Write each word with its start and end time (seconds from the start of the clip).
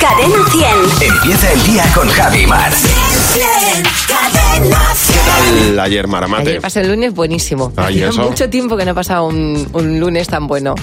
Cadena 0.00 0.38
100. 0.50 1.12
Empieza 1.12 1.52
el 1.52 1.62
día 1.64 1.84
con 1.94 2.08
Javi 2.08 2.46
Mar. 2.46 2.72
Cadena 4.08 4.80
100. 4.94 5.14
¿Qué 5.14 5.70
tal 5.70 5.80
ayer, 5.80 6.06
Maramate? 6.08 6.48
Ayer 6.50 6.60
pasé 6.60 6.80
el 6.80 6.88
lunes 6.88 7.14
buenísimo. 7.14 7.72
¿y 7.76 7.80
Hacía 7.80 8.08
eso? 8.08 8.22
mucho 8.22 8.48
tiempo 8.48 8.76
que 8.76 8.84
no 8.84 8.94
pasaba 8.94 9.22
un, 9.22 9.68
un 9.72 10.00
lunes 10.00 10.28
tan 10.28 10.46
bueno. 10.46 10.74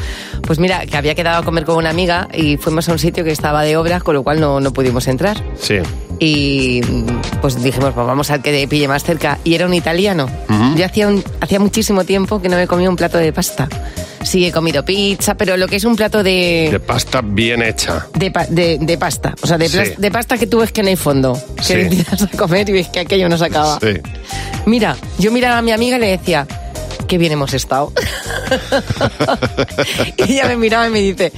Pues 0.46 0.60
mira, 0.60 0.86
que 0.86 0.96
había 0.98 1.16
quedado 1.16 1.40
a 1.42 1.44
comer 1.44 1.66
con 1.66 1.76
una 1.78 1.90
amiga 1.90 2.28
y 2.34 2.58
fuimos 2.58 2.88
a 2.90 2.92
un 2.94 3.00
sitio 3.00 3.24
que 3.24 3.32
estaba 3.32 3.64
de 3.64 3.76
obras, 3.78 4.04
con 4.04 4.14
lo 4.16 4.24
cual 4.24 4.40
no, 4.40 4.60
no 4.60 4.72
pudimos 4.72 5.08
entrar. 5.08 5.44
Sí. 5.60 5.78
Y 6.20 6.82
pues 7.42 7.62
dijimos, 7.62 7.94
pues 7.94 8.06
vamos 8.08 8.30
al 8.32 8.42
que 8.42 8.68
pille 8.68 8.88
más 8.88 9.04
cerca. 9.04 9.40
Y 9.44 9.56
era 9.56 9.66
un 9.66 9.74
italiano. 9.74 10.28
Yo 10.76 10.86
hacía, 10.86 11.08
un- 11.08 11.24
hacía 11.42 11.60
muchísimo 11.60 12.04
tiempo 12.04 12.42
que 12.42 12.50
no 12.50 12.56
me 12.58 12.68
comía 12.68 12.90
un 12.90 12.96
plato 12.96 13.18
de 13.18 13.34
pasta. 13.34 13.68
Sí, 14.28 14.46
he 14.46 14.52
comido 14.52 14.84
pizza, 14.84 15.36
pero 15.36 15.56
lo 15.56 15.70
que 15.70 15.78
es 15.78 15.86
un 15.86 15.96
plato 15.96 16.22
De 16.22 16.68
de, 16.72 16.80
pasta 16.82 17.22
bien 17.24 17.62
hecha. 17.62 18.08
de, 18.14 18.30
pa- 18.30 18.46
de- 18.46 18.78
de 18.78 18.98
pasta. 18.98 19.34
O 19.42 19.48
sea, 19.48 19.58
de, 19.58 19.70
Sí. 19.70 19.78
de 19.98 20.12
pasta 20.12 20.38
que 20.38 20.48
tú 20.48 20.60
ves 20.60 20.74
que 20.74 20.84
no 20.84 20.90
hay 20.90 20.98
fondo. 20.98 21.42
Que 21.56 21.64
Sí. 21.64 21.74
empiezas 21.74 22.24
a 22.24 22.28
comer 22.28 22.68
y 22.68 22.74
ves 22.74 22.90
que 22.90 23.00
aquello 23.00 23.30
no 23.30 23.38
se 23.38 23.46
acaba. 23.46 23.80
Sí. 23.80 24.02
Mira, 24.66 24.98
yo 25.18 25.32
miraba 25.32 25.60
a 25.60 25.62
mi 25.62 25.72
amiga 25.72 25.96
y 25.96 26.02
le 26.02 26.08
decía, 26.18 26.46
qué 27.08 27.18
bien 27.18 27.32
hemos 27.32 27.54
estado. 27.54 27.94
y 30.28 30.34
ella 30.34 30.48
me 30.48 30.58
miraba 30.58 30.88
y 30.88 30.92
me 30.92 31.00
dice, 31.00 31.32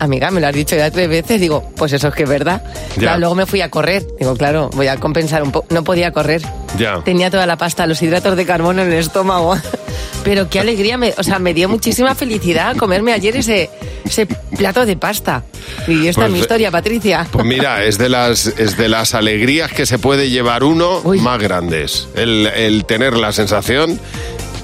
amiga, 0.00 0.30
me 0.30 0.40
lo 0.40 0.48
has 0.48 0.54
dicho 0.54 0.74
ya 0.76 0.90
tres 0.90 1.08
veces. 1.08 1.40
Digo, 1.40 1.70
pues 1.76 1.92
eso 1.92 2.08
es 2.08 2.14
que 2.14 2.24
es 2.24 2.28
verdad. 2.28 2.62
Claro, 2.96 3.18
luego 3.20 3.34
me 3.36 3.46
fui 3.46 3.60
a 3.60 3.70
correr. 3.70 4.04
Digo, 4.18 4.36
claro, 4.36 4.68
voy 4.74 4.88
a 4.88 4.96
compensar 4.96 5.42
un 5.42 5.52
poco. 5.52 5.66
No 5.72 5.84
podía 5.84 6.10
correr. 6.12 6.42
Ya. 6.78 7.02
Tenía 7.04 7.30
toda 7.30 7.46
la 7.46 7.56
pasta, 7.56 7.86
los 7.86 8.02
hidratos 8.02 8.36
de 8.36 8.44
carbono 8.44 8.82
en 8.82 8.92
el 8.92 8.98
estómago. 8.98 9.56
Pero 10.24 10.50
qué 10.50 10.60
alegría, 10.60 10.98
me, 10.98 11.14
o 11.16 11.22
sea, 11.22 11.38
me 11.38 11.54
dio 11.54 11.66
muchísima 11.68 12.14
felicidad 12.14 12.76
comerme 12.76 13.14
ayer 13.14 13.36
ese, 13.36 13.70
ese 14.04 14.26
plato 14.26 14.84
de 14.84 14.94
pasta. 14.96 15.44
Y 15.88 16.08
esta 16.08 16.20
Pues, 16.20 16.26
es 16.26 16.32
mi 16.34 16.38
historia, 16.40 16.70
Patricia. 16.70 17.26
Pues 17.30 17.46
mira, 17.46 17.84
es 17.84 17.96
de 17.96 18.10
las, 18.10 18.46
es 18.46 18.76
de 18.76 18.88
las 18.90 19.14
alegrías 19.14 19.72
que 19.72 19.86
se 19.86 19.98
puede 19.98 20.28
llevar 20.28 20.62
uno 20.62 21.00
Uy. 21.04 21.20
más 21.20 21.40
grandes. 21.40 22.06
El, 22.16 22.46
el 22.48 22.84
tener 22.84 23.14
la 23.16 23.32
sensación 23.32 23.98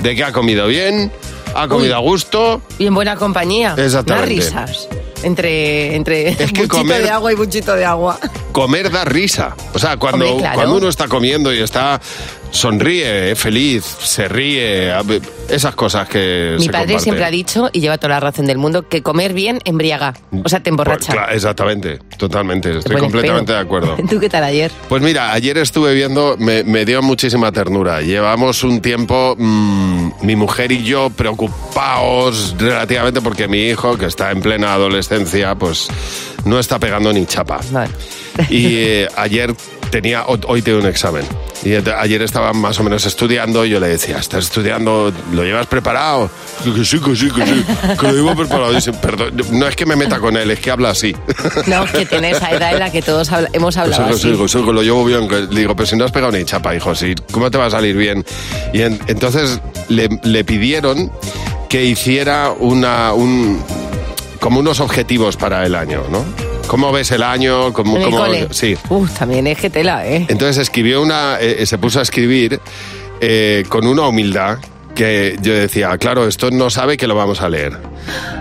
de 0.03 0.15
que 0.15 0.25
ha 0.25 0.33
comido 0.33 0.67
bien, 0.67 1.11
ha 1.63 1.69
comido 1.69 1.95
Uy. 1.95 1.97
a 1.97 1.99
gusto. 1.99 2.63
Y 2.79 2.87
en 2.87 2.95
buena 2.95 3.17
compañía. 3.17 3.75
Exactamente. 3.77 4.35
Unas 4.35 4.53
risas. 4.69 4.89
Entre, 5.23 5.97
entre 5.97 6.29
Es 6.29 6.37
que 6.37 6.45
buchito 6.63 6.69
comer- 6.79 7.03
de 7.03 7.11
agua 7.11 7.33
y 7.33 7.35
buchito 7.35 7.75
de 7.75 7.85
agua. 7.85 8.19
Comer 8.53 8.91
da 8.91 9.05
risa. 9.05 9.57
O 9.75 9.79
sea, 9.79 9.97
cuando, 9.97 10.25
Hombre, 10.27 10.41
claro. 10.41 10.55
cuando 10.57 10.77
uno 10.77 10.89
está 10.89 11.09
comiendo 11.09 11.53
y 11.53 11.61
está 11.61 12.01
sonríe, 12.57 13.33
es 13.33 13.39
feliz, 13.39 13.85
se 13.85 14.27
ríe, 14.29 14.93
esas 15.49 15.75
cosas 15.75 16.09
que 16.09 16.57
Mi 16.59 16.65
se 16.65 16.71
padre 16.73 16.99
siempre 16.99 17.25
ha 17.25 17.31
dicho, 17.31 17.69
y 17.73 17.81
lleva 17.81 17.99
toda 17.99 18.15
la 18.15 18.21
razón 18.21 18.47
del 18.47 18.59
mundo, 18.59 18.89
que 18.89 19.03
comer 19.03 19.33
bien 19.33 19.61
embriaga. 19.65 20.15
O 20.45 20.49
sea, 20.49 20.61
te 20.61 20.71
emborracha. 20.71 21.07
Pues, 21.13 21.17
claro, 21.19 21.33
exactamente, 21.33 21.99
totalmente, 22.17 22.73
Te 22.73 22.79
estoy 22.79 22.97
completamente 22.97 23.53
de 23.53 23.59
acuerdo. 23.59 23.97
¿Tú 24.11 24.19
qué 24.19 24.29
tal 24.29 24.43
ayer? 24.45 24.71
Pues 24.89 25.03
mira, 25.03 25.33
ayer 25.33 25.59
estuve 25.59 25.95
viendo, 25.95 26.37
me, 26.39 26.65
me 26.65 26.85
dio 26.85 27.03
muchísima 27.03 27.53
ternura. 27.53 28.01
Llevamos 28.03 28.65
un 28.65 28.81
tiempo, 28.81 29.37
mm, 29.39 30.11
mi 30.23 30.35
mujer 30.37 30.73
y 30.73 30.83
yo, 30.83 31.11
preocupados 31.11 32.55
relativamente 32.59 33.21
porque 33.21 33.49
mi 33.49 33.69
hijo, 33.69 33.97
que 33.99 34.07
está 34.07 34.31
en 34.31 34.41
plena 34.41 34.73
adolescencia, 34.75 35.55
pues 35.55 35.89
no 36.45 36.59
está 36.59 36.79
pegando 36.79 37.13
ni 37.13 37.27
chapa. 37.27 37.61
Vale. 37.71 37.91
Y 38.51 38.77
eh, 38.77 39.09
ayer 39.17 39.55
tenía, 39.91 40.25
ho- 40.27 40.39
hoy 40.49 40.63
tengo 40.63 40.79
un 40.79 40.87
examen. 40.87 41.25
Y 41.67 41.75
ayer 41.75 42.23
estaba 42.23 42.53
más 42.53 42.79
o 42.79 42.85
menos 42.85 43.05
estudiando 43.07 43.65
y 43.65 43.71
yo 43.71 43.81
le 43.81 43.89
decía, 43.89 44.19
¿estás 44.19 44.45
estudiando? 44.45 45.13
¿Lo 45.33 45.43
llevas 45.43 45.67
preparado? 45.67 46.31
Que 46.63 46.85
sí, 46.85 47.01
que 47.01 47.17
sí, 47.17 47.29
que 47.29 47.45
sí, 47.45 47.65
que 47.99 48.07
lo 48.07 48.13
llevo 48.13 48.37
preparado. 48.37 48.73
Dice, 48.73 48.93
perdón, 48.93 49.33
no 49.51 49.67
es 49.67 49.75
que 49.75 49.85
me 49.85 49.97
meta 49.97 50.21
con 50.21 50.37
él, 50.37 50.49
es 50.53 50.61
que 50.61 50.71
habla 50.71 50.91
así. 50.91 51.15
No, 51.67 51.85
que 51.87 52.07
tiene 52.07 52.31
esa 52.31 52.51
edad 52.53 52.73
en 52.73 52.79
la 52.79 52.93
que 52.93 53.03
todos 53.03 53.33
habla- 53.33 53.49
hemos 53.53 53.75
Pues 53.75 53.79
hablado 53.79 54.17
sí, 54.17 54.29
así. 54.29 54.37
sí, 54.37 54.49
sí, 54.59 54.65
que 54.65 54.73
lo 54.73 54.83
llevo 54.83 55.05
bien. 55.05 55.27
que- 55.29 55.43
le 55.43 55.61
digo, 55.61 55.75
pero 55.75 55.87
si 55.87 55.97
no 55.97 56.05
has 56.05 56.13
pegado 56.13 56.31
ni 56.31 56.45
chapa, 56.45 56.73
hijo, 56.77 56.95
sí, 56.95 57.15
¿cómo 57.33 57.51
te 57.51 57.59
va 57.59 57.67
a 57.67 57.71
salir 57.71 57.97
bien? 57.97 58.25
Y 58.73 58.83
en- 58.83 59.01
entonces 59.09 59.59
le, 59.89 60.09
le 60.23 60.45
pidieron 60.45 61.11
que 61.69 61.85
hiciera 61.85 62.53
una, 62.57 63.13
un, 63.13 63.61
como 64.39 64.61
unos 64.61 64.79
objetivos 64.79 65.37
para 65.37 65.67
el 65.67 65.75
año, 65.75 66.05
¿no? 66.13 66.25
¿Cómo 66.67 66.91
ves 66.93 67.11
el 67.13 67.23
año? 67.23 67.73
¿Cómo, 67.73 67.97
En 67.97 68.03
el 68.03 68.11
cómo- 68.11 68.19
cole. 68.19 68.49
Sí. 68.51 68.77
Uf, 68.89 69.13
también 69.19 69.47
es 69.47 69.59
que 69.59 69.71
tela, 69.71 70.07
¿eh? 70.07 70.27
Entonces 70.29 70.59
escribió 70.59 71.01
una, 71.01 71.39
eh, 71.41 71.65
se 71.67 71.79
puso 71.79 72.01
a 72.01 72.03
escribir 72.03 72.61
eh, 73.21 73.65
con 73.69 73.87
una 73.87 74.03
humildad 74.09 74.59
que 74.95 75.37
yo 75.43 75.53
decía, 75.55 75.97
claro, 75.99 76.27
esto 76.27 76.51
no 76.51 76.71
sabe 76.71 76.97
que 76.97 77.07
lo 77.07 77.15
vamos 77.15 77.41
a 77.43 77.49
leer. 77.49 77.77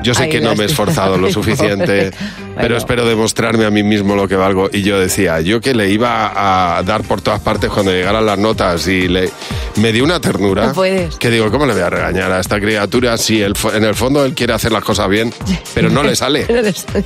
Yo 0.03 0.13
sé 0.13 0.23
Ay, 0.23 0.29
que 0.29 0.41
no 0.41 0.55
me 0.55 0.63
he 0.63 0.67
esforzado 0.67 1.17
lo 1.17 1.27
Ay, 1.27 1.33
suficiente, 1.33 2.11
pobre. 2.11 2.11
Pero 2.55 2.77
espero 2.77 3.05
demostrarme 3.05 3.65
a 3.65 3.71
mí 3.71 3.83
mismo 3.83 4.15
lo 4.15 4.27
que 4.27 4.35
valgo. 4.35 4.69
Y 4.71 4.81
yo 4.81 4.99
decía, 4.99 5.41
yo 5.41 5.61
que 5.61 5.73
le 5.73 5.89
iba 5.89 6.77
a 6.77 6.83
dar 6.83 7.03
por 7.03 7.21
todas 7.21 7.39
partes 7.41 7.69
cuando 7.69 7.91
llegaran 7.91 8.25
las 8.25 8.37
notas 8.37 8.87
y 8.87 9.07
le, 9.07 9.29
me 9.75 9.91
dio 9.91 10.03
una 10.03 10.19
ternura. 10.19 10.67
No 10.67 10.73
puedes. 10.73 11.15
Que 11.17 11.29
digo, 11.29 11.51
¿cómo 11.51 11.65
le 11.65 11.73
voy 11.73 11.81
a 11.81 11.89
regañar 11.89 12.31
a 12.31 12.39
esta 12.39 12.59
criatura 12.59 13.17
si 13.17 13.41
en 13.41 13.83
el 13.83 13.95
fondo 13.95 14.23
él 14.25 14.33
quiere 14.33 14.53
hacer 14.53 14.71
las 14.71 14.83
cosas 14.83 15.09
bien, 15.09 15.33
pero 15.73 15.89
no 15.89 16.03
le 16.03 16.15
sale? 16.15 16.45
No 16.49 16.61
le 16.61 16.73
sale. 16.73 17.03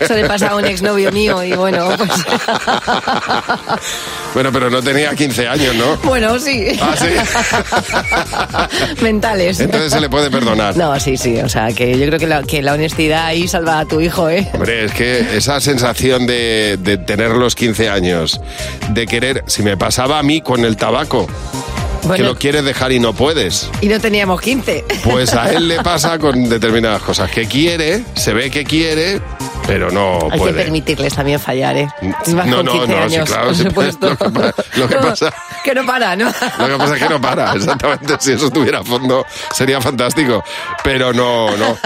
Eso 0.00 0.14
le 0.14 0.26
pasa 0.26 0.48
a 0.50 0.56
un 0.56 0.64
exnovio 0.64 1.12
mío 1.12 1.42
y 1.42 1.52
bueno, 1.52 1.88
pues... 1.96 2.10
Bueno, 4.34 4.50
pero 4.50 4.70
no 4.70 4.82
tenía 4.82 5.14
15 5.14 5.46
años, 5.46 5.74
¿no? 5.74 5.96
Bueno, 6.08 6.38
sí. 6.38 6.68
Ah, 6.80 6.94
sí. 6.96 7.08
Mentales. 9.02 9.60
Entonces 9.60 9.92
se 9.92 10.00
le 10.00 10.08
puede 10.08 10.30
perdonar. 10.30 10.74
No, 10.74 10.98
sí, 10.98 11.18
sí. 11.18 11.38
O 11.40 11.48
sea, 11.50 11.68
que 11.72 11.98
yo 11.98 12.06
creo 12.06 12.18
que 12.18 12.26
la, 12.26 12.42
que 12.42 12.62
la 12.62 12.72
honestidad 12.72 13.26
ahí 13.26 13.46
salva 13.46 13.80
a 13.80 13.84
tu 13.84 14.00
hijo, 14.00 14.30
¿eh? 14.30 14.48
Hombre, 14.54 14.71
es 14.72 14.92
que 14.92 15.36
esa 15.36 15.60
sensación 15.60 16.26
de, 16.26 16.78
de 16.80 16.96
tener 16.98 17.30
los 17.32 17.54
15 17.54 17.88
años, 17.88 18.40
de 18.90 19.06
querer, 19.06 19.44
si 19.46 19.62
me 19.62 19.76
pasaba 19.76 20.18
a 20.18 20.22
mí 20.22 20.40
con 20.40 20.64
el 20.64 20.76
tabaco, 20.76 21.26
que 22.02 22.08
Bueno, 22.08 22.24
lo 22.26 22.36
quieres 22.36 22.64
dejar 22.64 22.90
y 22.92 22.98
no 22.98 23.12
puedes, 23.12 23.70
y 23.80 23.86
no 23.86 24.00
teníamos 24.00 24.40
15. 24.40 24.84
pues 25.04 25.34
a 25.34 25.52
él 25.52 25.68
le 25.68 25.76
pasa 25.84 26.18
con 26.18 26.48
determinadas 26.48 27.02
cosas, 27.02 27.30
que 27.30 27.46
quiere, 27.46 28.02
se 28.14 28.32
ve 28.32 28.50
que 28.50 28.64
quiere, 28.64 29.20
pero 29.66 29.90
no 29.90 30.18
Hay 30.30 30.40
que 30.40 30.52
permitirles 30.52 31.14
también 31.14 31.38
fallar, 31.40 31.76
¿eh? 31.76 31.88
Más 32.34 32.46
No, 32.46 32.56
con 32.58 32.66
no, 32.66 32.72
15 32.72 32.86
no, 32.88 33.08
sí, 33.10 33.18
claro, 33.20 33.46
por 33.46 33.54
supuesto. 33.56 34.08
lo 34.08 34.16
que 34.18 34.30
pa- 34.30 34.54
lo 34.76 34.88
que 34.88 34.94
pasa- 34.96 35.32
Que 35.64 35.74
no 35.74 35.86
para, 35.86 36.16
¿no? 36.16 36.26
Lo 36.58 36.66
que 36.68 36.76
pasa 36.78 36.96
es 36.96 37.02
que 37.02 37.08
no 37.08 37.20
para, 37.20 37.52
exactamente. 37.56 38.16
Si 38.20 38.32
eso 38.32 38.46
estuviera 38.46 38.80
a 38.80 38.84
fondo, 38.84 39.24
sería 39.52 39.80
fantástico. 39.80 40.42
Pero 40.82 41.12
no, 41.12 41.56
no. 41.56 41.76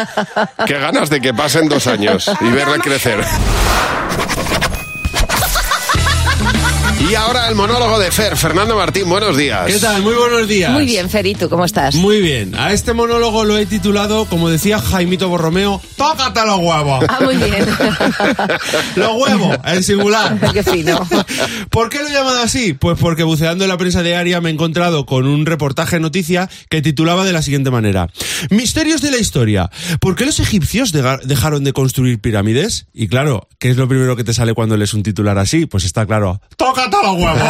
Qué 0.66 0.78
ganas 0.78 1.10
de 1.10 1.20
que 1.20 1.32
pasen 1.34 1.68
dos 1.68 1.86
años 1.86 2.30
y 2.40 2.48
verle 2.50 2.78
crecer. 2.78 3.22
Y 7.08 7.14
ahora 7.14 7.48
el 7.48 7.54
monólogo 7.54 8.00
de 8.00 8.10
Fer. 8.10 8.36
Fernando 8.36 8.74
Martín, 8.74 9.08
buenos 9.08 9.36
días. 9.36 9.66
¿Qué 9.66 9.78
tal? 9.78 10.02
Muy 10.02 10.14
buenos 10.14 10.48
días. 10.48 10.72
Muy 10.72 10.86
bien, 10.86 11.08
Ferito, 11.08 11.48
¿cómo 11.48 11.64
estás? 11.64 11.94
Muy 11.94 12.20
bien. 12.20 12.56
A 12.56 12.72
este 12.72 12.94
monólogo 12.94 13.44
lo 13.44 13.56
he 13.56 13.64
titulado, 13.64 14.24
como 14.24 14.50
decía 14.50 14.80
Jaimito 14.80 15.28
Borromeo, 15.28 15.80
tócate 15.94 16.44
los 16.44 16.58
huevos. 16.58 17.04
Ah, 17.08 17.20
muy 17.22 17.36
bien. 17.36 17.64
los 18.96 19.10
huevos, 19.22 19.56
en 19.66 19.84
singular. 19.84 20.36
Qué 20.52 20.64
fino. 20.64 20.98
¿Por 21.70 21.90
qué 21.90 22.00
lo 22.00 22.08
he 22.08 22.12
llamado 22.12 22.40
así? 22.40 22.72
Pues 22.72 22.98
porque 22.98 23.22
buceando 23.22 23.62
en 23.62 23.70
la 23.70 23.78
prensa 23.78 24.02
diaria 24.02 24.40
me 24.40 24.50
he 24.50 24.52
encontrado 24.52 25.06
con 25.06 25.28
un 25.28 25.46
reportaje 25.46 26.00
noticia 26.00 26.50
que 26.70 26.82
titulaba 26.82 27.24
de 27.24 27.32
la 27.32 27.42
siguiente 27.42 27.70
manera. 27.70 28.08
Misterios 28.50 29.00
de 29.00 29.12
la 29.12 29.18
historia. 29.18 29.70
¿Por 30.00 30.16
qué 30.16 30.26
los 30.26 30.40
egipcios 30.40 30.90
dejaron 30.90 31.62
de 31.62 31.72
construir 31.72 32.20
pirámides? 32.20 32.86
Y 32.92 33.06
claro, 33.06 33.46
¿qué 33.60 33.70
es 33.70 33.76
lo 33.76 33.86
primero 33.86 34.16
que 34.16 34.24
te 34.24 34.34
sale 34.34 34.54
cuando 34.54 34.76
lees 34.76 34.92
un 34.92 35.04
titular 35.04 35.38
así? 35.38 35.66
Pues 35.66 35.84
está 35.84 36.04
claro. 36.04 36.40
¡Tócate 36.56 36.95
los 37.02 37.16
huevos! 37.22 37.42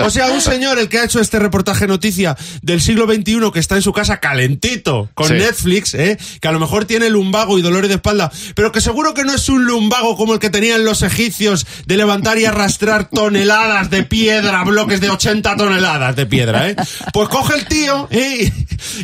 o, 0.00 0.10
sea, 0.10 0.26
un 0.28 0.40
señor 0.40 0.78
el 0.78 0.88
que 0.88 0.98
ha 0.98 1.04
hecho 1.04 1.20
este 1.20 1.38
reportaje 1.38 1.86
noticia 1.86 2.36
del 2.62 2.80
siglo 2.80 3.06
XXI 3.06 3.50
que 3.52 3.58
está 3.60 3.76
en 3.76 3.82
su 3.82 3.92
casa 3.92 4.18
calentito 4.20 5.08
con 5.14 5.28
Sí. 5.28 5.34
Netflix, 5.34 5.94
¿eh? 5.94 6.18
que 6.40 6.48
a 6.48 6.52
lo 6.52 6.58
mejor 6.58 6.86
tiene 6.86 7.08
lumbago 7.08 7.58
y 7.58 7.62
dolores 7.62 7.88
de 7.88 7.94
espalda, 7.96 8.32
pero 8.54 8.72
que 8.72 8.80
seguro 8.80 9.14
que 9.14 9.24
no 9.24 9.32
es 9.34 9.48
un 9.48 9.64
lumbago 9.64 10.16
como 10.16 10.34
el 10.34 10.40
que 10.40 10.50
tenían 10.50 10.84
los 10.84 11.02
egipcios 11.02 11.66
de 11.86 11.96
levantar 11.96 12.38
y 12.38 12.46
arrastrar 12.46 13.08
toneladas 13.08 13.90
de 13.90 14.02
piedra, 14.02 14.64
bloques 14.64 15.00
de 15.00 15.10
80 15.10 15.56
toneladas 15.56 16.16
de 16.16 16.26
piedra, 16.26 16.68
¿eh? 16.68 16.76
Pues 17.12 17.28
coge 17.28 17.54
el 17.54 17.66
tío 17.66 18.08
¿eh? 18.10 18.52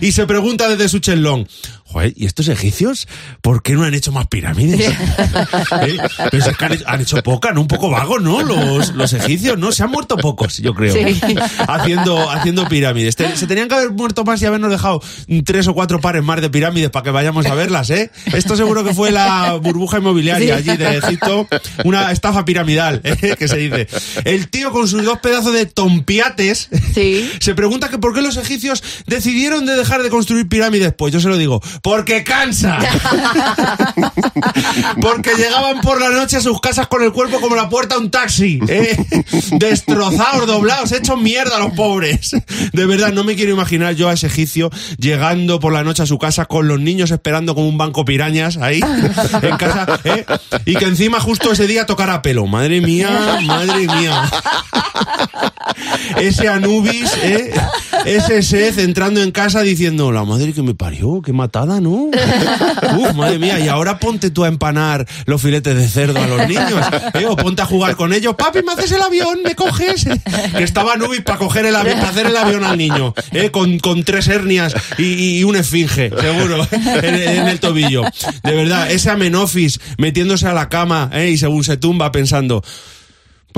y, 0.01 0.07
y 0.07 0.13
se 0.13 0.27
pregunta 0.27 0.69
desde 0.69 0.89
su 0.89 0.99
chelón. 0.99 1.47
Joder, 1.97 2.13
¿y 2.15 2.27
estos 2.27 2.49
egipcios 2.49 3.09
por 3.41 3.63
qué 3.63 3.73
no 3.73 3.85
han 3.85 3.95
hecho 3.95 4.13
más 4.13 4.27
pirámides? 4.27 4.81
¿Eh? 5.81 5.97
Pero 6.31 6.45
es 6.45 6.55
que 6.57 6.65
han, 6.67 6.73
hecho, 6.75 6.85
han 6.87 7.01
hecho 7.01 7.23
pocas, 7.23 7.55
¿no? 7.55 7.63
Un 7.63 7.69
poco 7.69 7.89
vagos, 7.89 8.21
¿no? 8.21 8.43
Los, 8.43 8.91
los 8.93 9.15
egipcios, 9.15 9.59
¿no? 9.59 9.73
Se 9.73 9.83
han 9.83 9.91
muerto 9.91 10.19
pocos, 10.19 10.59
yo 10.59 10.75
creo. 10.75 10.93
Sí. 10.93 11.19
Haciendo, 11.67 12.31
haciendo 12.31 12.69
pirámides. 12.69 13.17
Te- 13.17 13.35
se 13.35 13.47
tenían 13.47 13.69
que 13.69 13.77
haber 13.77 13.93
muerto 13.93 14.25
más 14.25 14.43
y 14.43 14.45
habernos 14.45 14.71
dejado 14.71 15.01
tres 15.47 15.69
o 15.69 15.73
cuatro 15.75 15.99
pares 15.99 16.23
más 16.23 16.39
de 16.43 16.51
pirámides 16.51 16.91
para 16.91 17.03
que 17.05 17.11
vayamos 17.13 17.47
a 17.47 17.55
verlas, 17.55 17.89
¿eh? 17.89 18.11
Esto 18.35 18.57
seguro 18.57 18.85
que 18.85 18.93
fue 18.93 19.11
la 19.11 19.55
burbuja 19.55 19.97
inmobiliaria 19.97 20.57
allí 20.57 20.77
de 20.77 20.99
Egipto, 20.99 21.49
una 21.85 22.13
estafa 22.13 22.45
piramidal, 22.45 23.01
¿eh? 23.05 23.37
que 23.39 23.49
se 23.49 23.57
dice. 23.57 23.89
El 24.27 24.49
tío 24.49 24.71
con 24.71 24.87
sus 24.87 25.03
dos 25.03 25.19
pedazos 25.21 25.55
de 25.55 25.65
tompiates 25.65 26.69
Sí. 26.93 27.31
se 27.41 27.55
pregunta 27.55 27.89
que 27.89 27.97
por 27.97 28.13
qué 28.15 28.21
los 28.21 28.37
egipcios 28.37 28.83
decidieron 29.07 29.65
de 29.65 29.77
dejar 29.77 30.03
de 30.03 30.11
construir 30.11 30.47
pirámides. 30.47 30.93
Pues 30.93 31.13
yo 31.15 31.21
se 31.21 31.29
lo 31.29 31.39
digo, 31.39 31.63
Porque 31.87 32.25
cansa. 32.25 32.79
Porque 35.01 35.31
llegaban 35.37 35.81
por 35.83 36.01
la 36.01 36.11
noche 36.11 36.39
a 36.39 36.41
sus 36.41 36.61
casas 36.61 36.89
con 36.89 37.01
el 37.05 37.13
cuerpo 37.13 37.41
como 37.41 37.55
la 37.55 37.69
puerta 37.69 37.95
de 37.95 38.01
un 38.01 38.11
taxi. 38.11 38.59
¿eh? 38.67 38.97
Destrozados, 39.53 40.49
doblados, 40.49 40.91
hechos 40.91 41.17
mierda 41.23 41.61
los 41.61 41.75
pobres. 41.75 42.35
De 42.73 42.87
verdad, 42.87 43.13
no 43.13 43.23
me 43.23 43.37
quiero 43.37 43.53
imaginar 43.53 43.95
yo 43.95 44.09
a 44.09 44.15
ese 44.15 44.27
egipcio 44.27 44.69
llegando 44.99 45.61
por 45.61 45.73
la 45.73 45.85
noche 45.85 46.03
a 46.03 46.07
su 46.07 46.19
casa 46.19 46.47
con 46.47 46.67
los 46.67 46.81
niños 46.81 47.13
esperando 47.13 47.55
como 47.55 47.69
un 47.69 47.79
banco 47.79 48.05
pirañas 48.05 48.57
ahí 48.57 48.81
en 49.43 49.57
casa. 49.57 50.01
¿eh? 50.03 50.27
Y 50.65 50.75
que 50.75 50.87
encima 50.87 51.21
justo 51.21 51.53
ese 51.53 51.69
día 51.69 51.87
tocara 51.87 52.21
pelo. 52.21 52.49
Madre 52.49 52.81
mía, 52.81 53.39
madre 53.45 53.87
mía. 53.87 54.29
Ese 56.19 56.49
Anubis, 56.49 57.13
¿eh? 57.23 57.53
ese 58.05 58.43
Seth 58.43 58.79
entrando 58.79 59.23
en 59.23 59.31
casa 59.33 59.63
diciendo, 59.63 60.13
la 60.13 60.25
madre 60.25 60.53
que 60.53 60.63
me 60.63 60.75
parió, 60.75 61.21
qué 61.23 61.33
matada, 61.33 61.76
¿no? 61.81 61.91
Uf, 62.99 63.15
madre 63.15 63.39
mía, 63.39 63.59
y 63.59 63.69
ahora 63.69 63.99
ponte 63.99 64.31
tú 64.31 64.45
a 64.45 64.49
empanar 64.49 65.07
los 65.27 65.41
filetes 65.41 65.77
de 65.77 65.89
cerdo 65.89 66.21
a 66.21 66.27
los 66.27 66.49
niños, 66.49 66.81
¿eh? 67.15 67.27
o 67.27 67.37
ponte 67.37 67.63
a 67.63 67.67
jugar 67.67 67.97
con 67.97 68.13
ellos, 68.13 68.35
papi, 68.37 68.63
me 68.63 68.73
haces 68.73 68.93
el 68.93 69.03
avión, 69.03 69.41
me 69.43 69.55
coges. 69.55 70.07
Que 70.57 70.65
estaba 70.65 70.95
Anubis 70.95 71.23
para 71.23 71.39
coger 71.39 71.67
el 71.67 71.77
avión, 71.77 71.99
para 71.99 72.11
hacer 72.11 72.27
el 72.27 72.37
avión 72.37 72.65
al 72.65 72.79
niño, 72.79 73.15
¿eh? 73.33 73.51
con, 73.51 73.79
con 73.79 74.05
tres 74.05 74.29
hernias 74.29 74.75
y, 74.99 75.39
y 75.39 75.45
un 75.45 75.57
esfinge, 75.57 76.11
seguro, 76.11 76.67
en, 76.73 77.15
en 77.15 77.49
el 77.49 77.61
tobillo. 77.61 78.03
De 78.43 78.55
verdad, 78.55 78.91
ese 78.91 79.11
Amenofis 79.11 79.81
metiéndose 79.99 80.47
a 80.47 80.53
la 80.55 80.69
cama 80.69 81.11
¿eh? 81.13 81.31
y 81.31 81.39
según 81.39 81.65
se 81.65 81.77
tumba 81.77 82.13
pensando, 82.13 82.63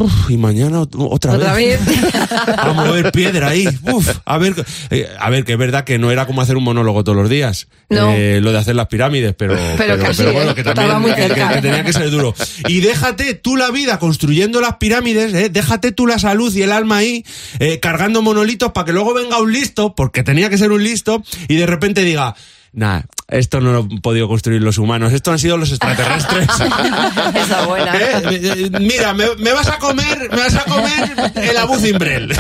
Uf, 0.01 0.31
y 0.31 0.37
mañana 0.37 0.81
ot- 0.83 0.95
otra, 1.11 1.33
Otra 1.33 1.55
vez. 1.55 1.81
a 2.57 2.73
mover 2.73 3.11
piedra 3.11 3.49
ahí. 3.49 3.67
Uf, 3.83 4.09
a 4.25 4.39
ver, 4.39 4.55
eh, 4.91 5.09
a 5.19 5.29
ver, 5.29 5.45
que 5.45 5.53
es 5.55 5.59
verdad 5.59 5.83
que 5.83 5.99
no 5.99 6.11
era 6.13 6.25
como 6.27 6.41
hacer 6.41 6.57
un 6.57 6.63
monólogo 6.63 7.03
todos 7.03 7.19
los 7.19 7.29
días. 7.29 7.67
No. 7.91 8.13
Eh, 8.13 8.41
lo 8.41 8.53
de 8.53 8.59
hacer 8.59 8.77
las 8.77 8.87
pirámides, 8.87 9.35
pero, 9.37 9.57
Pero 9.77 9.99
casi, 9.99 10.23
bueno, 10.23 10.53
¿eh? 10.53 10.55
que 10.55 10.63
también 10.63 11.01
muy 11.01 11.11
que- 11.11 11.17
que- 11.23 11.29
cerca. 11.29 11.53
que 11.55 11.63
tenía 11.63 11.83
que 11.85 11.93
ser 11.93 12.11
duro. 12.11 12.33
Y 12.69 12.81
déjate 12.81 13.35
tú 13.35 13.57
la 13.57 13.71
vida 13.73 13.99
construyendo 13.99 14.61
las 14.61 14.77
pirámides, 14.77 15.35
¿eh? 15.35 15.49
déjate 15.49 15.91
tú 15.91 16.07
la 16.07 16.19
salud 16.21 16.55
y 16.55 16.63
el 16.63 16.71
alma 16.71 16.99
ahí, 16.99 17.25
eh, 17.59 17.81
cargando 17.81 18.23
monolitos 18.23 18.71
para 18.73 18.85
que 18.85 18.93
luego 18.93 19.15
venga 19.15 19.39
un 19.41 19.53
listo, 19.53 19.95
porque 19.97 20.23
tenía 20.23 20.49
que 20.49 20.59
ser 20.59 20.71
un 20.71 20.85
listo, 20.85 21.23
y 21.49 21.57
de 21.57 21.67
repente 21.67 22.03
diga, 22.03 22.37
Nah, 22.73 23.03
esto 23.29 23.61
no 23.61 23.73
lo 23.73 23.79
han 23.81 24.01
podido 24.01 24.29
construir 24.29 24.63
los 24.63 24.79
humanos, 24.79 25.13
esto 25.13 25.31
han 25.31 25.39
sido 25.39 25.57
los 25.57 25.71
extraterrestres. 25.71 26.49
Esa 27.35 27.67
buena. 27.67 27.93
¿Eh? 27.95 28.71
Mira, 28.81 29.15
me, 29.15 29.35
me 29.37 29.53
vas 29.53 29.69
a 29.69 29.79
comer, 29.79 30.31
me 30.31 30.37
vas 30.37 30.55
a 30.55 30.65
comer 30.65 31.33
el 31.35 31.57
abucimbrel. 31.57 32.35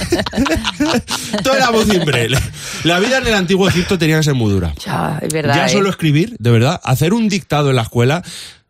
Todo 1.43 1.55
el 1.55 1.63
abucimbrel. 1.63 2.39
La 2.85 2.99
vida 3.01 3.19
en 3.19 3.27
el 3.27 3.35
antiguo 3.35 3.69
Egipto 3.69 3.99
tenía 3.99 4.19
que 4.19 4.23
ser 4.23 4.35
muy 4.35 4.53
dura. 4.53 4.73
Ya, 4.85 5.19
es 5.21 5.33
verdad. 5.33 5.57
Ya 5.57 5.67
¿eh? 5.67 5.71
solo 5.71 5.91
escribir, 5.91 6.37
de 6.39 6.51
verdad, 6.51 6.81
hacer 6.85 7.13
un 7.13 7.29
dictado 7.29 7.71
en 7.71 7.77
la 7.77 7.83
escuela. 7.83 8.23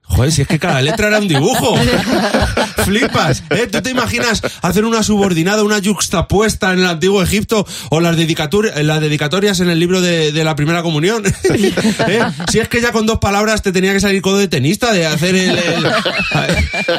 Joder, 0.08 0.32
si 0.32 0.42
es 0.42 0.48
que 0.48 0.58
cada 0.58 0.80
letra 0.82 1.08
era 1.08 1.18
un 1.18 1.28
dibujo. 1.28 1.76
Flipas, 2.84 3.42
¿eh? 3.50 3.66
¿Tú 3.70 3.82
te 3.82 3.90
imaginas 3.90 4.40
hacer 4.62 4.84
una 4.86 5.02
subordinada, 5.02 5.62
una 5.62 5.78
yuxtapuesta 5.78 6.72
en 6.72 6.78
el 6.80 6.86
antiguo 6.86 7.22
Egipto 7.22 7.66
o 7.90 8.00
las, 8.00 8.16
las 8.16 9.00
dedicatorias 9.00 9.60
en 9.60 9.68
el 9.68 9.78
libro 9.78 10.00
de, 10.00 10.32
de 10.32 10.44
la 10.44 10.56
primera 10.56 10.82
comunión? 10.82 11.22
¿Eh? 11.44 12.20
Si 12.50 12.58
es 12.58 12.68
que 12.68 12.80
ya 12.80 12.90
con 12.92 13.04
dos 13.06 13.18
palabras 13.18 13.60
te 13.62 13.70
tenía 13.72 13.92
que 13.92 14.00
salir 14.00 14.22
codo 14.22 14.38
de 14.38 14.48
tenista 14.48 14.92
de 14.92 15.06
hacer 15.06 15.34
el... 15.34 15.58
el- 15.58 15.86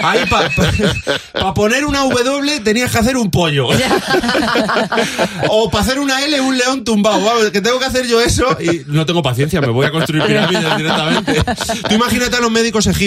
ahí 0.03 0.19
para 0.29 1.53
poner 1.53 1.85
una 1.85 1.99
W 2.03 2.59
tenías 2.59 2.91
que 2.91 2.97
hacer 2.99 3.17
un 3.17 3.31
pollo. 3.31 3.67
o 5.49 5.69
para 5.71 5.83
hacer 5.83 5.99
una 5.99 6.23
L 6.23 6.39
un 6.41 6.57
león 6.57 6.83
tumbado. 6.83 7.23
Vamos, 7.23 7.49
que 7.51 7.61
tengo 7.61 7.79
que 7.79 7.85
hacer 7.85 8.07
yo 8.07 8.21
eso 8.21 8.57
y 8.61 8.83
no 8.87 9.05
tengo 9.05 9.23
paciencia, 9.23 9.59
me 9.61 9.67
voy 9.69 9.87
a 9.87 9.91
construir 9.91 10.23
pirámides 10.25 10.77
directamente. 10.77 11.41
Tú 11.87 11.95
imagínate 11.95 12.37
a 12.37 12.39
los 12.39 12.51
médicos 12.51 12.85
egipcios 12.85 12.98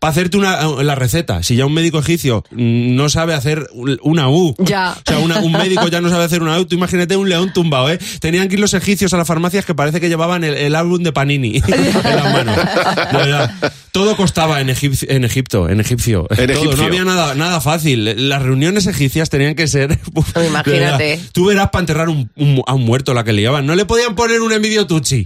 para 0.00 0.10
hacerte 0.10 0.36
una, 0.36 0.82
la 0.82 0.94
receta. 0.94 1.42
Si 1.42 1.56
ya 1.56 1.66
un 1.66 1.74
médico 1.74 1.98
egipcio 1.98 2.44
no 2.50 3.08
sabe 3.08 3.34
hacer 3.34 3.66
una 4.02 4.28
U, 4.28 4.54
Ya. 4.58 4.96
o 4.98 5.02
sea, 5.10 5.18
una- 5.18 5.40
un 5.40 5.52
médico 5.52 5.88
ya 5.88 6.00
no 6.00 6.08
sabe 6.08 6.24
hacer 6.24 6.42
una 6.42 6.58
U, 6.58 6.64
tú 6.66 6.74
imagínate 6.76 7.16
un 7.16 7.28
león 7.28 7.52
tumbado, 7.52 7.90
¿eh? 7.90 7.98
Tenían 8.20 8.48
que 8.48 8.54
ir 8.54 8.60
los 8.60 8.74
egipcios 8.74 9.12
a 9.14 9.16
las 9.16 9.26
farmacias 9.26 9.64
que 9.64 9.74
parece 9.74 10.00
que 10.00 10.08
llevaban 10.08 10.44
el, 10.44 10.54
el 10.54 10.74
álbum 10.74 11.02
de 11.02 11.12
Panini 11.12 11.56
en 11.66 11.94
las 12.16 12.32
manos. 12.32 12.56
De 12.56 13.18
verdad. 13.18 13.54
Todo 13.92 14.14
costaba 14.14 14.60
en, 14.60 14.68
Egip- 14.68 15.06
en 15.08 15.24
Egipto, 15.24 15.70
en 15.70 15.80
egipcio. 15.80 16.26
En 16.30 16.36
Todo, 16.36 16.52
egipcio. 16.64 16.76
no 16.76 16.84
había 16.84 17.04
nada, 17.04 17.34
nada 17.34 17.62
fácil. 17.62 18.28
Las 18.28 18.42
reuniones 18.42 18.86
egipcias 18.86 19.30
tenían 19.30 19.54
que 19.54 19.66
ser. 19.68 19.98
Imagínate. 20.46 21.18
Tú 21.32 21.46
verás 21.46 21.70
para 21.70 21.80
enterrar 21.80 22.08
un, 22.10 22.30
un- 22.36 22.62
a 22.66 22.74
un 22.74 22.84
muerto 22.84 23.14
la 23.14 23.24
que 23.24 23.32
le 23.32 23.40
llevaban. 23.40 23.64
No 23.66 23.74
le 23.74 23.86
podían 23.86 24.14
poner 24.14 24.42
un 24.42 24.52
envidio 24.52 24.86
tuchi 24.86 25.24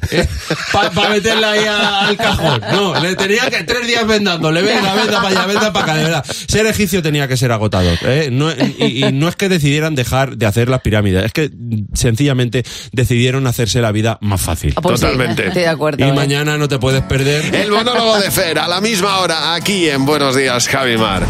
para 0.73 1.11
meterla 1.11 1.51
ahí 1.53 1.65
a- 1.65 2.07
al 2.07 2.17
cajón. 2.17 2.61
No, 2.73 3.01
le 3.01 3.17
tenían 3.17 3.51
que 3.51 3.65
tres 3.65 3.87
días 3.89 4.00
vendándole. 4.07 4.63
Venga, 4.63 4.95
venda 4.97 5.17
para 5.23 5.29
allá, 5.29 5.47
venda 5.47 5.73
para 5.73 5.85
acá. 5.85 5.95
De 5.97 6.05
verdad. 6.05 6.25
Ser 6.49 6.67
egipcio 6.67 7.03
tenía 7.03 7.29
que 7.29 7.37
ser 7.37 7.53
agotador. 7.53 7.99
¿eh? 8.03 8.29
No- 8.33 8.51
y, 8.53 9.05
y 9.07 9.13
no 9.13 9.29
es 9.29 9.37
que 9.37 9.49
decidieran 9.49 9.95
dejar 9.95 10.37
de 10.37 10.47
hacer 10.47 10.69
las 10.69 10.81
pirámides, 10.81 11.25
es 11.25 11.33
que 11.33 11.51
sencillamente 11.95 12.65
decidieron 12.93 13.47
hacerse 13.47 13.81
la 13.81 13.93
vida 13.93 14.19
más 14.21 14.41
fácil. 14.41 14.75
Ah, 14.77 14.81
pues 14.81 15.01
sí, 15.01 15.07
Totalmente. 15.07 15.47
estoy 15.49 15.63
de 15.63 15.69
acuerdo. 15.69 16.05
Y 16.05 16.09
¿eh? 16.09 16.13
mañana 16.13 16.57
no 16.59 16.69
te 16.69 16.79
puedes 16.79 17.03
perder. 17.03 17.55
El 17.55 17.71
monólogo 17.71 18.19
de 18.19 18.31
Fer 18.31 18.59
a 18.59 18.69
la 18.69 18.81
misma 18.81 19.19
hora 19.19 19.55
aquí 19.55 19.89
en 19.89 20.05
Buenos 20.07 20.37
Días, 20.37 20.69
Javi 20.69 20.97
Mar. 20.97 21.27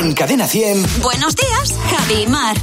En 0.00 0.12
Cadena 0.14 0.46
100. 0.46 0.84
Buenos 1.02 1.34
días, 1.36 1.74
Javi 1.90 2.26
Mar. 2.26 2.56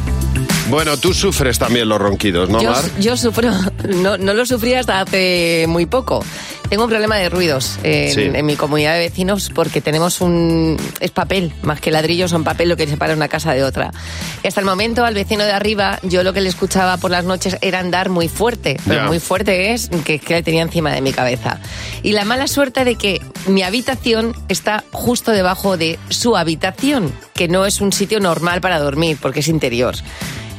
Bueno, 0.69 0.97
tú 0.97 1.13
sufres 1.13 1.59
también 1.59 1.89
los 1.89 1.99
ronquidos, 1.99 2.49
¿no, 2.49 2.61
Yo, 2.61 2.71
Mar? 2.71 2.83
yo 2.99 3.17
sufro, 3.17 3.51
no, 3.89 4.17
no 4.17 4.33
lo 4.33 4.45
sufrí 4.45 4.73
hasta 4.73 5.01
hace 5.01 5.65
muy 5.67 5.85
poco. 5.85 6.23
Tengo 6.69 6.85
un 6.85 6.89
problema 6.89 7.17
de 7.17 7.29
ruidos 7.29 7.77
en, 7.83 8.11
Sí. 8.11 8.21
en 8.33 8.45
mi 8.47 8.55
comunidad 8.55 8.93
de 8.93 8.99
vecinos 8.99 9.51
porque 9.53 9.79
tenemos 9.79 10.21
un... 10.21 10.75
es 11.01 11.11
papel, 11.11 11.53
más 11.61 11.79
que 11.79 11.91
ladrillos 11.91 12.31
son 12.31 12.43
papel 12.43 12.67
lo 12.69 12.75
que 12.77 12.87
separa 12.87 13.13
una 13.13 13.27
casa 13.27 13.53
de 13.53 13.63
otra. 13.63 13.91
Y 14.43 14.47
hasta 14.47 14.59
el 14.59 14.65
momento 14.65 15.05
al 15.05 15.13
vecino 15.13 15.43
de 15.43 15.51
arriba 15.51 15.99
yo 16.01 16.23
lo 16.23 16.33
que 16.33 16.41
le 16.41 16.49
escuchaba 16.49 16.97
por 16.97 17.11
las 17.11 17.25
noches 17.25 17.57
era 17.61 17.79
andar 17.79 18.09
muy 18.09 18.27
fuerte, 18.27 18.77
pero 18.87 19.01
Ya. 19.01 19.07
muy 19.07 19.19
fuerte 19.19 19.73
es 19.73 19.89
que, 20.03 20.17
que 20.17 20.41
tenía 20.41 20.63
encima 20.63 20.91
de 20.91 21.01
mi 21.01 21.11
cabeza. 21.13 21.59
Y 22.01 22.13
la 22.13 22.25
mala 22.25 22.47
suerte 22.47 22.83
de 22.85 22.95
que 22.95 23.21
mi 23.45 23.61
habitación 23.61 24.33
está 24.49 24.83
justo 24.91 25.31
debajo 25.31 25.77
de 25.77 25.99
su 26.09 26.35
habitación, 26.35 27.13
que 27.35 27.47
no 27.47 27.67
es 27.67 27.81
un 27.81 27.93
sitio 27.93 28.19
normal 28.19 28.61
para 28.61 28.79
dormir 28.79 29.17
porque 29.21 29.41
es 29.41 29.47
interior. 29.47 29.93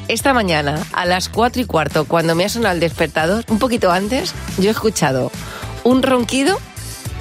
Esta 0.06 0.35
mañana, 0.35 0.79
a 0.93 1.06
las 1.06 1.31
4 1.31 1.62
y 1.62 1.65
cuarto, 1.65 2.05
cuando 2.05 2.35
me 2.35 2.45
ha 2.45 2.49
sonado 2.51 2.75
el 2.75 2.81
despertador, 2.81 3.43
un 3.49 3.59
poquito 3.59 3.91
antes, 3.91 4.35
yo 4.59 4.69
he 4.69 4.71
escuchado 4.73 5.33
un 5.85 6.03
ronquido 6.03 6.61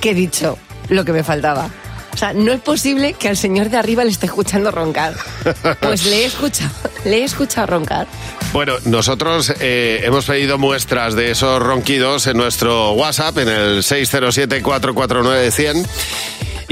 que 0.02 0.12
he 0.12 0.14
dicho 0.14 0.58
lo 0.90 1.06
que 1.06 1.14
me 1.14 1.24
faltaba. 1.24 1.70
O 2.14 2.18
sea, 2.18 2.34
no 2.34 2.52
es 2.52 2.62
posible 2.62 3.14
que 3.14 3.28
al 3.28 3.38
señor 3.38 3.70
de 3.70 3.78
arriba 3.78 4.04
le 4.04 4.12
esté 4.12 4.28
escuchando 4.28 4.70
roncar. 4.70 5.16
Pues 5.82 6.06
le 6.06 6.22
he 6.22 6.26
escuchado, 6.26 6.70
le 7.06 7.20
he 7.20 7.24
escuchado 7.24 7.68
roncar. 7.68 8.08
Bueno, 8.54 8.76
nosotros 8.86 9.52
eh, 9.60 10.02
hemos 10.04 10.26
pedido 10.26 10.60
muestras 10.60 11.16
de 11.16 11.32
esos 11.32 11.62
ronquidos 11.62 12.28
en 12.28 12.38
nuestro 12.38 12.92
WhatsApp, 12.92 13.40
en 13.40 13.50
el 13.50 13.80
607-449-100. 13.80 15.88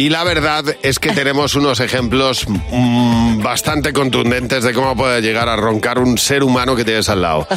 Y 0.01 0.09
la 0.09 0.23
verdad 0.23 0.65
es 0.81 0.97
que 0.97 1.11
tenemos 1.11 1.53
unos 1.53 1.79
ejemplos 1.79 2.47
mm, 2.49 3.43
bastante 3.43 3.93
contundentes 3.93 4.63
de 4.63 4.73
cómo 4.73 4.95
puede 4.95 5.21
llegar 5.21 5.47
a 5.47 5.55
roncar 5.55 5.99
un 5.99 6.17
ser 6.17 6.43
humano 6.43 6.75
que 6.75 6.83
tienes 6.83 7.07
al 7.07 7.21
lado. 7.21 7.47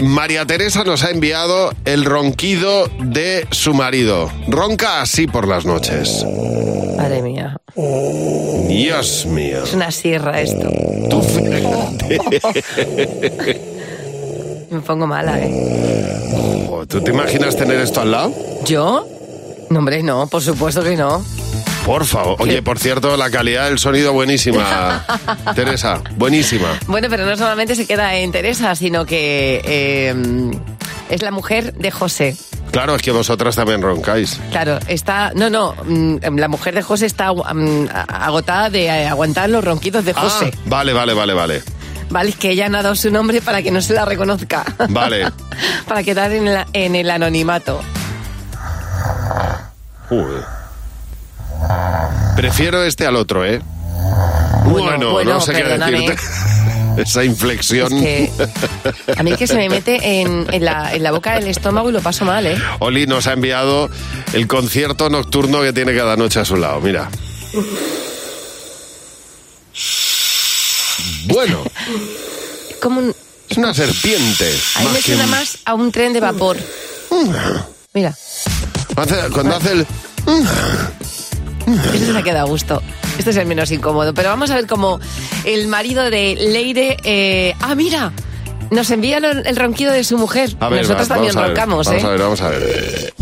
María 0.00 0.46
Teresa 0.46 0.84
nos 0.84 1.02
ha 1.02 1.10
enviado 1.10 1.72
el 1.84 2.04
ronquido 2.04 2.88
de 3.00 3.48
su 3.50 3.74
marido. 3.74 4.30
Ronca 4.46 5.00
así 5.00 5.26
por 5.26 5.48
las 5.48 5.66
noches. 5.66 6.24
Madre 6.96 7.22
mía, 7.22 7.56
Dios 7.74 9.26
mío. 9.26 9.64
es 9.64 9.72
una 9.72 9.90
sierra 9.90 10.40
esto. 10.40 10.68
Tú. 11.10 11.24
Me 14.70 14.80
pongo 14.80 15.08
mala, 15.08 15.40
¿eh? 15.40 16.68
Oh, 16.70 16.86
¿Tú 16.86 17.00
te 17.00 17.10
imaginas 17.10 17.56
tener 17.56 17.80
esto 17.80 18.00
al 18.00 18.12
lado? 18.12 18.32
¿Yo? 18.64 19.08
No, 19.74 19.80
hombre, 19.80 20.04
no, 20.04 20.28
por 20.28 20.40
supuesto 20.40 20.84
que 20.84 20.96
no. 20.96 21.24
Por 21.84 22.04
favor. 22.06 22.36
Oye, 22.38 22.62
por 22.62 22.78
cierto, 22.78 23.16
la 23.16 23.28
calidad 23.28 23.64
del 23.68 23.80
sonido 23.80 24.12
buenísima, 24.12 25.04
Teresa. 25.56 26.00
Buenísima. 26.16 26.68
Bueno, 26.86 27.08
pero 27.10 27.26
no 27.26 27.36
solamente 27.36 27.74
se 27.74 27.84
queda 27.84 28.14
en 28.14 28.30
Teresa, 28.30 28.76
sino 28.76 29.04
que 29.04 29.60
eh, 29.64 30.14
es 31.10 31.22
la 31.22 31.32
mujer 31.32 31.74
de 31.74 31.90
José. 31.90 32.36
Claro, 32.70 32.94
es 32.94 33.02
que 33.02 33.10
vosotras 33.10 33.56
también 33.56 33.82
roncáis. 33.82 34.40
Claro, 34.52 34.78
está. 34.86 35.32
No, 35.34 35.50
no, 35.50 35.74
mm, 35.84 36.18
la 36.36 36.46
mujer 36.46 36.76
de 36.76 36.82
José 36.82 37.06
está 37.06 37.32
agotada 38.08 38.70
de 38.70 38.84
eh, 38.86 39.06
aguantar 39.08 39.50
los 39.50 39.64
ronquidos 39.64 40.04
de 40.04 40.14
José. 40.14 40.52
Ah, 40.54 40.58
vale, 40.66 40.92
vale, 40.92 41.14
vale, 41.14 41.34
vale. 41.34 41.62
Vale, 42.10 42.30
es 42.30 42.36
que 42.36 42.50
ella 42.50 42.68
no 42.68 42.78
ha 42.78 42.82
dado 42.82 42.94
su 42.94 43.10
nombre 43.10 43.40
para 43.40 43.60
que 43.60 43.72
no 43.72 43.82
se 43.82 43.92
la 43.92 44.04
reconozca. 44.04 44.64
Vale. 44.88 45.26
para 45.88 46.04
quedar 46.04 46.30
en, 46.32 46.44
la- 46.54 46.66
en 46.72 46.94
el 46.94 47.10
anonimato. 47.10 47.80
Joder. 50.22 50.44
Prefiero 52.36 52.82
este 52.84 53.06
al 53.06 53.16
otro, 53.16 53.44
¿eh? 53.44 53.60
Bueno, 54.64 54.88
Bueno, 54.88 55.12
bueno, 55.12 55.34
no 55.34 55.40
sé 55.40 55.52
qué 55.52 55.64
decirte. 55.64 56.16
esa 57.02 57.24
inflexión. 57.24 57.92
Es 57.92 58.30
que 58.30 59.12
a 59.16 59.22
mí 59.22 59.34
que 59.36 59.46
se 59.46 59.54
me 59.56 59.68
mete 59.68 60.20
en, 60.20 60.46
en 60.52 60.64
la, 60.64 60.94
en 60.94 61.02
la 61.02 61.10
boca 61.10 61.34
del 61.34 61.48
estómago 61.48 61.90
y 61.90 61.92
lo 61.92 62.00
paso 62.00 62.24
mal, 62.24 62.46
¿eh? 62.46 62.56
Oli 62.80 63.06
nos 63.06 63.26
ha 63.26 63.32
enviado 63.32 63.88
el 64.32 64.46
concierto 64.46 65.08
nocturno 65.10 65.60
que 65.62 65.72
tiene 65.72 65.94
cada 65.96 66.16
noche 66.16 66.40
a 66.40 66.44
su 66.44 66.56
lado. 66.56 66.80
Mira. 66.80 67.08
Bueno, 71.26 71.62
Es 72.70 72.76
como 72.76 73.00
un... 73.00 73.14
es 73.48 73.56
una 73.56 73.74
serpiente. 73.74 74.52
A 74.76 74.80
mí 74.82 74.88
me 74.92 75.00
suena 75.02 75.24
un- 75.24 75.30
más 75.30 75.58
a 75.64 75.74
un 75.74 75.90
tren 75.92 76.12
de 76.12 76.20
vapor. 76.20 76.56
Mira, 77.92 78.16
Hace- 78.96 79.30
cuando 79.32 79.56
hace 79.56 79.72
el... 79.72 79.86
este 81.94 82.12
se 82.12 82.22
queda 82.22 82.42
a 82.42 82.44
gusto. 82.44 82.82
Este 83.18 83.30
es 83.30 83.36
el 83.36 83.46
menos 83.46 83.70
incómodo. 83.70 84.12
Pero 84.14 84.28
vamos 84.30 84.50
a 84.50 84.56
ver 84.56 84.66
cómo 84.66 85.00
el 85.44 85.68
marido 85.68 86.10
de 86.10 86.34
Leire... 86.36 86.96
eh, 87.04 87.54
¡Ah, 87.60 87.74
mira! 87.74 88.12
Nos 88.70 88.90
envía 88.90 89.20
lo- 89.20 89.30
el 89.30 89.56
ronquido 89.56 89.92
de 89.92 90.04
su 90.04 90.16
mujer. 90.18 90.50
A 90.60 90.68
ver, 90.68 90.82
Nosotros 90.82 91.10
va- 91.10 91.14
también 91.14 91.34
vamos 91.34 91.44
a 91.44 91.48
ver, 91.48 91.56
roncamos, 91.56 91.86
Vamos 91.86 92.02
¿eh? 92.02 92.06
a 92.06 92.10
ver, 92.10 92.20
vamos 92.20 92.40
a 92.40 92.48
ver. 92.48 93.14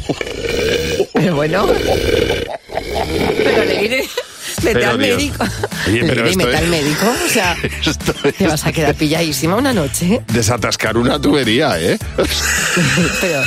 Pero 1.14 1.36
bueno. 1.36 1.66
Pero 3.36 3.64
Leire, 3.64 4.04
vete 4.62 4.72
Pero 4.78 4.90
al 4.90 4.98
Dios. 4.98 5.16
médico. 5.18 5.44
Oye, 5.88 6.00
pero 6.06 6.24
Leire, 6.24 6.30
esto 6.30 6.44
vete 6.46 6.50
es- 6.56 6.62
al 6.62 6.68
médico. 6.68 7.06
O 7.26 7.28
sea, 7.28 7.56
Esto 7.86 8.14
te 8.38 8.46
vas 8.46 8.64
a 8.66 8.72
quedar 8.72 8.94
pilladísima 8.94 9.56
una 9.56 9.72
noche. 9.74 10.22
Desatascar 10.28 10.96
una 10.96 11.20
tubería, 11.20 11.78
¿eh? 11.80 11.98
Pero, 13.20 13.42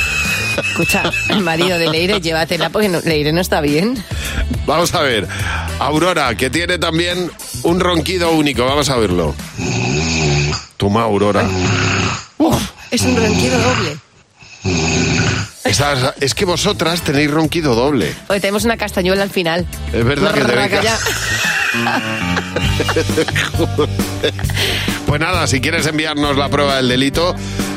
escucha, 0.62 1.04
el 1.30 1.42
marido 1.42 1.78
de 1.78 1.90
Leire, 1.90 2.22
llévatela 2.22 2.70
porque 2.70 2.90
no- 2.90 3.02
Leire 3.02 3.32
no 3.34 3.42
está 3.42 3.62
bien. 3.62 4.02
Vamos 4.66 4.94
a 4.94 5.02
ver. 5.02 5.28
Aurora, 5.80 6.36
que 6.36 6.50
tiene 6.50 6.78
también 6.78 7.32
un 7.64 7.80
ronquido 7.80 8.32
único. 8.32 8.66
Vamos 8.66 8.90
a 8.90 8.96
verlo. 8.98 9.36
Toma, 10.78 11.04
Aurora. 11.04 11.44
Es 12.92 13.02
un 13.02 13.16
ronquido 13.18 13.58
doble. 13.60 13.98
Es 16.22 16.34
que 16.36 16.46
vosotras 16.46 17.02
tenéis 17.02 17.30
ronquido 17.32 17.76
doble. 17.76 18.14
Porque 18.28 18.40
tenemos 18.40 18.64
una 18.66 18.78
castañuela 18.78 19.24
al 19.24 19.30
final. 19.30 19.66
Es 19.94 20.04
verdad 20.06 20.34
que 20.34 20.42
tenéis. 20.42 20.92
Pues 25.06 25.22
nada, 25.22 25.46
si 25.48 25.62
quieres 25.62 25.86
enviarnos 25.86 26.36
la 26.38 26.50
prueba 26.50 26.78
del 26.78 26.90
delito, 26.90 27.36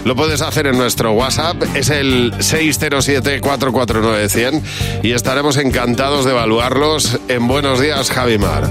lo 0.09 0.17
puedes 0.17 0.41
hacer 0.41 0.67
en 0.67 0.79
nuestro 0.79 1.13
WhatsApp. 1.13 1.63
Es 1.75 1.91
el 1.91 2.33
607-449-100 2.39 4.63
y 5.03 5.13
estaremos 5.13 5.59
encantados 5.59 6.25
de 6.25 6.31
evaluarlos 6.31 7.19
en 7.29 7.47
Buenos 7.47 7.79
Días, 7.79 8.11
Javimar. 8.11 8.67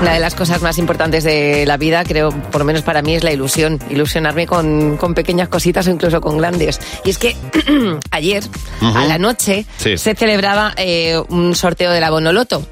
Una 0.00 0.12
de 0.12 0.20
las 0.20 0.36
cosas 0.36 0.62
más 0.62 0.78
importantes 0.78 1.24
de 1.24 1.66
la 1.66 1.76
vida, 1.76 2.04
creo, 2.04 2.30
por 2.30 2.60
lo 2.60 2.64
menos 2.64 2.82
para 2.82 3.02
mí, 3.02 3.16
es 3.16 3.24
la 3.24 3.32
ilusión. 3.32 3.80
Ilusionarme 3.90 4.46
con, 4.46 4.96
con 4.96 5.12
pequeñas 5.14 5.48
cositas 5.48 5.88
o 5.88 5.90
incluso 5.90 6.20
con 6.20 6.38
grandes. 6.38 6.80
Y 7.04 7.10
es 7.10 7.18
que 7.18 7.34
ayer, 8.12 8.44
a 8.80 9.06
la 9.06 9.18
noche, 9.18 9.66
Sí. 9.78 9.98
se 9.98 10.14
celebraba 10.14 10.72
eh, 10.76 11.20
un 11.30 11.56
sorteo 11.56 11.90
de 11.90 12.00
la 12.00 12.10
Bonoloto. 12.10 12.64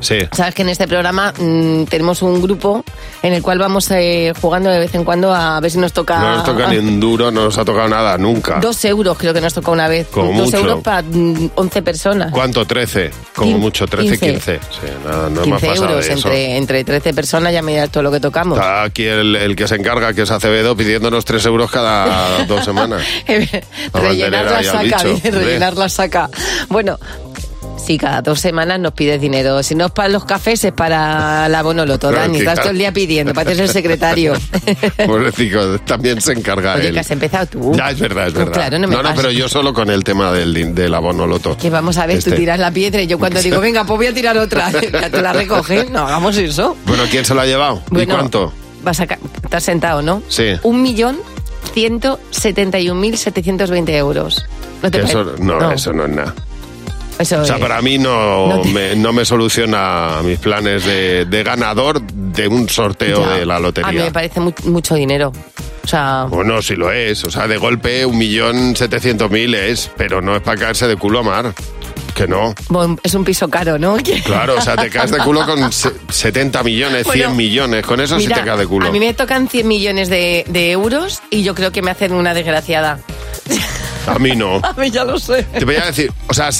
Sí. 0.00 0.18
Sabes 0.32 0.54
que 0.54 0.62
en 0.62 0.68
este 0.68 0.86
programa 0.86 1.32
mm, 1.38 1.84
tenemos 1.84 2.20
un 2.22 2.42
grupo 2.42 2.84
en 3.22 3.32
el 3.32 3.42
cual 3.42 3.58
vamos 3.58 3.90
eh, 3.90 4.32
jugando 4.40 4.70
de 4.70 4.78
vez 4.78 4.94
en 4.94 5.04
cuando 5.04 5.34
a 5.34 5.58
ver 5.60 5.70
si 5.70 5.78
nos 5.78 5.92
toca... 5.92 6.18
No 6.18 6.36
nos 6.36 6.44
toca 6.44 6.68
ni 6.68 6.76
un 6.76 7.00
duro, 7.00 7.30
no 7.30 7.44
nos 7.44 7.56
ha 7.58 7.64
tocado 7.64 7.88
nada, 7.88 8.18
nunca. 8.18 8.60
Dos 8.60 8.84
euros 8.84 9.16
creo 9.18 9.32
que 9.32 9.40
nos 9.40 9.54
tocó 9.54 9.72
una 9.72 9.88
vez. 9.88 10.06
Como 10.08 10.26
Dos 10.32 10.46
mucho. 10.46 10.56
euros 10.58 10.82
para 10.82 11.02
mm, 11.02 11.50
11 11.54 11.82
personas. 11.82 12.30
¿Cuánto? 12.30 12.64
13. 12.66 13.10
Como 13.34 13.52
Quin- 13.52 13.58
mucho, 13.58 13.86
13, 13.86 14.18
15. 14.18 14.58
15. 14.58 14.60
Sí, 14.70 14.92
nada, 15.04 15.30
no 15.30 15.42
hemos 15.42 15.60
15 15.60 15.66
pasado 15.66 15.88
euros 15.88 16.06
de 16.06 16.12
eso. 16.12 16.28
entre, 16.28 16.56
entre 16.56 16.84
13 16.84 17.14
personas, 17.14 17.52
ya 17.52 17.62
me 17.62 17.72
dirás 17.72 17.90
todo 17.90 18.02
lo 18.02 18.12
que 18.12 18.20
tocamos. 18.20 18.58
Está 18.58 18.82
aquí 18.84 19.04
el, 19.06 19.34
el 19.34 19.56
que 19.56 19.66
se 19.66 19.76
encarga, 19.76 20.12
que 20.12 20.22
es 20.22 20.30
Acevedo, 20.30 20.76
pidiéndonos 20.76 21.24
3 21.24 21.44
euros 21.46 21.70
cada 21.70 22.44
dos 22.44 22.64
semanas. 22.64 23.02
rellenar 23.26 23.62
mantener 23.92 24.44
la 24.44 24.58
ahí 24.58 24.66
al 24.66 24.72
saca, 24.72 24.82
bicho, 24.82 25.14
dice, 25.14 25.30
rellenar 25.30 25.74
la 25.76 25.88
saca. 25.88 26.30
Bueno, 26.68 26.98
sí, 27.76 27.98
cada 27.98 28.22
dos 28.22 28.40
semanas 28.40 28.78
nos 28.80 28.92
pides 28.92 29.20
dinero. 29.20 29.62
Si 29.62 29.74
no 29.74 29.86
es 29.86 29.92
para 29.92 30.08
los 30.08 30.24
cafés, 30.24 30.64
es 30.64 30.72
para 30.72 31.48
la 31.48 31.62
bonoloto. 31.62 32.10
Dani, 32.10 32.38
estás 32.38 32.60
todo 32.60 32.70
el 32.70 32.78
día 32.78 32.92
pidiendo, 32.92 33.32
pareces 33.34 33.60
el 33.60 33.68
secretario. 33.68 34.34
Pobrecito, 35.06 35.78
también 35.80 36.20
se 36.20 36.32
encarga 36.32 36.74
Oye, 36.74 36.88
él. 36.88 36.94
que 36.94 37.00
has 37.00 37.10
empezado 37.10 37.46
tú. 37.46 37.72
Ya, 37.76 37.90
es 37.90 37.98
verdad, 38.00 38.28
es 38.28 38.32
Pues 38.34 38.44
verdad. 38.46 38.54
claro, 38.60 38.78
no 38.78 38.88
me 38.88 38.96
no, 38.96 39.02
pases. 39.02 39.16
pero 39.16 39.30
yo 39.30 39.48
solo 39.48 39.72
con 39.72 39.90
el 39.90 40.04
tema 40.04 40.32
del, 40.32 40.74
del 40.74 40.94
abono 40.94 41.26
loto. 41.26 41.56
Que 41.56 41.70
vamos 41.70 41.96
a 41.98 42.06
ver, 42.06 42.18
Este. 42.18 42.30
tú 42.30 42.36
tiras 42.36 42.58
la 42.58 42.70
piedra 42.70 43.02
y 43.02 43.06
yo 43.06 43.18
cuando 43.18 43.40
digo, 43.40 43.60
venga, 43.60 43.84
pues 43.84 43.96
voy 43.96 44.06
a 44.06 44.14
tirar 44.14 44.36
otra, 44.38 44.70
ya 44.92 45.10
tú 45.10 45.20
la 45.20 45.32
recoges, 45.32 45.90
no 45.90 46.00
hagamos 46.06 46.36
eso. 46.36 46.76
Bueno, 46.86 47.04
¿quién 47.10 47.24
se 47.24 47.34
lo 47.34 47.40
ha 47.40 47.46
llevado? 47.46 47.82
¿Y 47.90 47.94
Bueno, 47.94 48.14
cuánto? 48.14 48.52
Vas 48.82 49.00
a 49.00 49.04
estás 49.04 49.64
sentado, 49.64 50.00
¿no? 50.02 50.22
Sí. 50.28 50.52
Un 50.62 50.82
millón 50.82 51.18
ciento 51.74 52.20
setenta 52.30 52.78
y 52.78 52.88
un 52.88 53.00
mil 53.00 53.18
setecientos 53.18 53.70
veinte 53.70 53.96
euros. 53.96 54.46
¿No 54.82 54.90
te 54.90 55.00
eso, 55.02 55.24
no, 55.38 55.72
eso 55.72 55.92
no 55.92 56.04
es 56.04 56.10
nada. 56.10 56.34
Eso 57.18 57.40
O 57.40 57.44
sea, 57.44 57.56
es- 57.56 57.60
para 57.62 57.80
mí 57.82 57.98
no, 57.98 58.46
No 58.48 58.60
te- 58.62 58.68
me, 58.68 58.94
no 58.96 59.12
me 59.12 59.24
soluciona 59.24 60.20
mis 60.22 60.38
planes 60.38 60.84
de, 60.84 61.24
de 61.24 61.42
ganador 61.42 62.02
de 62.02 62.46
un 62.48 62.68
sorteo 62.68 63.20
Ya. 63.26 63.34
de 63.36 63.46
la 63.46 63.58
lotería. 63.58 63.88
A 63.88 63.92
mí 63.92 63.98
me 64.00 64.10
parece 64.12 64.40
mu- 64.40 64.52
mucho 64.64 64.94
dinero. 64.94 65.32
O 65.84 65.88
sea, 65.88 66.24
Bueno, 66.28 66.60
si 66.62 66.74
lo 66.74 66.90
es. 66.92 67.24
O 67.24 67.30
sea, 67.30 67.46
de 67.46 67.56
golpe 67.56 68.04
un 68.04 68.18
millón 68.18 68.74
setecientos 68.76 69.30
mil 69.30 69.54
es, 69.54 69.90
pero 69.96 70.20
no 70.20 70.34
es 70.36 70.42
para 70.42 70.58
caerse 70.60 70.86
de 70.88 70.96
culo 70.96 71.20
a 71.20 71.22
mar. 71.22 71.54
Que 72.14 72.26
no. 72.26 72.54
bueno, 72.70 72.96
es 73.02 73.12
un 73.14 73.24
piso 73.24 73.46
caro, 73.48 73.78
¿no? 73.78 73.96
Claro, 74.24 74.54
o 74.56 74.60
sea, 74.62 74.74
te 74.74 74.88
caes 74.88 75.10
de 75.10 75.18
culo 75.18 75.44
con 75.44 75.70
se- 75.70 75.92
70 76.08 76.62
millones, 76.62 77.02
100 77.04 77.18
Bueno, 77.18 77.34
millones. 77.34 77.84
Con 77.86 78.00
eso 78.00 78.18
sí 78.18 78.26
te 78.26 78.42
caes 78.42 78.58
de 78.58 78.66
culo. 78.66 78.88
A 78.88 78.90
mí 78.90 78.98
me 78.98 79.12
tocan 79.14 79.48
100 79.48 79.68
millones 79.68 80.08
de, 80.08 80.44
de 80.48 80.70
euros 80.70 81.20
y 81.30 81.42
yo 81.42 81.54
creo 81.54 81.72
que 81.72 81.82
me 81.82 81.90
hacen 81.90 82.12
una 82.14 82.32
desgraciada. 82.34 83.00
A 84.06 84.18
mí 84.18 84.34
no. 84.36 84.56
A 84.62 84.72
mí 84.74 84.90
ya 84.90 85.04
lo 85.04 85.18
sé. 85.18 85.42
Te 85.44 85.64
voy 85.64 85.76
a 85.76 85.86
decir, 85.86 86.12
o 86.28 86.34
sea, 86.34 86.50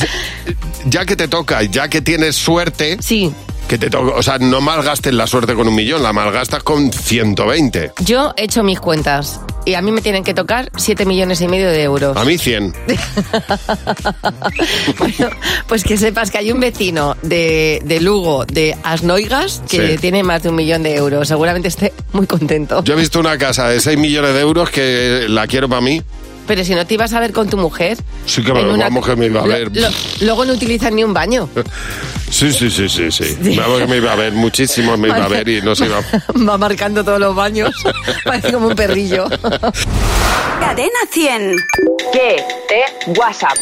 ya 0.87 1.05
que 1.05 1.17
te 1.17 1.29
toca, 1.29 1.63
ya 1.63 1.89
que 1.89 2.01
tienes 2.01 2.37
suerte, 2.37 2.97
Sí, 3.01 3.33
que 3.69 3.79
te 3.79 3.91
toca, 3.91 4.15
o 4.17 4.23
sea, 4.23 4.39
no 4.39 4.61
malgastes 4.61 5.13
la 5.13 5.27
suerte 5.27 5.55
con 5.55 5.67
un 5.69 5.75
millón, 5.75 6.03
la 6.03 6.13
malgastas 6.13 6.63
con 6.63 6.93
120. 6.93 7.93
yo 8.05 8.33
he 8.37 8.45
hecho 8.45 8.63
mis 8.63 8.79
cuentas 8.81 9.41
y 9.65 9.75
a 9.75 9.83
mí 9.83 9.91
me 9.91 10.01
tienen 10.01 10.23
que 10.23 10.33
tocar 10.35 10.71
7 10.77 11.05
millones 11.05 11.41
y 11.41 11.49
medio 11.49 11.69
de 11.71 11.83
euros. 11.83 12.17
A 12.17 12.25
mí 12.25 12.39
100. 12.39 12.73
Bueno, 14.99 15.31
pues 15.69 15.83
que 15.85 15.97
sepas 15.97 16.31
que 16.31 16.39
hay 16.39 16.53
un 16.53 16.61
vecino 16.61 17.17
de, 17.23 17.81
de 17.85 18.01
Lugo, 18.01 18.45
de 18.47 18.77
Asnoigas, 18.83 19.63
que 19.69 19.93
Sí. 19.93 19.99
tiene 19.99 20.23
más 20.23 20.43
de 20.43 20.49
un 20.51 20.55
millón 20.55 20.83
de 20.83 20.95
euros. 20.95 21.29
Seguramente 21.29 21.69
esté 21.69 21.93
muy 22.13 22.27
contento. 22.27 22.83
Yo 22.85 22.95
he 22.95 22.97
visto 22.97 23.21
una 23.21 23.37
casa 23.39 23.69
de 23.69 23.81
6 23.81 23.99
millones 23.99 24.35
de 24.35 24.41
euros 24.41 24.71
que 24.71 25.27
la 25.29 25.47
quiero 25.47 25.69
para 25.69 25.81
mí. 25.81 26.03
Pero 26.47 26.65
si 26.65 26.75
no 26.75 26.87
te 26.87 26.95
ibas 26.95 27.13
a 27.13 27.21
ver 27.21 27.33
con 27.33 27.49
tu 27.49 27.57
mujer. 27.57 27.99
Sí 28.27 28.43
que 28.43 28.53
me- 28.53 28.63
vamos 28.77 29.05
que 29.07 29.17
me 29.17 29.27
iba 29.27 29.41
a 29.43 29.47
ver. 29.47 29.71
lo- 29.77 29.89
luego 30.21 30.45
no 30.45 30.53
utilizan 30.53 30.95
ni 30.95 31.05
un 31.05 31.13
baño. 31.15 31.49
Sí, 32.29 32.53
sí, 32.53 32.69
sí, 32.71 32.89
sí, 32.89 33.11
sí. 33.13 33.57
Vamos 33.57 33.79
que 33.79 33.87
me 33.87 33.97
iba 33.99 34.13
a 34.13 34.17
ver, 34.17 34.33
muchísimo 34.33 34.97
me 34.97 35.09
iba 35.09 35.25
a 35.25 35.29
ver 35.29 35.49
y 35.49 35.63
no 35.63 35.77
se 35.77 35.87
iba 35.87 36.01
Va 36.49 36.59
marcando 36.59 37.05
todos 37.05 37.21
los 37.21 37.37
baños. 37.37 37.71
Parece 38.25 38.53
como 38.53 38.67
un 38.67 38.75
perrillo. 38.75 39.27
Cadena 40.61 40.99
100. 41.11 41.57
¿Qué 42.13 42.45
te 42.69 43.11
WhatsApp? 43.19 43.57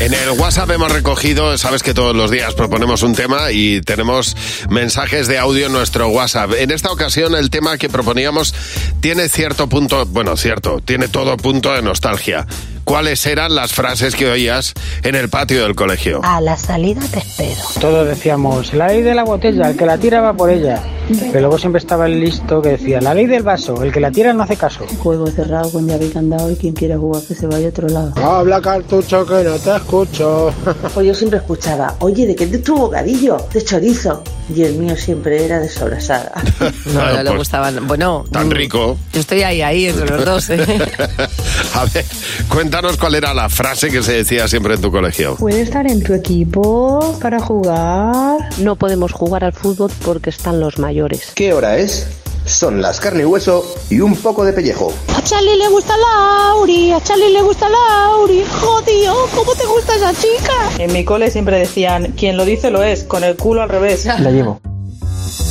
En 0.00 0.14
el 0.14 0.30
WhatsApp 0.38 0.70
hemos 0.70 0.92
recogido, 0.92 1.56
sabes 1.58 1.82
que 1.82 1.94
todos 1.94 2.14
los 2.14 2.30
días 2.30 2.54
proponemos 2.54 3.02
un 3.02 3.14
tema 3.14 3.50
y 3.50 3.80
tenemos 3.80 4.36
mensajes 4.68 5.26
de 5.26 5.38
audio 5.38 5.66
en 5.66 5.72
nuestro 5.72 6.08
WhatsApp. 6.08 6.52
En 6.58 6.70
esta 6.70 6.92
ocasión 6.92 7.34
el 7.34 7.50
tema 7.50 7.76
que 7.76 7.88
proponíamos 7.88 8.54
tiene 9.00 9.28
cierto 9.28 9.68
punto, 9.68 10.06
bueno, 10.06 10.36
cierto, 10.36 10.80
tiene 10.84 11.08
todo 11.08 11.36
punto 11.36 11.72
de 11.72 11.82
nostalgia. 11.82 12.46
¿Cuáles 12.84 13.24
eran 13.26 13.54
las 13.54 13.72
frases 13.72 14.14
que 14.14 14.30
oías 14.30 14.74
en 15.02 15.14
el 15.14 15.30
patio 15.30 15.62
del 15.62 15.74
colegio? 15.74 16.20
A 16.22 16.40
la 16.42 16.58
salida 16.58 17.00
te 17.10 17.18
espero. 17.18 17.62
Todos 17.80 18.06
decíamos, 18.06 18.74
la 18.74 18.88
ley 18.88 19.00
de 19.00 19.14
la 19.14 19.24
botella, 19.24 19.70
el 19.70 19.76
que 19.76 19.86
la 19.86 19.96
tira 19.96 20.20
va 20.20 20.34
por 20.34 20.50
ella. 20.50 20.82
Pero 21.08 21.40
luego 21.40 21.58
siempre 21.58 21.78
estaba 21.78 22.06
el 22.06 22.20
listo 22.20 22.60
que 22.60 22.70
decía, 22.70 23.00
la 23.00 23.14
ley 23.14 23.26
del 23.26 23.42
vaso, 23.42 23.82
el 23.82 23.90
que 23.90 24.00
la 24.00 24.10
tira 24.10 24.34
no 24.34 24.42
hace 24.42 24.56
caso. 24.56 24.86
Juego 24.98 25.26
cerrado 25.28 25.70
con 25.72 25.86
llave 25.86 26.06
y 26.06 26.10
candado 26.10 26.50
y 26.50 26.56
quien 26.56 26.74
quiera 26.74 26.98
jugar 26.98 27.22
que 27.22 27.34
se 27.34 27.46
vaya 27.46 27.66
a 27.66 27.70
otro 27.70 27.88
lado. 27.88 28.12
Habla 28.16 28.60
cartucho 28.60 29.24
que 29.26 29.44
no 29.44 29.58
te 29.58 29.76
escucho. 29.76 30.52
Pues 30.92 31.06
yo 31.06 31.14
siempre 31.14 31.38
escuchaba, 31.38 31.96
oye, 32.00 32.26
¿de 32.26 32.36
qué 32.36 32.44
es 32.44 32.62
tu 32.62 32.76
bocadillo? 32.76 33.38
De 33.52 33.64
chorizo. 33.64 34.22
Y 34.54 34.62
el 34.62 34.74
mío 34.74 34.96
siempre 34.96 35.44
era 35.44 35.58
de 35.58 35.68
sobrasada. 35.68 36.32
No, 36.86 37.00
no 37.00 37.16
le 37.22 37.24
Pues, 37.24 37.38
gustaban. 37.38 37.86
Bueno. 37.86 38.24
Tan 38.30 38.48
mm, 38.48 38.52
rico. 38.52 38.98
Yo 39.12 39.20
estoy 39.20 39.42
ahí, 39.42 39.62
ahí, 39.62 39.86
entre 39.86 40.06
los 40.08 40.24
dos. 40.24 40.50
¿eh? 40.50 40.58
A 41.74 41.84
ver, 41.86 42.04
cuéntanos 42.48 42.96
cuál 42.96 43.14
era 43.14 43.32
la 43.34 43.48
frase 43.48 43.90
que 43.90 44.02
se 44.02 44.12
decía 44.12 44.46
siempre 44.48 44.74
en 44.74 44.80
tu 44.80 44.90
colegio. 44.90 45.36
¿Puede 45.36 45.62
estar 45.62 45.86
en 45.90 46.02
tu 46.02 46.12
equipo 46.14 47.18
para 47.20 47.40
jugar? 47.40 48.38
No 48.58 48.76
podemos 48.76 49.12
jugar 49.12 49.44
al 49.44 49.52
fútbol 49.52 49.90
porque 50.04 50.30
están 50.30 50.60
los 50.60 50.78
mayores. 50.78 51.32
¿Qué 51.34 51.52
hora 51.52 51.78
es? 51.78 52.06
Son 52.46 52.82
las 52.82 53.00
carne 53.00 53.22
y 53.22 53.24
hueso 53.24 53.64
y 53.88 54.00
un 54.00 54.16
poco 54.16 54.44
de 54.44 54.52
pellejo. 54.52 54.92
A 55.16 55.22
Charlie 55.24 55.56
le 55.56 55.68
gusta 55.68 55.94
Lauri, 55.96 56.92
a 56.92 57.00
Charlie 57.02 57.30
le 57.32 57.40
gusta 57.42 57.68
Lauri. 57.68 58.44
Jodido, 58.60 59.14
¿cómo 59.34 59.54
te 59.54 59.64
gusta 59.64 59.94
esa 59.96 60.12
chica? 60.12 60.52
En 60.78 60.92
mi 60.92 61.04
cole 61.04 61.30
siempre 61.30 61.58
decían, 61.58 62.12
quien 62.12 62.36
lo 62.36 62.44
dice 62.44 62.70
lo 62.70 62.82
es, 62.82 63.04
con 63.04 63.24
el 63.24 63.36
culo 63.36 63.62
al 63.62 63.70
revés. 63.70 64.04
La 64.18 64.30
llevo. 64.30 64.60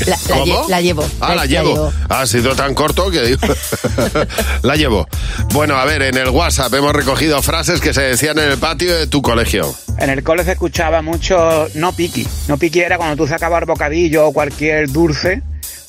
La, 0.08 0.18
la 0.28 0.40
¿Cómo? 0.40 0.46
lle- 0.46 0.68
la 0.70 0.82
llevo. 0.82 1.06
Ah, 1.22 1.36
la 1.36 1.46
llevo. 1.46 1.92
Ha 2.10 2.26
sido 2.26 2.56
tan 2.56 2.74
corto 2.74 3.10
que 3.10 3.22
digo. 3.22 3.40
la 4.64 4.76
llevo. 4.76 5.08
Bueno, 5.54 5.76
a 5.78 5.86
ver, 5.86 6.02
en 6.04 6.18
el 6.18 6.30
WhatsApp 6.30 6.74
hemos 6.74 6.94
recogido 6.94 7.42
frases 7.42 7.80
que 7.80 7.94
se 7.94 8.02
decían 8.02 8.38
en 8.40 8.52
el 8.52 8.58
patio 8.58 8.94
de 8.96 9.08
tu 9.08 9.22
colegio. 9.22 9.74
En 10.00 10.10
el 10.10 10.24
cole 10.24 10.44
se 10.44 10.54
escuchaba 10.54 11.02
mucho 11.02 11.68
no 11.76 11.92
piqui. 11.94 12.28
No 12.48 12.58
piqui 12.58 12.80
era 12.82 12.98
cuando 12.98 13.16
tú 13.24 13.28
sacabas 13.28 13.62
el 13.62 13.68
bocadillo 13.68 14.28
o 14.28 14.34
cualquier 14.34 14.90
dulce, 14.92 15.42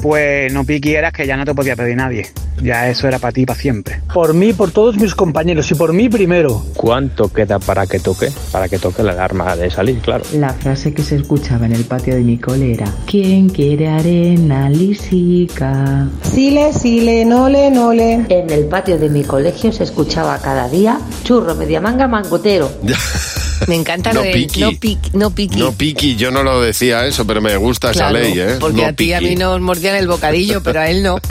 pues 0.04 0.52
no 0.52 0.64
piqui 0.66 0.94
eras 0.94 1.14
que 1.14 1.26
ya 1.26 1.34
no 1.34 1.46
te 1.46 1.54
podía 1.54 1.74
pedir 1.76 1.96
nadie. 1.96 2.30
Ya 2.62 2.90
eso 2.90 3.08
era 3.08 3.18
para 3.18 3.32
ti, 3.32 3.46
para 3.46 3.58
siempre. 3.58 4.02
Por 4.12 4.34
mí, 4.34 4.52
por 4.52 4.70
todos 4.70 4.98
mis 4.98 5.14
compañeros 5.14 5.70
y 5.70 5.74
por 5.76 5.94
mí 5.94 6.10
primero. 6.10 6.62
¿Cuánto 6.74 7.32
queda 7.32 7.58
para 7.58 7.86
que 7.86 8.00
toque? 8.00 8.28
Para 8.52 8.68
que 8.68 8.78
toque 8.78 9.02
la 9.02 9.12
alarma 9.12 9.56
de 9.56 9.70
salir, 9.70 10.00
claro. 10.00 10.22
La 10.34 10.52
frase 10.52 10.92
que 10.92 11.02
se 11.02 11.16
escuchaba 11.16 11.64
en 11.64 11.72
el 11.72 11.84
patio 11.84 12.14
de 12.16 12.20
mi 12.20 12.36
cole 12.36 12.74
era 12.74 12.86
¿Quién 13.06 13.48
quiere 13.48 13.88
arena 13.88 14.68
lisica? 14.68 16.06
Sile, 16.34 16.74
sile, 16.74 17.24
nole, 17.24 17.70
nole. 17.70 18.26
En 18.28 18.50
el 18.50 18.66
patio 18.66 18.98
de 18.98 19.08
mi 19.08 19.24
colegio 19.24 19.72
se 19.72 19.84
escuchaba 19.84 20.38
cada 20.38 20.68
día 20.68 21.00
churro, 21.24 21.54
media 21.54 21.80
manga, 21.80 22.06
mangotero. 22.06 22.70
Me 23.68 23.76
encanta 23.76 24.12
No 24.12 24.20
lo 24.20 24.26
de 24.26 24.32
piqui. 24.32 24.60
no, 24.60 24.70
piqui, 24.72 25.10
no 25.14 25.30
piqui. 25.30 25.58
No 25.58 25.72
piqui, 25.72 26.16
yo 26.16 26.30
no 26.30 26.42
lo 26.42 26.60
decía 26.60 27.06
eso, 27.06 27.26
pero 27.26 27.40
me 27.40 27.56
gusta 27.56 27.92
Claro, 27.92 28.18
esa 28.18 28.28
ley, 28.28 28.38
¿eh? 28.38 28.56
Porque 28.60 28.82
no 28.82 28.88
a 28.88 28.92
ti 28.92 29.12
a 29.12 29.20
mí 29.20 29.36
nos 29.36 29.60
mordían 29.60 29.93
el 29.98 30.08
bocadillo, 30.08 30.62
pero 30.62 30.80
a 30.80 30.88
él 30.90 31.02
no. 31.02 31.18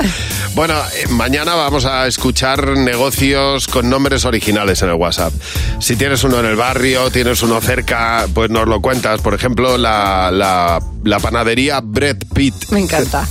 Bueno, 0.56 0.76
eh, 0.76 1.08
mañana 1.10 1.56
vamos 1.56 1.86
a 1.86 2.06
escuchar 2.06 2.78
negocios 2.78 3.68
con 3.68 3.90
nombres 3.90 4.24
originales 4.24 4.84
en 4.84 4.90
el 4.90 4.96
WhatsApp. 4.96 5.34
Si 5.80 5.96
tienes 5.96 6.24
uno 6.24 6.40
en 6.40 6.46
el 6.46 6.56
barrio, 6.56 7.10
tienes 7.10 7.42
uno 7.42 7.60
cerca, 7.60 8.28
pues 8.32 8.52
nos 8.52 8.68
lo 8.68 8.80
cuentas. 8.80 9.20
Por 9.22 9.34
ejemplo, 9.34 9.80
la, 9.80 10.30
la, 10.32 10.80
la 11.04 11.20
panadería 11.20 11.82
Brett 11.84 12.26
Pitt. 12.36 12.54
Me 12.70 12.82
encanta. 12.82 13.28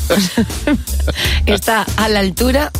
Está 1.46 1.86
a 1.96 2.08
la 2.08 2.18
altura 2.18 2.72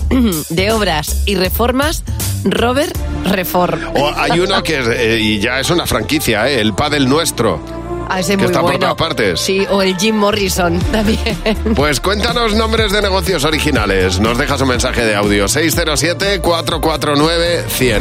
de 0.49 0.73
obras 0.73 1.23
y 1.25 1.37
reformas 1.37 2.03
Robert 2.45 2.97
Reform. 3.25 3.81
O 3.95 4.13
hay 4.17 4.41
uno 4.41 4.61
que 4.65 4.81
es, 4.81 4.89
eh, 4.89 5.19
y 5.21 5.39
ya 5.39 5.61
es 5.61 5.71
una 5.71 5.87
franquicia, 5.87 6.49
¿eh? 6.49 6.61
el 6.61 6.75
Padel 6.75 7.09
Nuestro. 7.09 7.82
Ah, 8.09 8.21
ese 8.21 8.33
que 8.33 8.37
muy 8.39 8.47
está 8.47 8.61
por 8.61 8.79
todas 8.79 8.95
partes. 8.95 9.41
Sí, 9.41 9.67
o 9.71 9.83
el 9.83 9.97
Jim 9.97 10.17
Morrison 10.17 10.79
también. 10.93 11.39
Pues 11.75 12.01
cuéntanos 12.01 12.55
nombres 12.55 12.93
de 12.93 13.03
negocios 13.03 13.45
originales. 13.45 14.21
Nos 14.21 14.39
dejas 14.39 14.61
un 14.61 14.69
mensaje 14.69 15.05
de 15.05 15.15
audio 15.15 15.47
607-449-100. 15.47 18.01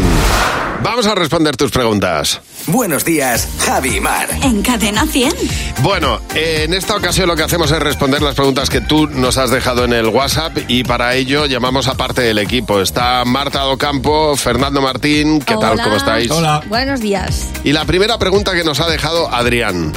Vamos 0.83 1.05
a 1.05 1.15
responder 1.15 1.55
tus 1.57 1.71
preguntas. 1.71 2.41
Buenos 2.67 3.03
días, 3.03 3.47
Javi 3.65 3.97
y 3.97 3.99
Mar. 3.99 4.29
En 4.43 4.61
Cadena 4.61 5.05
100. 5.05 5.33
Bueno, 5.81 6.19
eh, 6.35 6.63
en 6.65 6.73
esta 6.73 6.95
ocasión 6.95 7.27
lo 7.27 7.35
que 7.35 7.43
hacemos 7.43 7.71
es 7.71 7.79
responder 7.79 8.21
las 8.21 8.35
preguntas 8.35 8.69
que 8.69 8.81
tú 8.81 9.07
nos 9.07 9.37
has 9.37 9.49
dejado 9.49 9.83
en 9.83 9.93
el 9.93 10.07
WhatsApp 10.07 10.55
y 10.67 10.83
para 10.83 11.15
ello 11.15 11.47
llamamos 11.47 11.87
a 11.87 11.95
parte 11.95 12.21
del 12.21 12.37
equipo. 12.37 12.79
Está 12.79 13.25
Marta 13.25 13.61
Docampo, 13.61 14.35
Fernando 14.35 14.81
Martín, 14.81 15.39
¿qué 15.39 15.55
tal? 15.55 15.73
Hola. 15.73 15.83
¿Cómo 15.83 15.95
estáis? 15.95 16.31
Buenos 16.67 17.01
días. 17.01 17.47
Y 17.63 17.73
la 17.73 17.85
primera 17.85 18.19
pregunta 18.19 18.53
que 18.53 18.63
nos 18.63 18.79
ha 18.79 18.87
dejado 18.87 19.33
Adrián. 19.33 19.91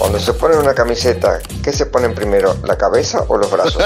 Cuando 0.00 0.18
se 0.18 0.32
pone 0.32 0.56
una 0.56 0.72
camiseta, 0.72 1.40
¿qué 1.62 1.74
se 1.74 1.84
ponen 1.84 2.14
primero, 2.14 2.56
la 2.64 2.78
cabeza 2.78 3.22
o 3.28 3.36
los 3.36 3.50
brazos? 3.50 3.84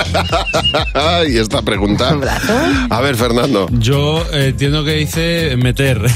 y 1.29 1.39
esta 1.39 1.61
pregunta. 1.63 2.17
A 2.89 3.01
ver, 3.01 3.17
Fernando. 3.17 3.67
Yo 3.73 4.25
eh, 4.33 4.51
entiendo 4.51 4.85
que 4.85 4.93
dice 4.93 5.57
meter. 5.57 6.01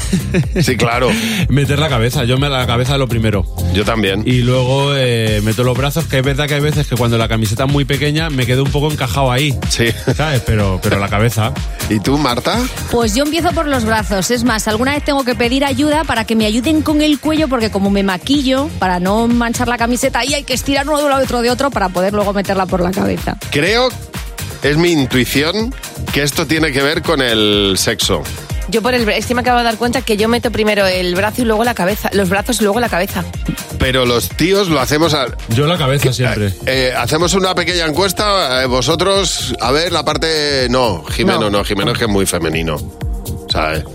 Sí, 0.61 0.77
claro. 0.77 1.09
meter 1.49 1.79
la 1.79 1.89
cabeza. 1.89 2.23
Yo 2.23 2.37
me 2.37 2.49
la 2.49 2.65
cabeza 2.67 2.97
lo 2.97 3.07
primero. 3.07 3.43
Yo 3.73 3.83
también. 3.83 4.23
Y 4.25 4.41
luego 4.41 4.95
eh, 4.95 5.41
meto 5.43 5.63
los 5.63 5.75
brazos, 5.75 6.05
que 6.05 6.19
es 6.19 6.23
verdad 6.23 6.47
que 6.47 6.53
hay 6.53 6.61
veces 6.61 6.87
que 6.87 6.95
cuando 6.95 7.17
la 7.17 7.27
camiseta 7.27 7.65
es 7.65 7.71
muy 7.71 7.83
pequeña 7.83 8.29
me 8.29 8.45
quedo 8.45 8.63
un 8.63 8.71
poco 8.71 8.91
encajado 8.91 9.31
ahí. 9.31 9.57
Sí. 9.69 9.87
¿Sabes? 10.15 10.43
Pero, 10.45 10.79
pero 10.81 10.99
la 10.99 11.09
cabeza. 11.09 11.51
¿Y 11.89 11.99
tú, 11.99 12.17
Marta? 12.17 12.59
Pues 12.91 13.15
yo 13.15 13.23
empiezo 13.23 13.49
por 13.51 13.67
los 13.67 13.85
brazos. 13.85 14.29
Es 14.29 14.43
más, 14.43 14.67
alguna 14.67 14.93
vez 14.93 15.03
tengo 15.03 15.25
que 15.25 15.33
pedir 15.35 15.65
ayuda 15.65 16.03
para 16.03 16.25
que 16.25 16.35
me 16.35 16.45
ayuden 16.45 16.83
con 16.83 17.01
el 17.01 17.19
cuello, 17.19 17.47
porque 17.47 17.71
como 17.71 17.89
me 17.89 18.03
maquillo, 18.03 18.69
para 18.79 18.99
no 18.99 19.27
manchar 19.27 19.67
la 19.67 19.77
camiseta, 19.77 19.88
ahí 20.15 20.33
hay 20.33 20.43
que 20.43 20.53
estirar 20.53 20.87
uno 20.87 20.97
de 20.97 21.03
un 21.05 21.09
lado 21.09 21.21
y 21.21 21.25
otro 21.25 21.41
de 21.41 21.49
otro 21.49 21.69
para 21.71 21.89
poder 21.89 22.13
luego 22.13 22.33
meterla 22.33 22.65
por 22.65 22.81
la 22.81 22.91
cabeza. 22.91 23.37
Creo, 23.51 23.89
es 24.63 24.77
mi 24.77 24.91
intuición, 24.91 25.73
que 26.13 26.23
esto 26.23 26.45
tiene 26.45 26.71
que 26.71 26.81
ver 26.81 27.01
con 27.01 27.21
el 27.21 27.75
sexo. 27.77 28.23
Yo 28.69 28.83
por 28.83 28.93
el 28.93 29.07
es 29.09 29.25
que 29.25 29.33
me 29.33 29.41
acabo 29.41 29.57
de 29.57 29.63
dar 29.63 29.77
cuenta 29.77 30.01
que 30.01 30.15
yo 30.15 30.27
meto 30.27 30.51
primero 30.51 30.85
el 30.85 31.15
brazo 31.15 31.41
y 31.41 31.45
luego 31.45 31.63
la 31.63 31.73
cabeza, 31.73 32.09
los 32.13 32.29
brazos 32.29 32.61
y 32.61 32.63
luego 32.65 32.79
la 32.79 32.87
cabeza. 32.89 33.23
Pero 33.79 34.05
los 34.05 34.29
tíos 34.29 34.67
lo 34.67 34.79
hacemos 34.79 35.13
a... 35.15 35.25
Yo 35.49 35.65
la 35.65 35.77
cabeza 35.77 36.13
siempre. 36.13 36.53
Eh, 36.67 36.93
hacemos 36.95 37.33
una 37.33 37.55
pequeña 37.55 37.85
encuesta. 37.87 38.61
eh, 38.61 38.67
vosotros, 38.67 39.55
a 39.59 39.71
ver, 39.71 39.91
la 39.91 40.03
parte... 40.05 40.67
No, 40.69 41.03
Jimeno 41.05 41.49
no, 41.49 41.49
No. 41.49 41.63
Jimeno 41.63 41.93
es 41.93 41.97
que 41.97 42.03
es 42.03 42.09
muy 42.09 42.25
femenino. 42.27 42.77
¿Sabes? 43.49 43.85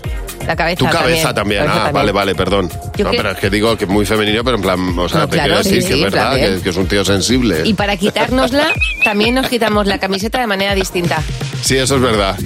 La 0.45 0.55
cabeza 0.55 0.77
Tu 0.79 0.85
cabeza 0.89 1.33
también. 1.33 1.63
Ah, 1.63 1.73
también. 1.73 1.93
vale, 1.93 2.11
vale, 2.11 2.35
perdón. 2.35 2.69
Yo 2.95 3.05
no, 3.05 3.11
que- 3.11 3.17
pero 3.17 3.31
es 3.31 3.37
que 3.37 3.49
digo 3.49 3.75
que 3.77 3.85
es 3.85 3.89
muy 3.89 4.05
femenino, 4.05 4.43
pero 4.43 4.57
en 4.57 4.61
plan, 4.63 4.99
o 4.99 5.09
sea, 5.09 5.21
No, 5.21 5.27
te 5.27 5.33
claro, 5.37 5.47
quiero 5.55 5.63
decir 5.63 5.81
sí, 5.81 5.87
que 5.87 5.93
sí, 5.95 6.03
es 6.03 6.11
verdad, 6.11 6.35
que, 6.35 6.61
que 6.61 6.69
es 6.69 6.77
un 6.77 6.87
tío 6.87 7.03
sensible. 7.05 7.61
Y 7.65 7.73
para 7.73 7.97
quitárnosla, 7.97 8.67
también 9.03 9.35
nos 9.35 9.47
quitamos 9.47 9.87
la 9.87 9.97
camiseta 9.97 10.39
de 10.39 10.47
manera 10.47 10.75
distinta. 10.75 11.21
Sí, 11.61 11.77
eso 11.77 11.95
es 11.95 12.01
verdad. 12.01 12.37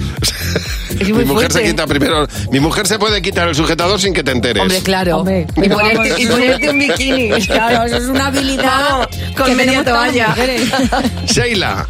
Es 0.98 1.08
mi 1.08 1.24
mujer 1.24 1.52
se 1.52 1.62
quita 1.62 1.86
primero. 1.86 2.26
Mi 2.50 2.60
mujer 2.60 2.86
se 2.86 2.98
puede 2.98 3.20
quitar 3.22 3.48
el 3.48 3.54
sujetador 3.54 4.00
sin 4.00 4.12
que 4.12 4.22
te 4.24 4.32
enteres. 4.32 4.62
Hombre, 4.62 4.80
claro. 4.82 5.20
y, 5.20 5.68
ponerte, 5.68 5.96
vamos, 5.96 6.20
y 6.20 6.26
ponerte 6.26 6.70
un 6.70 6.78
bikini. 6.78 7.30
Claro, 7.46 7.84
eso 7.86 7.96
es 7.96 8.04
una 8.08 8.26
habilidad 8.28 9.08
con 9.36 9.46
que 9.46 9.54
media 9.54 9.84
toalla. 9.84 10.34
Sheila. 11.26 11.86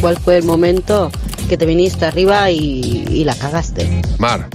¿Cuál 0.00 0.16
fue 0.18 0.38
el 0.38 0.44
momento 0.44 1.10
que 1.48 1.56
te 1.56 1.66
viniste 1.66 2.04
arriba 2.06 2.50
y, 2.50 3.04
y 3.08 3.24
la 3.24 3.34
cagaste? 3.34 4.02
Mar. 4.18 4.48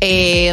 Eh, 0.00 0.48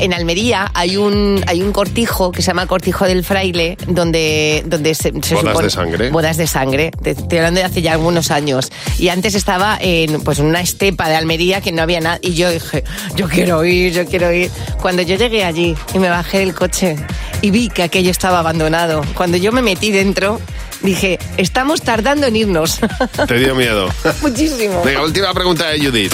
en 0.00 0.12
Almería 0.12 0.70
hay 0.74 0.96
un 0.96 1.42
hay 1.46 1.62
un 1.62 1.70
cortijo 1.72 2.32
que 2.32 2.42
se 2.42 2.48
llama 2.48 2.66
Cortijo 2.66 3.04
del 3.04 3.22
Fraile 3.24 3.76
donde 3.86 4.64
donde 4.66 4.94
se, 4.96 5.12
se 5.22 5.34
Bodas 5.36 5.54
supone- 5.54 5.62
de 5.64 5.70
sangre. 5.70 6.10
bodas 6.10 6.36
de 6.36 6.46
sangre 6.48 6.90
te 7.02 7.10
estoy 7.10 7.38
hablando 7.38 7.60
de 7.60 7.66
hace 7.66 7.80
ya 7.80 7.92
algunos 7.92 8.32
años 8.32 8.72
y 8.98 9.08
antes 9.08 9.36
estaba 9.36 9.78
en 9.80 10.20
pues 10.22 10.40
una 10.40 10.60
estepa 10.60 11.08
de 11.08 11.14
Almería 11.14 11.60
que 11.60 11.70
no 11.70 11.82
había 11.82 12.00
nada 12.00 12.18
y 12.22 12.34
yo 12.34 12.50
dije 12.50 12.82
yo 13.14 13.28
quiero 13.28 13.64
ir 13.64 13.92
yo 13.92 14.04
quiero 14.04 14.32
ir 14.32 14.50
cuando 14.80 15.02
yo 15.02 15.14
llegué 15.16 15.44
allí 15.44 15.76
y 15.94 15.98
me 16.00 16.08
bajé 16.10 16.38
del 16.40 16.52
coche 16.54 16.96
y 17.40 17.50
vi 17.52 17.68
que 17.68 17.84
aquello 17.84 18.10
estaba 18.10 18.40
abandonado 18.40 19.02
cuando 19.14 19.36
yo 19.36 19.52
me 19.52 19.62
metí 19.62 19.92
dentro 19.92 20.40
dije 20.82 21.20
estamos 21.36 21.82
tardando 21.82 22.26
en 22.26 22.34
irnos 22.34 22.80
Te 23.28 23.38
dio 23.38 23.54
miedo. 23.54 23.88
muchísimo 24.22 24.82
Venga, 24.82 25.02
última 25.02 25.32
pregunta 25.32 25.68
de 25.68 25.78
Judith. 25.78 26.12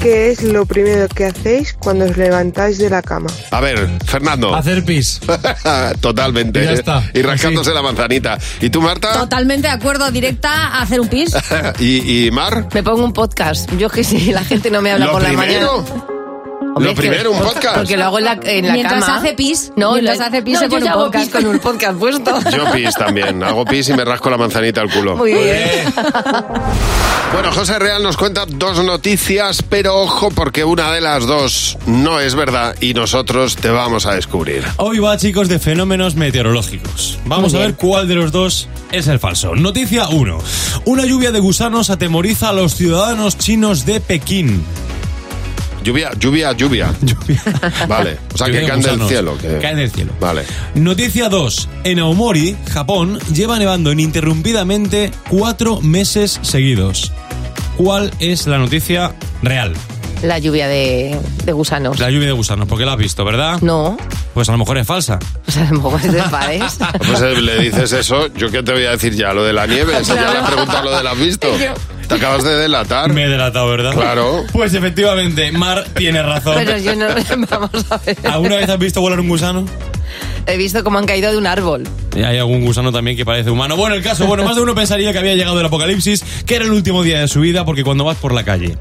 ¿Qué 0.00 0.30
es 0.30 0.42
lo 0.42 0.66
primero 0.66 1.08
que 1.08 1.26
hacéis 1.26 1.74
cuando 1.78 2.04
os 2.04 2.16
levantáis 2.16 2.76
de 2.78 2.90
la 2.90 3.00
cama? 3.00 3.28
A 3.50 3.60
ver, 3.60 3.88
Fernando. 4.04 4.54
Hacer 4.54 4.84
pis. 4.84 5.20
Totalmente. 6.00 6.60
Y 6.62 6.64
ya 6.64 6.72
está. 6.72 7.02
Y 7.14 7.22
rascándose 7.22 7.72
la 7.72 7.80
manzanita. 7.82 8.38
¿Y 8.60 8.68
tú, 8.70 8.82
Marta? 8.82 9.12
Totalmente 9.12 9.68
de 9.68 9.72
acuerdo, 9.74 10.10
directa 10.10 10.68
a 10.68 10.82
hacer 10.82 11.00
un 11.00 11.08
pis. 11.08 11.34
¿Y, 11.78 12.26
y 12.26 12.30
Mar? 12.30 12.68
me 12.74 12.82
pongo 12.82 13.04
un 13.04 13.12
podcast 13.12 13.70
yo 13.78 13.88
que 13.88 14.04
si 14.04 14.32
la 14.32 14.44
gente 14.44 14.70
no 14.70 14.82
me 14.82 14.92
habla 14.92 15.06
¿Lo 15.06 15.12
por 15.12 15.22
la 15.22 15.28
primero? 15.28 15.84
Lo 16.78 16.94
primero, 16.94 17.32
un 17.32 17.38
podcast. 17.38 17.76
Porque 17.76 17.96
lo 17.96 18.04
hago 18.04 18.18
en 18.18 18.24
la, 18.24 18.38
en 18.44 18.66
la 18.66 18.72
Mientras 18.72 19.04
cama. 19.04 19.16
hace 19.18 19.34
pis, 19.34 19.72
No, 19.76 19.92
mientras 19.92 20.20
hace 20.20 20.42
pis 20.42 20.54
no, 20.54 20.60
se 20.60 20.64
yo 20.66 20.70
pone 20.70 20.84
un 20.84 20.90
hago 20.90 21.04
podcast. 21.04 21.24
pis 21.24 21.34
con 21.34 21.46
un 21.46 21.58
podcast 21.58 21.98
puesto. 21.98 22.50
Yo 22.56 22.72
pis 22.72 22.94
también. 22.94 23.42
Hago 23.42 23.64
pis 23.64 23.88
y 23.88 23.92
me 23.94 24.04
rasco 24.04 24.30
la 24.30 24.36
manzanita 24.38 24.80
al 24.80 24.90
culo. 24.90 25.16
Muy 25.16 25.32
bien. 25.34 25.92
Bueno, 27.32 27.50
José 27.52 27.78
Real 27.80 28.02
nos 28.02 28.16
cuenta 28.16 28.44
dos 28.46 28.82
noticias, 28.84 29.62
pero 29.68 29.96
ojo 29.96 30.30
porque 30.30 30.64
una 30.64 30.92
de 30.92 31.00
las 31.00 31.26
dos 31.26 31.76
no 31.86 32.20
es 32.20 32.34
verdad 32.36 32.76
y 32.80 32.94
nosotros 32.94 33.56
te 33.56 33.70
vamos 33.70 34.06
a 34.06 34.14
descubrir. 34.14 34.64
Hoy 34.76 34.98
va, 35.00 35.16
chicos, 35.16 35.48
de 35.48 35.58
fenómenos 35.58 36.14
meteorológicos. 36.14 37.18
Vamos 37.24 37.54
a 37.54 37.58
ver 37.58 37.74
cuál 37.74 38.06
de 38.06 38.14
los 38.14 38.30
dos 38.30 38.68
es 38.92 39.08
el 39.08 39.18
falso. 39.18 39.54
Noticia 39.56 40.06
1. 40.08 40.38
Una 40.84 41.04
lluvia 41.06 41.32
de 41.32 41.40
gusanos 41.40 41.90
atemoriza 41.90 42.50
a 42.50 42.52
los 42.52 42.76
ciudadanos 42.76 43.36
chinos 43.36 43.84
de 43.84 44.00
Pekín. 44.00 44.64
Lluvia, 45.84 46.10
lluvia, 46.18 46.52
lluvia. 46.56 46.92
Vale. 47.86 48.18
O 48.34 48.38
sea, 48.38 48.46
que 48.48 48.64
caen 48.66 48.80
del 48.80 49.06
cielo. 49.06 49.36
que- 49.38 49.58
Caen 49.58 49.76
del 49.76 49.90
cielo. 49.90 50.12
Vale. 50.18 50.42
Noticia 50.74 51.28
2. 51.28 51.68
En 51.84 51.98
Aomori, 51.98 52.56
Japón, 52.72 53.18
lleva 53.32 53.58
nevando 53.58 53.92
ininterrumpidamente 53.92 55.10
cuatro 55.28 55.80
meses 55.82 56.40
seguidos. 56.42 57.12
¿Cuál 57.76 58.10
es 58.18 58.46
la 58.46 58.58
noticia 58.58 59.14
real? 59.42 59.74
La 60.22 60.38
lluvia 60.38 60.68
de, 60.68 61.18
de 61.44 61.52
gusanos. 61.52 61.98
La 62.00 62.08
lluvia 62.10 62.28
de 62.28 62.32
gusanos, 62.32 62.66
porque 62.66 62.86
la 62.86 62.92
has 62.92 62.98
visto, 62.98 63.24
¿verdad? 63.24 63.60
No. 63.60 63.96
Pues 64.32 64.48
a 64.48 64.52
lo 64.52 64.58
mejor 64.58 64.78
es 64.78 64.86
falsa. 64.86 65.18
Sea, 65.48 65.68
a 65.68 65.72
lo 65.72 65.82
mejor 65.82 66.00
es 66.02 66.12
de 66.12 66.22
padres. 66.22 66.78
Pues 67.06 67.20
le 67.20 67.58
dices 67.58 67.92
eso, 67.92 68.28
yo 68.34 68.50
qué 68.50 68.62
te 68.62 68.72
voy 68.72 68.84
a 68.86 68.92
decir 68.92 69.14
ya, 69.14 69.34
lo 69.34 69.44
de 69.44 69.52
la 69.52 69.66
nieve, 69.66 70.02
si 70.02 70.14
ya 70.14 70.32
le 70.32 70.38
has 70.38 70.50
preguntado 70.50 70.84
lo 70.84 70.96
de 70.96 71.02
la 71.02 71.10
has 71.10 71.18
visto. 71.18 71.48
Te 72.08 72.14
acabas 72.14 72.44
de 72.44 72.54
delatar. 72.54 73.12
Me 73.12 73.24
he 73.24 73.28
delatado, 73.28 73.68
¿verdad? 73.68 73.92
Claro. 73.92 74.44
Pues 74.52 74.74
efectivamente, 74.74 75.50
Mar 75.52 75.84
tiene 75.94 76.22
razón. 76.22 76.54
Pero 76.56 76.78
yo 76.78 76.94
no. 76.94 77.06
Vamos 77.50 77.86
a 77.90 77.98
ver. 77.98 78.16
¿Alguna 78.24 78.56
vez 78.56 78.68
has 78.68 78.78
visto 78.78 79.00
volar 79.00 79.20
un 79.20 79.28
gusano? 79.28 79.64
He 80.46 80.56
visto 80.56 80.84
cómo 80.84 80.98
han 80.98 81.06
caído 81.06 81.30
de 81.30 81.38
un 81.38 81.46
árbol. 81.46 81.84
Y 82.14 82.22
hay 82.22 82.38
algún 82.38 82.64
gusano 82.64 82.92
también 82.92 83.16
que 83.16 83.24
parece 83.24 83.50
humano. 83.50 83.76
Bueno, 83.76 83.96
el 83.96 84.02
caso, 84.02 84.26
bueno, 84.26 84.44
más 84.44 84.56
de 84.56 84.62
uno 84.62 84.74
pensaría 84.74 85.12
que 85.12 85.18
había 85.18 85.34
llegado 85.34 85.58
el 85.58 85.66
apocalipsis, 85.66 86.22
que 86.46 86.56
era 86.56 86.64
el 86.64 86.72
último 86.72 87.02
día 87.02 87.20
de 87.20 87.28
su 87.28 87.40
vida, 87.40 87.64
porque 87.64 87.82
cuando 87.82 88.04
vas 88.04 88.18
por 88.18 88.32
la 88.32 88.44
calle 88.44 88.76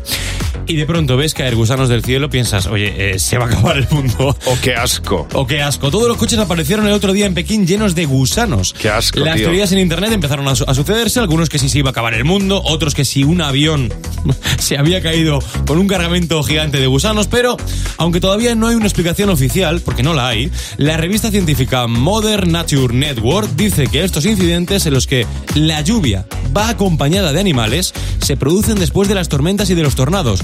y 0.68 0.76
de 0.76 0.86
pronto 0.86 1.18
ves 1.18 1.34
caer 1.34 1.56
gusanos 1.56 1.90
del 1.90 2.04
cielo, 2.04 2.30
piensas, 2.30 2.68
oye, 2.68 3.12
eh, 3.16 3.20
se 3.20 3.38
va 3.38 3.46
a 3.46 3.48
acabar 3.48 3.78
el 3.78 3.88
mundo. 3.90 4.36
O 4.46 4.58
qué 4.62 4.76
asco. 4.76 5.28
O 5.34 5.48
qué 5.48 5.62
asco. 5.62 5.90
Todos 5.92 6.08
los 6.08 6.18
coches 6.18 6.38
aparecieron 6.40 6.86
el 6.88 6.94
otro 6.94 7.12
día 7.14 7.26
en 7.26 7.34
Pekín 7.34 7.66
llenos 7.68 7.96
de 7.96 8.06
gusanos. 8.06 8.74
Qué 8.78 8.90
asco, 8.90 9.20
Las 9.20 9.36
tío. 9.36 9.46
teorías 9.46 9.72
en 9.72 9.80
internet 9.80 10.12
empezaron 10.12 10.48
a, 10.48 10.56
su- 10.56 10.64
a 10.68 10.74
sucederse, 10.74 11.20
algunos 11.20 11.50
que 11.50 11.60
si 11.60 11.70
se 11.70 11.80
iba 11.80 11.90
a 11.90 11.92
acabar 11.92 12.14
el 12.14 12.24
mundo, 12.26 12.62
otros 12.66 12.94
que 12.94 13.06
si 13.06 13.24
un 13.24 13.42
avión 13.42 13.92
se 14.60 14.78
había 14.78 15.02
caído 15.02 15.40
con 15.66 15.78
un 15.78 15.88
cargamento 15.88 16.42
gigante 16.44 16.80
de 16.80 16.88
gusanos, 16.88 17.28
pero 17.28 17.58
aunque 17.98 18.20
todavía 18.20 18.56
no 18.56 18.68
hay 18.68 18.76
una 18.76 18.86
explicación 18.86 19.30
oficial, 19.30 19.82
porque 19.82 20.04
no 20.04 20.14
la 20.14 20.28
hay, 20.28 20.52
la 20.78 20.98
revista 20.98 21.32
científica 21.32 21.88
Modern 21.88 22.52
Nature 22.52 22.94
Network 22.94 23.50
dice 23.56 23.88
que 23.88 24.04
estos 24.04 24.26
incidentes 24.26 24.86
en 24.86 24.94
los 24.94 25.08
que 25.08 25.26
la 25.56 25.82
lluvia 25.82 26.26
va 26.56 26.70
acompañada 26.70 27.34
de 27.34 27.40
animales 27.40 27.94
se 28.22 28.38
producen 28.38 28.80
después 28.80 29.08
de 29.10 29.16
las 29.16 29.30
tormentas 29.30 29.70
y 29.70 29.76
de 29.76 29.84
los 29.84 29.96
tornados. 29.96 30.42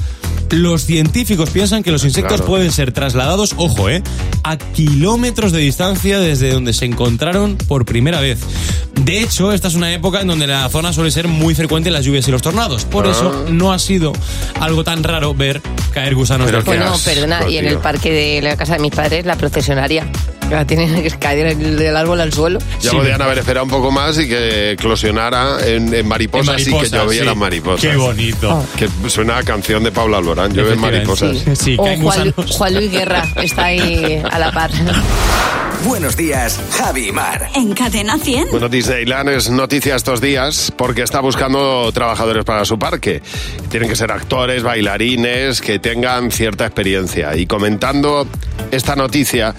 Los 0.52 0.84
científicos 0.86 1.50
piensan 1.52 1.84
que 1.84 1.92
los 1.92 2.04
insectos 2.04 2.38
Claro. 2.38 2.46
pueden 2.46 2.72
ser 2.72 2.92
trasladados, 2.92 3.54
ojo, 3.58 3.90
eh, 3.90 4.02
a 4.44 4.58
kilómetros 4.58 5.52
de 5.52 5.60
distancia 5.60 6.20
desde 6.20 6.52
donde 6.52 6.74
se 6.74 6.86
encontraron 6.86 7.56
por 7.58 7.86
primera 7.86 8.20
vez. 8.20 8.40
De 8.96 9.22
hecho, 9.22 9.54
esta 9.54 9.68
es 9.68 9.76
una 9.76 9.94
época 9.94 10.22
en 10.22 10.28
donde 10.28 10.46
en 10.46 10.52
la 10.52 10.68
zona 10.70 10.92
suele 10.92 11.12
ser 11.12 11.28
muy 11.28 11.56
frecuente 11.56 11.90
las 11.92 12.04
lluvias 12.04 12.28
y 12.28 12.32
los 12.32 12.42
tornados. 12.42 12.84
Por 12.86 13.08
Ah. 13.08 13.12
eso 13.12 13.46
no 13.50 13.72
ha 13.72 13.80
sido 13.80 14.12
algo 14.60 14.84
tan 14.84 15.04
raro 15.04 15.34
ver 15.34 15.62
caer 15.94 16.16
gusanos 16.16 16.48
Pero 16.48 16.62
cielo. 16.64 16.80
Bueno, 16.86 16.98
perdona, 17.04 17.50
y 17.50 17.58
en 17.58 17.66
el 17.68 17.78
parque 17.78 18.12
de 18.12 18.42
la 18.42 18.58
casa 18.58 18.74
de 18.74 18.80
mis 18.80 18.92
padres, 18.92 19.26
la 19.26 19.36
procesionaria. 19.38 20.08
La 20.50 20.66
tienen 20.66 21.02
que 21.04 21.10
caer 21.12 21.56
del 21.56 21.96
árbol 21.96 22.20
al 22.22 22.34
suelo. 22.34 22.60
Ya 22.82 22.90
Sí. 22.92 22.96
podían 22.98 23.22
haber 23.22 23.38
esperado 23.40 23.66
un 23.66 23.70
poco 23.70 23.92
más 23.92 24.18
y 24.20 24.28
que 24.28 24.72
eclosionara 24.72 25.58
en, 25.66 25.94
en 25.94 26.08
mariposas, 26.08 26.66
En 26.68 26.74
y 26.76 26.80
que 26.80 26.90
llovieran 26.90 27.34
sí. 27.36 27.40
mariposas. 27.40 27.82
Qué 27.82 27.96
bonito. 27.96 28.66
Que 28.78 28.90
suena 29.10 29.38
a 29.38 29.44
canción 29.44 29.84
de 29.84 29.92
Paula 29.92 30.18
Alborán, 30.18 30.52
llueven 30.54 30.80
Efectivamente. 30.84 31.28
mariposas. 31.28 31.60
Sí, 31.60 31.76
o 31.78 31.84
caen 31.84 32.02
Juan. 32.02 32.34
Juan 32.34 32.74
Luis 32.76 32.92
Guerra 32.92 33.28
está 33.36 33.66
ahí 33.66 34.22
a 34.30 34.40
la 34.40 34.52
par. 34.52 34.72
Buenos 35.86 36.18
días, 36.18 36.60
Javi 36.78 37.14
Mar. 37.14 37.50
En 37.56 37.74
Cadena 37.74 38.18
100. 38.18 38.50
Bueno, 38.52 38.68
Disneyland 38.68 39.30
es 39.30 39.50
noticia 39.50 39.96
estos 39.96 40.20
días 40.20 40.74
porque 40.76 41.04
está 41.04 41.22
buscando 41.22 41.90
trabajadores 41.94 42.44
para 42.44 42.66
su 42.66 42.78
parque. 42.78 43.22
Tienen 43.70 43.88
que 43.88 43.96
ser 43.96 44.12
actores, 44.12 44.62
bailarines, 44.62 45.62
que 45.62 45.80
tengan 45.80 46.32
cierta 46.32 46.66
experiencia. 46.66 47.34
Y 47.38 47.48
comentando 47.48 48.28
esta 48.72 48.98
noticia, 48.98 49.56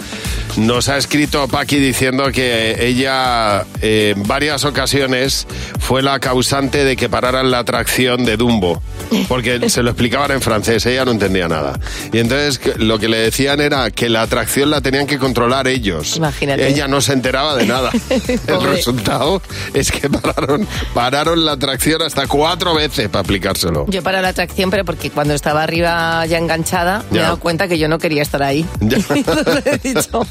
nos 0.59 0.91
ha 0.91 0.99
escrito 0.99 1.49
Paqui 1.49 1.77
diciendo 1.77 2.31
que 2.33 2.87
ella 2.87 3.65
eh, 3.81 4.13
en 4.15 4.23
varias 4.25 4.67
ocasiones 4.67 5.47
fue 5.79 6.03
la 6.03 6.21
causante 6.21 6.85
de 6.85 6.97
que 6.97 7.09
pararan 7.09 7.51
la 7.51 7.61
atracción 7.61 8.27
de 8.27 8.37
Dumbo. 8.37 8.83
Porque 9.29 9.69
se 9.69 9.83
lo 9.83 9.91
explicaban 9.91 10.31
en 10.31 10.41
francés, 10.41 10.85
ella 10.87 11.05
no 11.05 11.13
entendía 11.13 11.49
nada. 11.49 11.79
Y 12.13 12.19
entonces 12.19 12.61
lo 12.79 12.99
que 12.99 13.09
le 13.09 13.19
decían 13.19 13.61
era 13.61 13.91
que 13.91 14.09
la 14.09 14.23
atracción 14.23 14.71
la 14.71 14.81
tenían 14.81 15.07
que 15.07 15.19
controlar 15.19 15.69
ellos. 15.69 16.17
Imagínate. 16.17 16.67
Ella 16.69 16.89
no 16.89 17.01
se 17.01 17.13
enteraba 17.13 17.57
de 17.57 17.67
nada. 17.67 17.91
El 18.47 18.63
resultado 18.63 19.43
es 19.75 19.91
que 19.91 20.09
pararon, 20.09 20.67
pararon 20.95 21.45
la 21.45 21.53
atracción 21.53 22.03
hasta 22.03 22.27
cuatro 22.27 22.75
veces 22.75 23.09
para 23.09 23.21
aplicárselo. 23.21 23.87
Yo 23.89 24.03
para 24.03 24.23
la 24.23 24.29
atracción, 24.29 24.71
pero 24.71 24.85
porque 24.85 25.11
cuando 25.11 25.35
estaba 25.35 25.63
arriba 25.63 26.25
ya 26.27 26.39
enganchada, 26.39 27.05
me 27.11 27.19
he 27.19 27.23
dado 27.23 27.39
cuenta 27.39 27.69
que 27.69 27.79
yo 27.79 27.89
no 27.89 27.99
quería 27.99 28.23
estar 28.23 28.43
ahí. 28.43 28.67
Ya. 28.81 28.97
Entonces 29.15 29.63
he 29.67 29.95
dicho, 29.95 30.27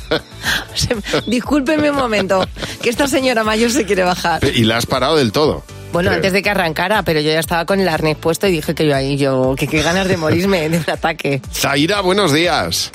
discúlpeme 1.27 1.91
un 1.91 1.97
momento, 1.97 2.45
que 2.81 2.89
esta 2.89 3.07
señora 3.07 3.43
mayor 3.43 3.71
se 3.71 3.85
quiere 3.85 4.03
bajar. 4.03 4.41
Y 4.43 4.63
la 4.63 4.77
has 4.77 4.85
parado 4.85 5.15
del 5.15 5.31
todo. 5.31 5.63
Bueno, 5.91 6.09
Creo. 6.09 6.17
antes 6.17 6.33
de 6.33 6.41
que 6.43 6.49
arrancara, 6.49 7.03
pero 7.03 7.19
yo 7.19 7.31
ya 7.31 7.39
estaba 7.39 7.65
con 7.65 7.79
el 7.79 7.87
arnés 7.89 8.15
puesto 8.17 8.47
y 8.47 8.51
dije 8.51 8.75
que 8.75 8.85
yo 8.85 8.95
ahí, 8.95 9.17
yo, 9.17 9.55
que 9.57 9.67
qué 9.67 9.81
ganas 9.81 10.07
de 10.07 10.17
morirme 10.17 10.69
de 10.69 10.77
un 10.77 10.85
ataque. 10.89 11.41
Zaira, 11.51 12.01
buenos 12.01 12.31
días. 12.31 12.91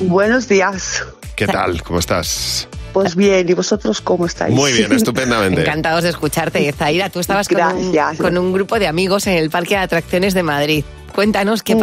Buenos 0.00 0.48
días. 0.48 1.04
¿Qué 1.36 1.46
tal? 1.46 1.82
¿Cómo 1.82 1.98
estás? 2.00 2.66
Pues 2.92 3.14
bien, 3.14 3.48
¿y 3.48 3.52
vosotros 3.52 4.00
cómo 4.00 4.26
estáis? 4.26 4.54
Muy 4.54 4.72
bien, 4.72 4.92
estupendamente. 4.92 5.60
Encantados 5.60 6.02
de 6.02 6.10
escucharte. 6.10 6.72
Zaira, 6.72 7.10
tú 7.10 7.20
estabas 7.20 7.46
con 7.48 7.60
un, 7.62 7.94
con 8.16 8.38
un 8.38 8.52
grupo 8.52 8.78
de 8.80 8.88
amigos 8.88 9.26
en 9.28 9.34
el 9.34 9.50
Parque 9.50 9.74
de 9.74 9.82
Atracciones 9.82 10.34
de 10.34 10.42
Madrid. 10.42 10.84
Cuéntanos 11.14 11.62
qué 11.62 11.76
Mm. 11.76 11.80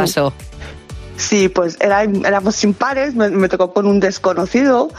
Sí, 1.17 1.47
pues 1.49 1.77
era- 1.79 2.03
éramos 2.03 2.61
impares, 2.63 3.15
me, 3.15 3.29
me 3.29 3.47
tocó 3.47 3.73
con 3.73 3.87
un 3.87 3.99
desconocido. 3.99 4.89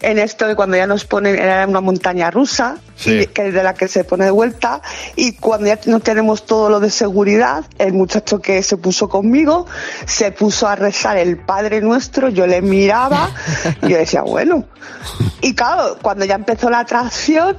En 0.00 0.18
esto, 0.18 0.46
de 0.46 0.56
cuando 0.56 0.76
ya 0.76 0.86
nos 0.86 1.04
ponen, 1.04 1.36
era 1.38 1.66
una 1.66 1.80
montaña 1.80 2.30
rusa, 2.30 2.76
Sí. 2.96 3.26
que 3.26 3.48
es 3.48 3.54
de 3.54 3.62
la 3.62 3.74
que 3.74 3.86
se 3.88 4.02
pone 4.04 4.24
de 4.24 4.30
vuelta. 4.30 4.80
Y 5.16 5.32
cuando 5.36 5.66
ya 5.66 5.78
no 5.86 6.00
tenemos 6.00 6.46
todo 6.46 6.70
lo 6.70 6.80
de 6.80 6.88
seguridad, 6.90 7.64
el 7.78 7.92
muchacho 7.92 8.40
que 8.40 8.62
se 8.62 8.78
puso 8.78 9.08
conmigo 9.08 9.66
se 10.06 10.32
puso 10.32 10.66
a 10.66 10.76
rezar 10.76 11.18
el 11.18 11.36
Padre 11.38 11.80
Nuestro. 11.82 12.30
Yo 12.30 12.46
le 12.46 12.62
miraba 12.62 13.28
y 13.82 13.90
yo 13.90 13.96
decía, 13.98 14.22
bueno. 14.22 14.64
Y 15.42 15.54
claro, 15.54 15.98
cuando 16.02 16.24
ya 16.24 16.34
empezó 16.36 16.68
la 16.70 16.80
atracción, 16.80 17.56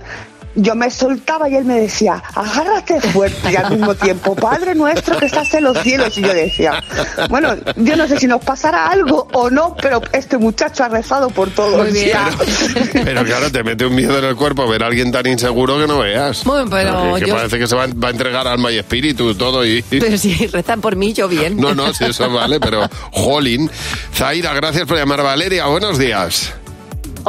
yo 0.58 0.76
me 0.76 0.89
soltaba 0.91 1.48
y 1.50 1.56
él 1.56 1.63
me 1.65 1.80
decía, 1.80 2.22
agárrate 2.36 3.00
fuerte 3.00 3.52
y 3.52 3.56
al 3.56 3.72
mismo 3.72 3.96
tiempo, 3.96 4.36
Padre 4.36 4.76
nuestro 4.76 5.17
que 5.17 5.28
estás 5.28 5.54
en 5.54 5.63
los 5.63 5.78
cielos. 5.84 6.17
Y 6.17 6.22
yo 6.22 6.34
decía, 6.34 6.84
bueno, 7.30 7.56
yo 7.78 7.96
no 7.96 8.08
sé 8.08 8.17
si 8.20 8.28
nos 8.28 8.43
pasará 8.43 8.88
algo 8.88 9.28
o 9.34 9.50
no, 9.50 9.76
pero 9.82 10.02
este 10.12 10.38
muchacho 10.38 10.84
ha 10.84 10.89
rezado 10.89 11.30
por 11.30 11.50
todos. 11.52 11.78
Muy 11.84 11.91
bien. 11.91 12.10
Ya. 12.10 12.30
Pero 13.04 13.24
claro, 13.24 13.52
te 13.52 13.63
mete 13.63 13.86
un 13.86 13.96
miedo 13.96 14.17
en 14.20 14.26
el 14.26 14.36
cuerpo 14.36 14.67
ver 14.67 14.84
a 14.84 14.88
alguien 14.88 15.12
tan 15.12 15.26
inseguro 15.28 15.80
que 15.80 15.88
no 15.88 16.00
veas. 16.00 16.43
Bueno, 16.43 16.70
pero 16.70 17.13
que, 17.15 17.22
que 17.22 17.28
yo- 17.30 17.36
parece 17.36 17.60
que 17.60 17.67
se 17.67 17.76
va, 17.76 17.84
a- 17.84 17.88
va 17.88 18.08
a 18.10 18.12
entregar 18.12 18.48
alma 18.48 18.72
y 18.72 18.78
espíritu 18.78 19.36
todo 19.36 19.65
y... 19.65 19.82
Pero 19.89 20.17
si 20.17 20.48
rezan 20.48 20.82
por 20.82 20.96
mí, 20.96 21.13
yo 21.13 21.28
bien. 21.28 21.58
No, 21.58 21.74
no, 21.76 21.93
si 21.93 22.04
eso 22.06 22.30
vale, 22.32 22.60
pero 22.60 22.89
jolín. 23.12 23.70
Zaira, 24.13 24.54
gracias 24.54 24.86
por 24.86 24.98
llamar. 24.98 25.22
Valeria, 25.22 25.65
buenos 25.67 25.98
días. 25.98 26.54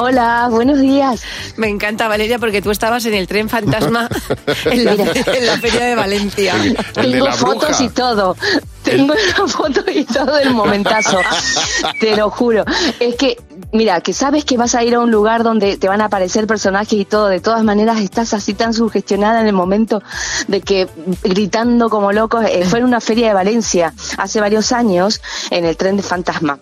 Hola, 0.00 0.46
buenos 0.48 0.78
días. 0.78 1.22
Me 1.56 1.66
encanta, 1.68 2.06
Valeria, 2.06 2.38
porque 2.38 2.62
tú 2.62 2.70
estabas 2.70 3.04
en 3.06 3.14
el 3.14 3.26
tren 3.26 3.48
fantasma 3.48 4.08
en 4.66 4.84
la, 4.84 4.92
en 4.92 5.46
la 5.46 5.58
feria 5.58 5.86
de 5.86 5.94
Valencia. 5.96 6.54
El 6.54 6.74
de 6.74 7.12
Tengo 7.12 7.24
la 7.26 7.32
fotos 7.32 7.68
bruja. 7.70 7.82
y 7.84 7.88
todo. 7.88 8.36
Tengo 8.84 9.12
la 9.14 9.48
foto 9.48 9.82
y 9.92 10.04
todo 10.04 10.36
del 10.36 10.54
momentazo. 10.54 11.18
Te 12.00 12.14
lo 12.14 12.30
juro. 12.30 12.64
Es 13.00 13.16
que, 13.16 13.38
mira, 13.72 14.00
que 14.00 14.12
sabes 14.12 14.44
que 14.44 14.56
vas 14.56 14.76
a 14.76 14.84
ir 14.84 14.94
a 14.94 15.00
un 15.00 15.10
lugar 15.10 15.42
donde 15.42 15.76
te 15.76 15.88
van 15.88 16.00
a 16.00 16.04
aparecer 16.04 16.46
personajes 16.46 16.92
y 16.92 17.04
todo. 17.04 17.26
De 17.26 17.40
todas 17.40 17.64
maneras, 17.64 17.98
estás 18.00 18.34
así 18.34 18.54
tan 18.54 18.74
sugestionada 18.74 19.40
en 19.40 19.48
el 19.48 19.52
momento 19.52 20.00
de 20.46 20.60
que 20.60 20.86
gritando 21.24 21.90
como 21.90 22.12
locos. 22.12 22.44
Eh, 22.48 22.64
fue 22.64 22.78
en 22.78 22.84
una 22.84 23.00
feria 23.00 23.26
de 23.26 23.34
Valencia 23.34 23.92
hace 24.16 24.40
varios 24.40 24.70
años 24.70 25.20
en 25.50 25.64
el 25.64 25.76
tren 25.76 25.96
de 25.96 26.04
fantasma. 26.04 26.60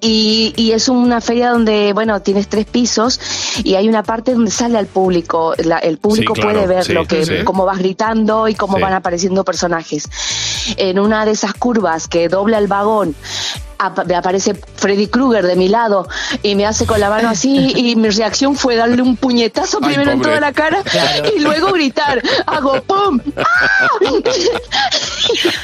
Y, 0.00 0.54
y 0.56 0.72
es 0.72 0.88
una 0.88 1.20
feria 1.20 1.50
donde, 1.50 1.92
bueno, 1.92 2.20
tienes 2.22 2.48
tres 2.48 2.64
pisos 2.64 3.20
y 3.64 3.74
hay 3.74 3.88
una 3.88 4.02
parte 4.02 4.32
donde 4.32 4.50
sale 4.50 4.78
al 4.78 4.86
público. 4.86 5.54
La- 5.58 5.78
el 5.78 5.98
público 5.98 6.34
Sí, 6.34 6.40
claro, 6.40 6.56
puede 6.62 6.74
ver 6.74 6.84
sí, 6.84 6.92
lo 6.92 7.06
que, 7.06 7.26
sí. 7.26 7.44
cómo 7.44 7.66
vas 7.66 7.78
gritando 7.78 8.48
y 8.48 8.54
cómo 8.54 8.78
van 8.80 8.94
apareciendo 8.94 9.44
personajes. 9.44 10.08
En 10.76 10.98
una 10.98 11.24
de 11.26 11.32
esas 11.32 11.52
curvas 11.54 12.08
que 12.08 12.28
dobla 12.28 12.58
el 12.58 12.66
vagón, 12.66 13.14
me 14.06 14.14
aparece 14.14 14.54
Freddy 14.76 15.06
Krueger 15.06 15.46
de 15.46 15.56
mi 15.56 15.68
lado 15.68 16.08
y 16.42 16.54
me 16.54 16.66
hace 16.66 16.86
con 16.86 17.00
la 17.00 17.08
mano 17.08 17.28
así 17.28 17.72
y 17.74 17.96
mi 17.96 18.10
reacción 18.10 18.56
fue 18.56 18.76
darle 18.76 19.02
un 19.02 19.16
puñetazo 19.16 19.78
Ay, 19.82 19.90
primero 19.90 20.12
en 20.12 20.20
toda 20.20 20.40
la 20.40 20.52
cara 20.52 20.82
y 21.36 21.40
luego 21.40 21.72
gritar. 21.72 22.22
Hago 22.46 22.80
¡pum! 22.82 23.20
¡Ah! 23.36 23.88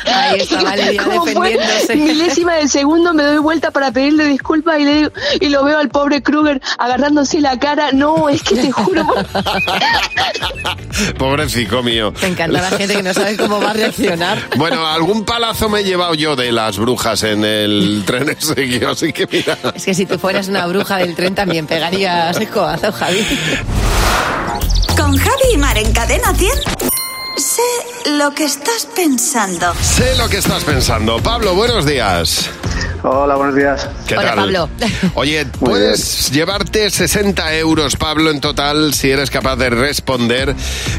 Ahí 0.07 0.40
está 0.40 0.62
Valeria 0.62 1.02
defendiéndose. 1.02 1.96
milésima 1.96 2.55
de 2.55 2.68
segundo 2.68 3.14
me 3.14 3.22
doy 3.22 3.38
vuelta 3.38 3.70
para 3.70 3.90
pedirle 3.90 4.26
disculpas 4.26 4.79
y 4.79 4.85
le 4.85 4.94
digo, 4.94 5.11
y 5.40 5.48
lo 5.48 5.64
veo 5.64 5.79
al 5.79 5.88
pobre 5.88 6.22
Kruger 6.22 6.61
agarrándose 6.79 7.40
la 7.40 7.59
cara. 7.59 7.92
No, 7.92 8.29
es 8.29 8.42
que 8.42 8.57
te 8.57 8.72
juro. 8.72 9.07
Pobrecito 11.18 11.83
mío. 11.83 12.12
Me 12.22 12.29
encanta 12.29 12.61
la 12.61 12.70
gente 12.70 12.96
que 12.96 13.02
no 13.02 13.12
sabe 13.12 13.37
cómo 13.37 13.61
va 13.61 13.70
a 13.70 13.74
reaccionar. 13.74 14.38
Bueno, 14.57 14.87
algún 14.87 15.24
palazo 15.24 15.68
me 15.68 15.81
he 15.81 15.85
llevado 15.85 16.14
yo 16.14 16.37
de 16.37 16.52
las 16.52 16.79
brujas 16.79 17.22
en 17.22 17.44
el 17.44 18.05
tren 18.07 18.29
ese 18.31 18.55
que 18.55 18.79
yo 18.79 18.90
así 18.90 19.12
que 19.12 19.27
mira. 19.27 19.59
Es 19.75 19.85
que 19.85 19.92
si 19.92 20.07
tú 20.07 20.19
fueras 20.19 20.49
una 20.49 20.66
bruja 20.66 20.97
del 20.97 21.14
tren 21.14 21.35
también 21.35 21.66
pegarías 21.66 22.40
escobazo, 22.40 22.90
Javi. 22.92 23.27
Con 24.97 25.16
Javi 25.16 25.45
y 25.53 25.59
Mar 25.59 25.77
en 25.77 25.92
Cadena 25.92 26.35
100. 26.35 26.51
Sé 27.37 28.11
lo 28.12 28.33
que 28.33 28.45
estás 28.45 28.88
pensando. 28.97 29.75
Sé 29.83 30.16
lo 30.16 30.29
que 30.29 30.38
estás 30.38 30.64
pensando. 30.64 31.19
Pablo, 31.23 31.55
buenos 31.55 31.85
días. 31.85 32.49
Hola, 33.09 33.37
buenos 33.37 33.55
días. 33.55 33.88
¿Qué 34.09 34.16
Hola, 34.16 34.29
tal? 34.31 34.37
Pablo. 34.37 34.69
Oye, 35.14 35.47
puedes 35.61 36.33
llevarte 36.33 36.90
60 36.90 37.55
euros, 37.55 37.95
Pablo, 37.95 38.33
en 38.33 38.40
total, 38.40 38.95
si 38.95 39.11
eres 39.12 39.31
capaz 39.31 39.55
de 39.55 39.71
responder 39.71 40.57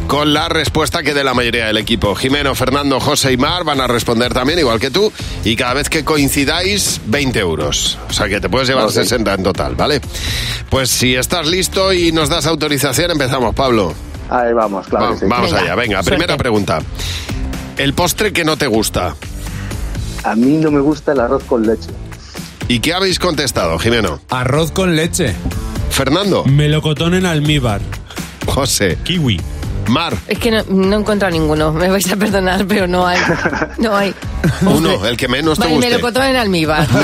con 0.08 0.34
la 0.34 0.48
respuesta 0.48 1.04
que 1.04 1.14
dé 1.14 1.26
la 1.26 1.34
mayoría 1.34 1.66
del 1.68 1.76
equipo. 1.78 2.16
Jimeno, 2.16 2.56
Fernando, 2.56 3.02
José 3.02 3.34
y 3.34 3.38
Mar 3.38 3.66
van 3.66 3.82
a 3.82 3.88
responder 3.88 4.34
también, 4.34 4.58
igual 4.60 4.80
que 4.80 4.90
tú, 4.90 5.12
y 5.44 5.58
cada 5.58 5.74
vez 5.74 5.90
que 5.90 6.06
coincidáis, 6.06 7.02
20 7.08 7.40
euros. 7.40 7.98
O 8.10 8.14
sea 8.14 8.30
que 8.30 8.40
te 8.40 8.48
puedes 8.48 8.70
llevar 8.70 8.86
Ok. 8.86 8.92
60 8.92 9.34
en 9.34 9.44
total, 9.44 9.76
¿vale? 9.76 10.00
Pues 10.70 10.90
si 10.90 11.14
estás 11.16 11.46
listo 11.46 11.92
y 11.92 12.14
nos 12.14 12.30
das 12.30 12.46
autorización, 12.46 13.12
empezamos, 13.12 13.54
Pablo. 13.54 13.94
Ahí 14.30 14.54
vamos, 14.54 14.88
claro 14.88 15.08
Va- 15.08 15.12
que 15.14 15.20
sí. 15.20 15.26
Vamos 15.28 15.52
allá, 15.52 15.76
venga, 15.76 16.02
primera 16.04 16.38
pregunta. 16.38 16.80
El 17.78 17.94
postre 17.94 18.32
que 18.32 18.46
no 18.46 18.56
te 18.56 18.68
gusta. 18.68 19.14
A 20.28 20.36
mí 20.36 20.58
no 20.58 20.72
me 20.72 20.82
gusta 20.82 21.14
el 21.14 21.22
arroz 21.22 21.44
con 21.46 21.66
leche. 21.66 21.90
¿Y 22.68 22.80
qué 22.80 22.94
habéis 22.94 23.18
contestado, 23.18 23.80
Jimeno? 23.80 24.20
Arroz 24.30 24.72
con 24.74 24.94
leche. 24.96 25.34
Fernando. 25.90 26.44
Melocotón 26.44 27.14
en 27.14 27.26
almíbar. 27.26 27.80
José. 28.46 28.98
Kiwi. 29.06 29.40
Mar. 29.88 30.14
Es 30.28 30.38
que 30.38 30.52
no, 30.52 30.62
no 30.68 30.98
he 30.98 31.00
encontrado 31.00 31.32
ninguno. 31.32 31.72
Me 31.72 31.88
vais 31.90 32.12
a 32.12 32.18
perdonar, 32.18 32.66
pero 32.68 32.88
no 32.88 33.08
hay. 33.08 33.18
No 33.78 33.96
hay. 33.96 34.14
Uno, 34.66 35.06
el 35.06 35.16
que 35.16 35.30
menos 35.30 35.58
te 35.58 35.64
Vale, 35.64 35.76
guste. 35.76 35.90
melocotón 35.92 36.24
en 36.24 36.36
almíbar. 36.36 36.86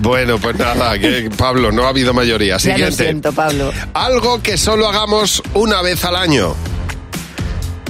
Bueno, 0.00 0.38
pues 0.38 0.56
nada, 0.56 0.96
que 0.98 1.28
Pablo, 1.36 1.72
no 1.72 1.84
ha 1.84 1.88
habido 1.88 2.14
mayoría. 2.14 2.56
Ya 2.58 2.70
lo 2.70 2.76
Siguiente. 2.76 3.04
siento, 3.04 3.32
Pablo. 3.32 3.72
Algo 3.94 4.40
que 4.42 4.56
solo 4.56 4.88
hagamos 4.88 5.42
una 5.54 5.82
vez 5.82 6.04
al 6.04 6.14
año. 6.14 6.54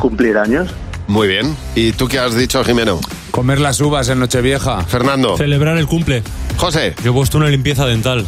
¿Cumplir 0.01 0.39
años? 0.39 0.69
Muy 1.09 1.27
bien. 1.27 1.57
¿Y 1.75 1.93
tú 1.93 2.07
qué 2.07 2.19
has 2.19 2.37
dicho, 2.37 2.63
Jimeno? 2.63 3.01
Comer 3.31 3.61
las 3.61 3.81
uvas 3.81 4.09
en 4.11 4.21
Nochevieja. 4.21 4.83
Fernando. 4.85 5.37
Celebrar 5.39 5.79
el 5.79 5.87
cumple. 5.87 6.23
José. 6.59 6.95
Yo 7.03 7.11
he 7.11 7.15
puesto 7.15 7.39
una 7.39 7.49
limpieza 7.49 7.87
dental. 7.87 8.27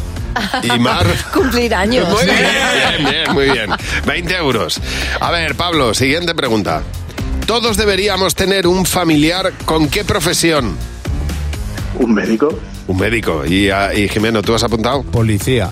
Y 0.63 0.79
Mar. 0.79 1.05
Cumplir 1.33 1.75
años. 1.75 2.09
Muy 2.09 2.25
bien, 2.25 2.37
bien, 2.39 3.11
bien, 3.11 3.33
muy 3.33 3.45
bien. 3.51 3.69
20 4.07 4.35
euros. 4.35 4.81
A 5.19 5.29
ver, 5.31 5.55
Pablo, 5.55 5.93
siguiente 5.93 6.33
pregunta. 6.33 6.81
Todos 7.45 7.77
deberíamos 7.77 8.33
tener 8.33 8.65
un 8.65 8.85
familiar 8.85 9.53
con 9.65 9.87
qué 9.87 10.03
profesión? 10.03 10.75
¿Un 11.99 12.13
médico? 12.13 12.57
Un 12.87 12.97
médico. 12.97 13.45
¿Y, 13.45 13.69
ah, 13.69 13.93
y 13.93 14.07
Jimeno, 14.09 14.41
tú 14.41 14.55
has 14.55 14.63
apuntado? 14.63 15.03
Policía. 15.03 15.69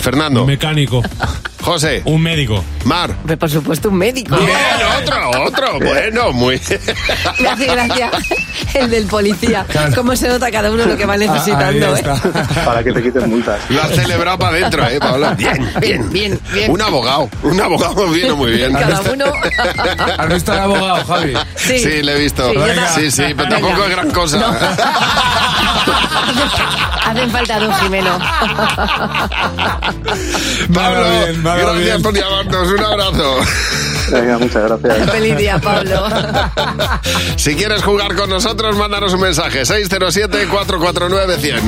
Fernando. 0.00 0.44
Mecánico. 0.44 1.00
José. 1.64 2.02
Un 2.04 2.20
médico. 2.22 2.62
Mar. 2.84 3.14
Por 3.38 3.48
supuesto, 3.50 3.88
un 3.88 3.96
médico. 3.96 4.36
Bien, 4.36 4.50
otro, 5.02 5.30
otro. 5.44 5.64
Bueno, 5.84 6.32
muy. 6.32 6.60
Me 7.40 7.48
hace 7.48 7.66
gracia 7.66 8.10
el 8.74 8.90
del 8.90 9.06
policía. 9.06 9.64
Cómo 9.94 10.14
se 10.16 10.28
nota 10.28 10.50
cada 10.50 10.70
uno 10.70 10.84
lo 10.84 10.96
que 10.96 11.06
va 11.06 11.16
necesitando, 11.16 11.96
¿eh? 11.96 12.02
Para 12.64 12.82
que 12.84 12.92
te 12.92 13.02
quiten 13.02 13.30
multas. 13.30 13.60
Lo 13.70 13.82
has 13.82 13.90
celebrado 13.94 14.38
para 14.38 14.56
adentro, 14.56 14.86
¿eh, 14.86 14.98
Pablo? 15.00 15.34
Bien, 15.36 15.72
bien. 15.80 16.10
Bien, 16.10 16.40
bien. 16.52 16.70
Un 16.70 16.80
abogado. 16.82 17.28
Un 17.42 17.60
abogado 17.60 18.06
vino 18.08 18.36
muy 18.36 18.52
bien. 18.52 18.72
Cada 18.72 19.00
uno. 19.12 19.24
¿Has 20.18 20.28
visto 20.28 20.52
al 20.52 20.60
abogado, 20.60 21.04
Javi? 21.06 21.34
Sí. 21.56 21.78
Sí, 21.78 22.02
le 22.02 22.12
he 22.16 22.18
visto. 22.18 22.52
Sí, 22.94 23.10
Sí, 23.10 23.22
pero 23.36 23.48
Venga. 23.48 23.60
tampoco 23.60 23.84
es 23.84 23.90
gran 23.90 24.10
cosa. 24.10 24.38
Hacen 27.06 27.30
falta 27.30 27.58
dos, 27.60 27.76
Jimeno. 27.80 28.18
Pablo, 30.74 31.10
bien, 31.10 31.46
va 31.46 31.53
gracias 31.58 31.84
bien. 31.84 32.02
por 32.02 32.14
llamarnos. 32.14 32.68
Un 32.68 32.80
abrazo. 32.84 33.36
Venga, 34.10 34.38
muchas 34.38 34.62
gracias. 34.80 35.10
Feliz 35.10 35.36
día, 35.36 35.58
Pablo. 35.58 36.06
Si 37.36 37.54
quieres 37.56 37.82
jugar 37.82 38.14
con 38.14 38.30
nosotros, 38.30 38.76
mándanos 38.76 39.12
un 39.12 39.20
mensaje. 39.20 39.62
607-449-100. 39.62 41.60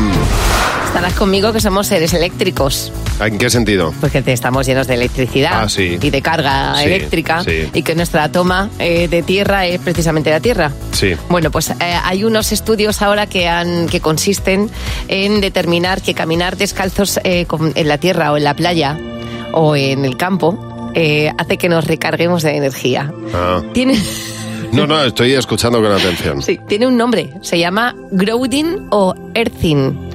Estarás 0.86 1.12
conmigo 1.14 1.52
que 1.52 1.60
somos 1.60 1.86
seres 1.88 2.14
eléctricos. 2.14 2.90
¿En 3.20 3.36
qué 3.38 3.50
sentido? 3.50 3.92
Porque 4.00 4.22
te 4.22 4.32
estamos 4.32 4.66
llenos 4.66 4.86
de 4.86 4.94
electricidad 4.94 5.62
Ah, 5.64 5.68
sí. 5.68 5.98
y 6.00 6.10
de 6.10 6.22
carga 6.22 6.76
Sí, 6.78 6.84
eléctrica 6.84 7.42
sí. 7.44 7.68
y 7.72 7.82
que 7.82 7.94
nuestra 7.94 8.30
toma 8.30 8.70
eh, 8.78 9.08
de 9.08 9.22
tierra 9.22 9.66
es 9.66 9.80
precisamente 9.80 10.30
la 10.30 10.40
tierra. 10.40 10.70
Sí. 10.92 11.14
Bueno, 11.28 11.50
pues 11.50 11.70
eh, 11.70 11.74
hay 12.04 12.24
unos 12.24 12.52
estudios 12.52 13.02
ahora 13.02 13.26
que, 13.26 13.48
han, 13.48 13.88
que 13.88 14.00
consisten 14.00 14.70
en 15.08 15.40
determinar 15.40 16.00
que 16.02 16.14
caminar 16.14 16.56
descalzos 16.56 17.20
eh, 17.24 17.44
con- 17.46 17.72
en 17.74 17.88
la 17.88 17.98
tierra 17.98 18.32
o 18.32 18.36
en 18.38 18.44
la 18.44 18.54
playa 18.54 18.98
o 19.52 19.76
en 19.76 20.04
el 20.04 20.16
campo 20.16 20.90
eh, 20.94 21.30
hace 21.38 21.58
que 21.58 21.68
nos 21.68 21.86
recarguemos 21.86 22.42
de 22.42 22.56
energía. 22.56 23.12
Ah. 23.34 23.62
Tiene, 23.72 23.98
No, 24.72 24.86
no, 24.86 25.02
estoy 25.02 25.32
escuchando 25.34 25.80
con 25.82 25.92
atención. 25.92 26.42
sí, 26.42 26.58
tiene 26.68 26.86
un 26.86 26.96
nombre, 26.96 27.32
se 27.42 27.58
llama 27.58 27.94
grounding 28.10 28.88
o 28.90 29.14
earthing. 29.34 30.10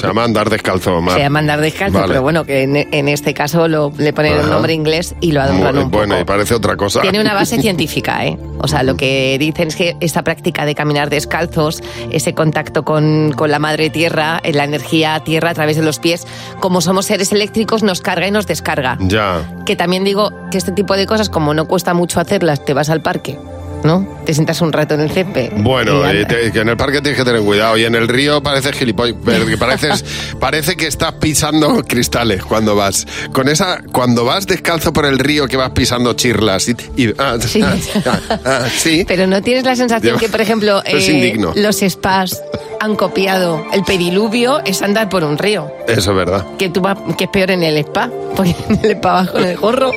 Se 0.00 0.06
llama 0.06 0.24
andar 0.24 0.48
descalzo, 0.50 1.00
Mar. 1.00 1.14
Se 1.16 1.20
llama 1.20 1.38
andar 1.40 1.60
descalzo, 1.60 1.98
Vale. 1.98 2.08
pero 2.08 2.22
bueno, 2.22 2.44
que 2.44 2.62
en, 2.62 2.76
en 2.76 3.08
este 3.08 3.34
caso 3.34 3.68
lo, 3.68 3.92
le 3.98 4.12
ponen 4.12 4.34
Ajá. 4.34 4.44
un 4.44 4.50
nombre 4.50 4.72
inglés 4.72 5.14
y 5.20 5.32
lo 5.32 5.42
adornan 5.42 5.74
Muy 5.74 5.84
un 5.84 5.90
bueno, 5.90 6.14
poco. 6.14 6.22
y 6.22 6.24
parece 6.24 6.54
otra 6.54 6.76
cosa. 6.76 7.00
Tiene 7.02 7.20
una 7.20 7.34
base 7.34 7.56
científica, 7.60 8.24
¿eh? 8.24 8.38
O 8.58 8.68
sea, 8.68 8.82
lo 8.82 8.96
que 8.96 9.36
dicen 9.38 9.68
es 9.68 9.76
que 9.76 9.96
esta 10.00 10.22
práctica 10.22 10.64
de 10.64 10.74
caminar 10.74 11.10
descalzos, 11.10 11.82
ese 12.10 12.34
contacto 12.34 12.84
con, 12.84 13.32
con 13.36 13.50
la 13.50 13.58
madre 13.58 13.90
tierra, 13.90 14.40
la 14.52 14.64
energía 14.64 15.20
tierra 15.24 15.50
a 15.50 15.54
través 15.54 15.76
de 15.76 15.82
los 15.82 15.98
pies, 15.98 16.26
como 16.60 16.80
somos 16.80 17.06
seres 17.06 17.32
eléctricos, 17.32 17.82
nos 17.82 18.00
carga 18.00 18.26
y 18.26 18.30
nos 18.30 18.46
descarga. 18.46 18.96
Ya. 19.00 19.42
Que 19.66 19.76
también 19.76 20.04
digo 20.04 20.30
que 20.50 20.58
este 20.58 20.72
tipo 20.72 20.96
de 20.96 21.06
cosas, 21.06 21.28
como 21.28 21.54
no 21.54 21.66
cuesta 21.66 21.94
mucho 21.94 22.20
hacerlas, 22.20 22.64
te 22.64 22.74
vas 22.74 22.88
al 22.90 23.02
parque, 23.02 23.38
¿no? 23.84 24.06
Te 24.24 24.34
sientas 24.34 24.60
un 24.60 24.72
rato 24.72 24.94
en 24.94 25.00
el 25.00 25.10
césped. 25.10 25.50
Bueno, 25.56 26.00
y 26.12 26.18
eh, 26.18 26.24
te- 26.26 26.52
que 26.52 26.60
en 26.60 26.68
el 26.68 26.76
parque 26.76 27.00
tienes 27.00 27.18
que 27.18 27.24
tener 27.24 27.40
cuidado. 27.42 27.76
Y 27.76 27.84
en 27.84 27.94
el 27.94 28.08
río 28.08 28.42
pareces 28.42 28.72
gilipollas. 28.76 29.16
pareces, 29.58 30.04
parece 30.38 30.76
que 30.76 30.86
estás 30.86 31.12
pisando 31.14 31.82
cristales 31.84 32.44
cuando 32.44 32.76
vas. 32.76 33.06
Con 33.32 33.48
esa, 33.48 33.80
cuando 33.92 34.24
vas 34.24 34.46
descalzo 34.46 34.92
por 34.92 35.04
el 35.06 35.18
río 35.18 35.46
que 35.48 35.56
vas 35.56 35.70
pisando 35.70 36.12
chirlas. 36.14 36.68
Y, 36.68 36.76
y- 36.96 37.14
ah, 37.18 37.36
Sí. 37.40 37.60
ah, 37.62 37.74
ah, 38.06 38.38
ah, 38.44 38.60
sí. 38.74 39.04
Pero 39.06 39.26
no 39.26 39.42
tienes 39.42 39.64
la 39.64 39.74
sensación 39.76 40.18
que, 40.18 40.28
por 40.28 40.40
ejemplo, 40.40 40.82
eh, 40.86 41.36
los 41.56 41.76
spas 41.80 42.42
han 42.80 42.96
copiado 42.96 43.64
el 43.72 43.84
pediluvio 43.84 44.60
es 44.64 44.82
andar 44.82 45.08
por 45.08 45.22
un 45.24 45.38
río. 45.38 45.70
Eso 45.86 46.10
es 46.10 46.16
verdad. 46.16 46.44
Que 46.58 46.68
tú 46.68 46.80
vas, 46.80 46.98
que 47.16 47.24
es 47.24 47.30
peor 47.30 47.50
en 47.52 47.62
el 47.62 47.76
spa, 47.78 48.10
porque 48.36 48.54
en 48.68 48.80
el 48.84 48.90
spa 48.92 49.12
vas 49.12 49.30
con 49.30 49.44
el 49.44 49.56
gorro 49.56 49.92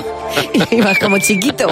y 0.72 0.82
vas 0.82 0.98
como 1.00 1.18
chiquito. 1.20 1.68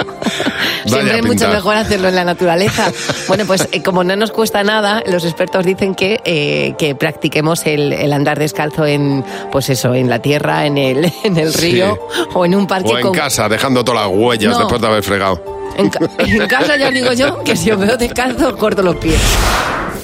Siempre 0.86 1.17
es 1.19 1.26
mucho 1.26 1.47
mejor 1.49 1.76
hacerlo 1.76 2.02
en 2.07 2.15
la 2.15 2.23
naturaleza. 2.25 2.91
Bueno, 3.27 3.45
pues 3.45 3.67
eh, 3.71 3.81
como 3.81 4.03
no 4.03 4.15
nos 4.15 4.31
cuesta 4.31 4.63
nada, 4.63 5.01
los 5.07 5.23
expertos 5.23 5.65
dicen 5.65 5.95
que, 5.95 6.19
eh, 6.25 6.75
que 6.77 6.93
practiquemos 6.95 7.65
el, 7.65 7.93
el 7.93 8.11
andar 8.13 8.37
descalzo 8.37 8.85
en, 8.85 9.23
pues 9.51 9.69
eso, 9.69 9.93
en 9.95 10.09
la 10.09 10.19
tierra, 10.19 10.65
en 10.65 10.77
el, 10.77 11.11
en 11.23 11.37
el 11.37 11.53
Sí. 11.53 11.71
río 11.71 11.97
o 12.33 12.45
en 12.45 12.55
un 12.55 12.67
parque 12.67 12.89
O 12.93 12.97
en 12.97 13.03
con- 13.03 13.13
casa, 13.15 13.47
dejando 13.47 13.83
todas 13.83 14.01
las 14.07 14.11
huellas 14.15 14.51
No. 14.53 14.59
después 14.59 14.81
de 14.81 14.87
haber 14.87 15.03
fregado. 15.03 15.41
En, 15.77 15.89
ca- 15.89 16.07
en 16.19 16.47
casa 16.47 16.75
ya 16.77 16.89
os 16.89 16.93
digo 16.93 17.13
yo 17.13 17.43
que 17.45 17.55
si 17.55 17.71
os 17.71 17.79
veo 17.79 17.95
descalzo, 17.97 18.55
corto 18.57 18.81
los 18.83 18.95
pies. 18.97 19.19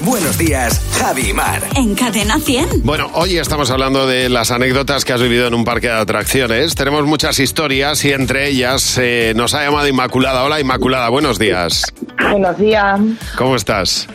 Buenos 0.02 0.38
días, 0.38 0.80
Javi 0.98 1.28
y 1.28 1.32
Mar. 1.34 1.62
En 1.76 1.94
Cadena 1.94 2.38
100. 2.38 2.84
Bueno, 2.84 3.10
hoy 3.12 3.36
estamos 3.36 3.70
hablando 3.70 4.06
de 4.06 4.30
las 4.30 4.50
anécdotas 4.50 5.04
que 5.04 5.12
has 5.12 5.20
vivido 5.20 5.46
en 5.46 5.52
un 5.52 5.64
parque 5.64 5.88
de 5.88 5.94
atracciones. 5.94 6.74
Tenemos 6.74 7.04
muchas 7.04 7.38
historias 7.38 8.02
y 8.06 8.12
entre 8.12 8.48
ellas 8.48 8.96
eh, 8.98 9.34
nos 9.36 9.52
ha 9.52 9.62
llamado 9.62 9.86
Inmaculada. 9.88 10.42
Hola 10.42 10.58
Inmaculada, 10.58 11.10
buenos 11.10 11.38
días. 11.38 11.84
Buenos 12.30 12.56
días. 12.56 12.98
¿Cómo 13.36 13.56
estás? 13.56 14.08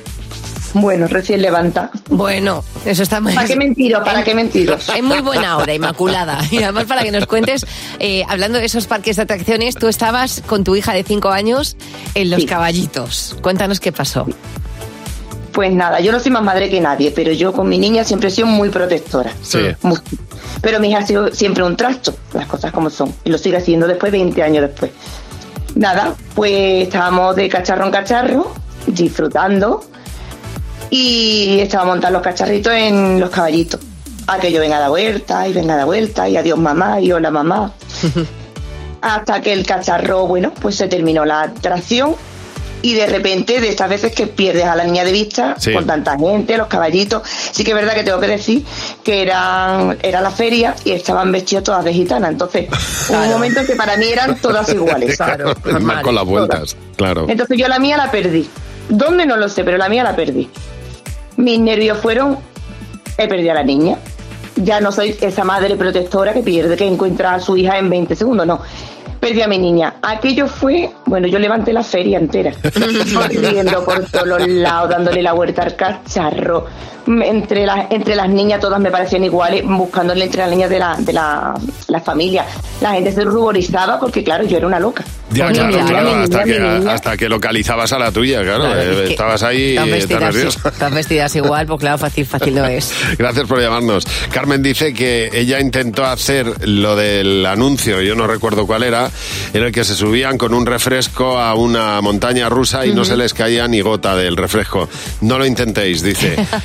Bueno, 0.73 1.07
recién 1.07 1.43
levanta. 1.43 1.91
Bueno, 2.09 2.63
eso 2.83 3.03
está 3.03 3.21
muy... 3.21 3.35
¿Para 3.35 3.47
qué 3.47 3.55
mentiros? 3.55 4.03
¿Para 4.03 4.23
qué 4.23 4.33
mentiros? 4.33 4.89
Es 4.95 5.03
muy 5.03 5.21
buena 5.21 5.57
hora, 5.57 5.71
Inmaculada. 5.73 6.39
Y 6.49 6.63
además 6.63 6.85
para 6.85 7.03
que 7.03 7.11
nos 7.11 7.27
cuentes, 7.27 7.65
eh, 7.99 8.23
hablando 8.27 8.57
de 8.57 8.65
esos 8.65 8.87
parques 8.87 9.17
de 9.17 9.21
atracciones, 9.21 9.75
tú 9.75 9.87
estabas 9.87 10.41
con 10.47 10.63
tu 10.63 10.75
hija 10.75 10.93
de 10.93 11.03
5 11.03 11.29
años 11.29 11.77
en 12.15 12.31
Los 12.31 12.43
Caballitos. 12.45 13.37
Cuéntanos 13.41 13.79
qué 13.79 13.91
pasó. 13.91 14.25
Pues 15.55 15.71
nada, 15.71 16.01
yo 16.01 16.11
no 16.11 16.19
soy 16.19 16.33
más 16.33 16.43
madre 16.43 16.69
que 16.69 16.81
nadie, 16.81 17.11
pero 17.11 17.31
yo 17.31 17.53
con 17.53 17.69
mi 17.69 17.79
niña 17.79 18.03
siempre 18.03 18.27
he 18.27 18.31
sido 18.31 18.45
muy 18.45 18.67
protectora. 18.67 19.31
Sí. 19.41 19.59
Pero 20.61 20.81
mi 20.81 20.89
hija 20.89 20.99
ha 20.99 21.07
sido 21.07 21.31
siempre 21.31 21.63
un 21.63 21.77
trasto, 21.77 22.13
las 22.33 22.45
cosas 22.45 22.73
como 22.73 22.89
son. 22.89 23.15
Y 23.23 23.29
lo 23.29 23.37
sigue 23.37 23.55
haciendo 23.55 23.87
después, 23.87 24.11
20 24.11 24.43
años 24.43 24.63
después. 24.63 24.91
Nada, 25.75 26.13
pues 26.33 26.83
estábamos 26.83 27.37
de 27.37 27.47
cacharro 27.47 27.85
en 27.85 27.91
cacharro, 27.91 28.51
disfrutando. 28.85 29.85
Y 30.89 31.61
estaba 31.61 31.83
a 31.83 31.87
montar 31.87 32.11
los 32.11 32.21
cacharritos 32.21 32.73
en 32.73 33.17
los 33.21 33.29
caballitos. 33.29 33.79
A 34.27 34.37
que 34.37 34.51
yo 34.51 34.59
venga 34.59 34.75
a 34.75 34.81
dar 34.81 34.89
vuelta 34.89 35.47
y 35.47 35.53
venga 35.53 35.75
a 35.75 35.77
dar 35.77 35.85
vuelta 35.85 36.27
y 36.27 36.35
adiós 36.35 36.59
mamá 36.59 36.99
y 36.99 37.13
hola 37.13 37.31
mamá. 37.31 37.71
Hasta 39.01 39.39
que 39.39 39.53
el 39.53 39.65
cacharro, 39.65 40.27
bueno, 40.27 40.51
pues 40.61 40.75
se 40.75 40.89
terminó 40.89 41.23
la 41.23 41.43
atracción 41.43 42.17
y 42.85 42.93
de 42.93 43.07
repente 43.07 43.59
de 43.59 43.69
estas 43.69 43.89
veces 43.89 44.13
que 44.13 44.27
pierdes 44.27 44.65
a 44.65 44.75
la 44.75 44.83
niña 44.83 45.03
de 45.03 45.11
vista 45.11 45.55
Sí. 45.57 45.73
con 45.73 45.87
tanta 45.87 46.15
gente, 46.19 46.55
los 46.55 46.67
caballitos. 46.67 47.23
Sí 47.51 47.63
que 47.63 47.71
es 47.71 47.75
verdad 47.75 47.95
que 47.95 48.03
tengo 48.03 48.19
que 48.19 48.27
decir 48.27 48.63
que 49.03 49.23
eran 49.23 49.97
era 50.03 50.21
la 50.21 50.29
feria 50.29 50.75
y 50.83 50.91
estaban 50.91 51.31
vestidas 51.31 51.63
todas 51.63 51.83
de 51.83 51.93
gitana. 51.93 52.27
Entonces, 52.27 52.67
hubo 53.09 53.17
un 53.23 53.29
momento 53.31 53.61
en 53.61 53.65
que 53.65 53.75
para 53.75 53.97
mí 53.97 54.05
eran 54.05 54.35
todas 54.39 54.71
iguales. 54.71 55.17
Más 55.81 56.03
con 56.03 56.13
las 56.13 56.25
vueltas, 56.25 56.77
claro. 56.95 57.25
Entonces 57.27 57.57
yo 57.57 57.67
la 57.67 57.79
mía 57.79 57.97
la 57.97 58.11
perdí. 58.11 58.47
¿Dónde? 58.87 59.25
No 59.25 59.35
lo 59.35 59.49
sé, 59.49 59.63
pero 59.63 59.77
la 59.77 59.89
mía 59.89 60.03
la 60.03 60.15
perdí. 60.15 60.47
Mis 61.37 61.59
nervios 61.59 61.97
fueron, 61.97 62.37
he 63.17 63.27
perdido 63.27 63.51
a 63.51 63.55
la 63.55 63.63
niña. 63.63 63.97
Ya 64.57 64.79
no 64.79 64.91
soy 64.91 65.17
esa 65.21 65.43
madre 65.43 65.75
protectora 65.75 66.33
que 66.33 66.41
pierde, 66.41 66.77
que 66.77 66.85
encuentra 66.87 67.33
a 67.33 67.39
su 67.39 67.57
hija 67.57 67.79
en 67.79 67.89
20 67.89 68.15
segundos, 68.15 68.45
no. 68.45 68.61
Perdí 69.25 69.41
a 69.41 69.47
mi 69.47 69.57
niña. 69.57 69.95
Aquello 70.03 70.45
fue, 70.45 70.91
bueno, 71.07 71.27
yo 71.27 71.39
levanté 71.39 71.73
la 71.73 71.81
feria 71.81 72.19
entera, 72.19 72.53
corriendo 73.15 73.83
por 73.83 74.05
todos 74.05 74.27
los 74.27 74.47
lados, 74.47 74.91
dándole 74.91 75.23
la 75.23 75.33
vuelta 75.33 75.63
al 75.63 75.75
cacharro. 75.75 76.67
Entre 77.07 77.65
las, 77.65 77.91
entre 77.91 78.15
las 78.15 78.29
niñas 78.29 78.59
todas 78.59 78.79
me 78.79 78.91
parecían 78.91 79.23
iguales, 79.23 79.63
buscándole 79.65 80.25
entre 80.25 80.41
las 80.41 80.49
niñas 80.51 80.69
de 80.69 80.77
la, 80.77 80.95
de 80.99 81.13
la, 81.13 81.55
la 81.87 82.01
familia. 82.01 82.45
La 82.81 82.93
gente 82.93 83.11
se 83.11 83.23
ruborizaba 83.23 83.99
porque, 83.99 84.23
claro, 84.23 84.43
yo 84.43 84.57
era 84.57 84.67
una 84.67 84.79
loca. 84.79 85.03
Ya, 85.31 85.51
claro, 85.51 85.69
niña, 85.69 85.85
claro, 85.85 86.15
mi 86.15 86.23
hasta, 86.23 86.45
niña, 86.45 86.57
que, 86.57 86.61
niña. 86.61 86.93
hasta 86.93 87.17
que 87.17 87.29
localizabas 87.29 87.93
a 87.93 87.99
la 87.99 88.11
tuya, 88.11 88.41
claro. 88.41 88.63
Claro, 88.63 88.81
eh, 88.81 88.93
es 88.93 89.01
que 89.01 89.11
estabas 89.11 89.43
ahí 89.43 89.75
Tan 89.75 89.83
tan 89.85 89.91
vestidas, 89.91 90.21
nerviosa. 90.21 90.71
tan 90.79 90.95
vestidas 90.95 91.35
igual, 91.35 91.65
pues 91.67 91.79
claro, 91.79 91.97
fácil, 91.97 92.25
fácil 92.25 92.55
no 92.55 92.65
es. 92.65 92.93
Gracias 93.17 93.47
por 93.47 93.59
llamarnos. 93.59 94.05
Carmen 94.31 94.63
dice 94.63 94.93
que 94.93 95.29
ella 95.33 95.59
intentó 95.59 96.05
hacer 96.05 96.67
lo 96.67 96.95
del 96.95 97.45
anuncio, 97.45 98.01
yo 98.01 98.15
no 98.15 98.27
recuerdo 98.27 98.65
cuál 98.65 98.83
era, 98.83 99.09
en 99.53 99.63
el 99.63 99.71
que 99.71 99.83
se 99.83 99.95
subían 99.95 100.37
con 100.37 100.53
un 100.53 100.65
refresco 100.65 101.37
a 101.37 101.55
una 101.55 102.01
montaña 102.01 102.49
rusa 102.49 102.85
y 102.85 102.93
no 102.93 103.05
se 103.05 103.17
les 103.17 103.33
caía 103.33 103.67
ni 103.67 103.81
gota 103.81 104.15
del 104.15 104.37
refresco. 104.37 104.89
No 105.21 105.37
lo 105.37 105.45
intentéis, 105.45 106.01
dice. 106.01 106.35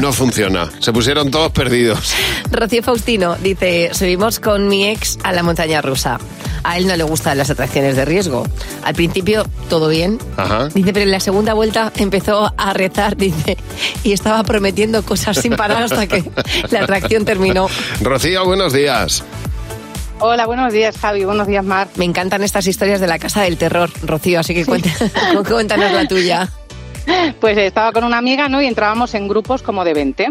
No 0.00 0.12
funciona. 0.12 0.70
Se 0.80 0.92
pusieron 0.92 1.30
todos 1.30 1.52
perdidos. 1.52 2.14
Rocío 2.50 2.82
Faustino 2.82 3.36
dice, 3.36 3.90
subimos 3.92 4.40
con 4.40 4.68
mi 4.68 4.88
ex 4.88 5.18
a 5.22 5.32
la 5.32 5.42
montaña 5.42 5.80
rusa. 5.80 6.18
A 6.62 6.78
él 6.78 6.86
no 6.86 6.96
le 6.96 7.04
gustan 7.04 7.36
las 7.38 7.50
atracciones 7.50 7.94
de 7.96 8.04
riesgo. 8.04 8.46
Al 8.82 8.94
principio 8.94 9.44
todo 9.68 9.88
bien. 9.88 10.18
Ajá. 10.36 10.68
Dice, 10.68 10.92
pero 10.92 11.04
en 11.04 11.10
la 11.10 11.20
segunda 11.20 11.54
vuelta 11.54 11.92
empezó 11.96 12.52
a 12.56 12.72
rezar, 12.72 13.16
dice, 13.16 13.56
y 14.02 14.12
estaba 14.12 14.42
prometiendo 14.44 15.02
cosas 15.02 15.38
sin 15.38 15.56
parar 15.56 15.82
hasta 15.82 16.06
que 16.06 16.24
la 16.70 16.80
atracción 16.80 17.24
terminó. 17.24 17.68
Rocío, 18.00 18.44
buenos 18.44 18.72
días. 18.72 19.22
Hola, 20.20 20.46
buenos 20.46 20.72
días, 20.72 20.96
Javi. 20.96 21.24
Buenos 21.24 21.46
días, 21.46 21.64
Mar. 21.64 21.88
Me 21.96 22.04
encantan 22.04 22.42
estas 22.42 22.66
historias 22.66 23.00
de 23.00 23.06
la 23.06 23.18
casa 23.18 23.42
del 23.42 23.56
terror, 23.58 23.90
Rocío, 24.02 24.40
así 24.40 24.54
que 24.54 24.64
cuéntanos 25.48 25.92
la 25.92 26.06
tuya. 26.06 26.48
Pues 27.40 27.58
estaba 27.58 27.92
con 27.92 28.04
una 28.04 28.18
amiga, 28.18 28.48
¿no? 28.48 28.62
Y 28.62 28.66
entrábamos 28.66 29.14
en 29.14 29.28
grupos 29.28 29.62
como 29.62 29.84
de 29.84 29.92
20. 29.94 30.28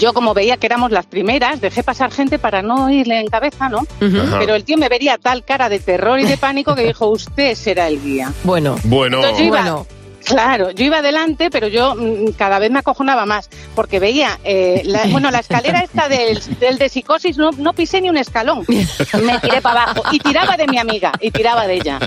Yo, 0.00 0.12
como 0.14 0.34
veía 0.34 0.56
que 0.56 0.66
éramos 0.66 0.90
las 0.90 1.06
primeras, 1.06 1.60
dejé 1.60 1.84
pasar 1.84 2.10
gente 2.10 2.40
para 2.40 2.60
no 2.62 2.90
irle 2.90 3.20
en 3.20 3.28
cabeza, 3.28 3.68
¿no? 3.68 3.86
Pero 4.00 4.56
el 4.56 4.64
tío 4.64 4.76
me 4.78 4.88
vería 4.88 5.16
tal 5.18 5.44
cara 5.44 5.68
de 5.68 5.78
terror 5.78 6.18
y 6.18 6.24
de 6.24 6.36
pánico 6.36 6.74
que 6.74 6.82
dijo, 6.84 7.06
usted 7.08 7.54
será 7.54 7.86
el 7.86 8.02
guía. 8.02 8.32
Bueno. 8.42 8.76
Bueno. 8.84 9.18
Entonces 9.18 9.38
yo 9.38 9.44
iba- 9.44 9.84
Claro, 10.26 10.72
yo 10.72 10.84
iba 10.84 10.98
adelante, 10.98 11.50
pero 11.50 11.68
yo 11.68 11.94
mm, 11.94 12.32
cada 12.36 12.58
vez 12.58 12.68
me 12.72 12.80
acojonaba 12.80 13.26
más, 13.26 13.48
porque 13.76 14.00
veía, 14.00 14.38
eh, 14.42 14.82
la- 14.84 15.04
bueno, 15.10 15.30
la 15.30 15.38
escalera 15.38 15.80
esta 15.80 16.08
del, 16.08 16.40
del 16.58 16.78
de 16.78 16.88
psicosis, 16.88 17.38
no, 17.38 17.52
no 17.52 17.72
pisé 17.72 18.00
ni 18.00 18.10
un 18.10 18.16
escalón, 18.16 18.64
me 18.68 19.38
tiré 19.38 19.62
para 19.62 19.84
abajo 19.84 20.02
y 20.10 20.18
tiraba 20.18 20.56
de 20.56 20.66
mi 20.66 20.78
amiga 20.78 21.12
y 21.20 21.30
tiraba 21.30 21.66
de 21.68 21.74
ella. 21.74 21.98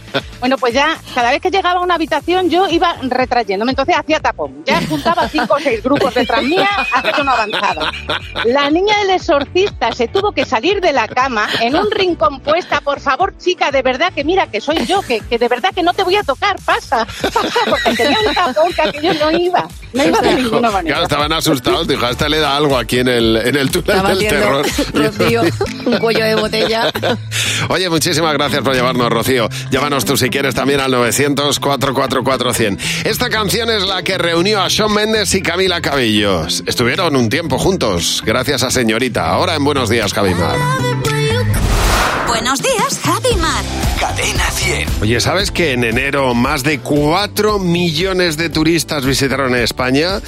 Bueno, 0.42 0.58
pues 0.58 0.74
ya 0.74 0.98
cada 1.16 1.32
vez 1.32 1.42
que 1.42 1.50
llegaba 1.50 1.80
a 1.80 1.84
una 1.84 1.96
habitación 1.96 2.50
yo 2.50 2.68
iba 2.68 2.96
retrayéndome, 3.04 3.72
entonces 3.72 3.96
hacía 3.98 4.20
tapón, 4.20 4.64
ya 4.66 4.82
juntaba 4.88 5.28
cinco 5.30 5.54
o 5.56 5.60
seis 5.60 5.82
grupos 5.82 6.14
detrás 6.14 6.44
mía 6.44 6.68
hasta 6.94 7.14
que 7.14 7.24
no 7.24 7.32
avanzaba. 7.32 7.92
La 8.46 8.70
niña 8.70 8.98
del 9.00 9.12
exorcista 9.12 9.94
se 9.94 10.10
tuvo 10.10 10.34
que 10.34 10.46
salir 10.46 10.82
de 10.82 10.92
la 10.92 11.08
cama 11.08 11.48
en 11.62 11.76
un 11.76 11.90
rincón 11.90 12.42
puesta, 12.42 12.82
por 12.82 13.00
favor, 13.00 13.38
chica, 13.38 13.72
de 13.72 13.82
verdad 13.82 14.12
que 14.14 14.26
mira 14.26 14.48
que 14.48 14.60
soy 14.60 14.86
yo, 14.86 15.02
que, 15.04 15.22
que 15.22 15.38
de 15.38 15.48
verdad 15.48 15.72
que 15.74 15.84
no 15.84 15.94
te 15.94 16.04
voy 16.04 16.18
a 16.18 16.24
tocar, 16.24 16.58
pasa, 16.66 17.06
pasa, 17.22 17.60
porque 17.70 18.09
que 18.76 18.82
aquello 18.82 19.14
no 19.14 19.32
iba, 19.38 19.68
no 19.94 20.06
iba 20.06 20.22
de 20.22 20.36
ninguna 20.36 20.72
manera. 20.72 20.96
Claro, 20.96 21.04
estaban 21.04 21.34
asustados. 21.34 21.88
Dijo, 21.88 22.06
a 22.06 22.12
este 22.12 22.30
le 22.30 22.40
da 22.40 22.56
algo 22.56 22.78
aquí 22.78 23.00
en 23.00 23.08
el, 23.08 23.38
en 23.38 23.56
el 23.56 23.72
túnel 23.72 23.90
Estaba 23.90 24.10
del 24.16 24.28
terror. 24.28 24.66
Rocío, 24.94 25.42
un 25.86 25.98
cuello 25.98 26.26
de 26.26 26.36
botella. 26.36 26.92
Oye, 27.70 27.90
muchísimas 27.90 28.34
gracias 28.34 28.62
por 28.62 28.76
llamarnos, 28.76 29.10
Rocío. 29.10 29.50
Llámanos 29.72 30.06
tú 30.06 30.18
si 30.18 30.30
quieres 30.30 30.56
también 30.56 30.80
al 30.80 30.94
900-444-100. 30.94 32.78
Esta 33.06 33.30
canción 33.30 33.70
es 33.70 33.84
la 33.84 34.04
que 34.04 34.18
reunió 34.18 34.62
a 34.62 34.68
Shawn 34.70 34.94
Mendes 34.94 35.34
y 35.36 35.42
Camila 35.42 35.82
Cabellos. 35.82 36.64
Estuvieron 36.66 37.16
un 37.16 37.30
tiempo 37.30 37.58
juntos, 37.58 38.22
gracias 38.26 38.64
a 38.64 38.72
Señorita. 38.72 39.30
Ahora 39.30 39.56
en 39.56 39.64
Buenos 39.64 39.90
Días, 39.90 40.14
Javimar. 40.14 40.58
Buenos 42.28 42.62
días, 42.62 42.89
Oye, 45.02 45.22
¿sabes 45.22 45.52
que 45.52 45.72
en 45.72 45.86
enero 45.86 46.34
más 46.34 46.64
de 46.64 46.80
4 46.80 47.58
millones 47.58 48.36
de 48.36 48.50
turistas 48.50 49.06
visitaron 49.06 49.56
España? 49.56 50.20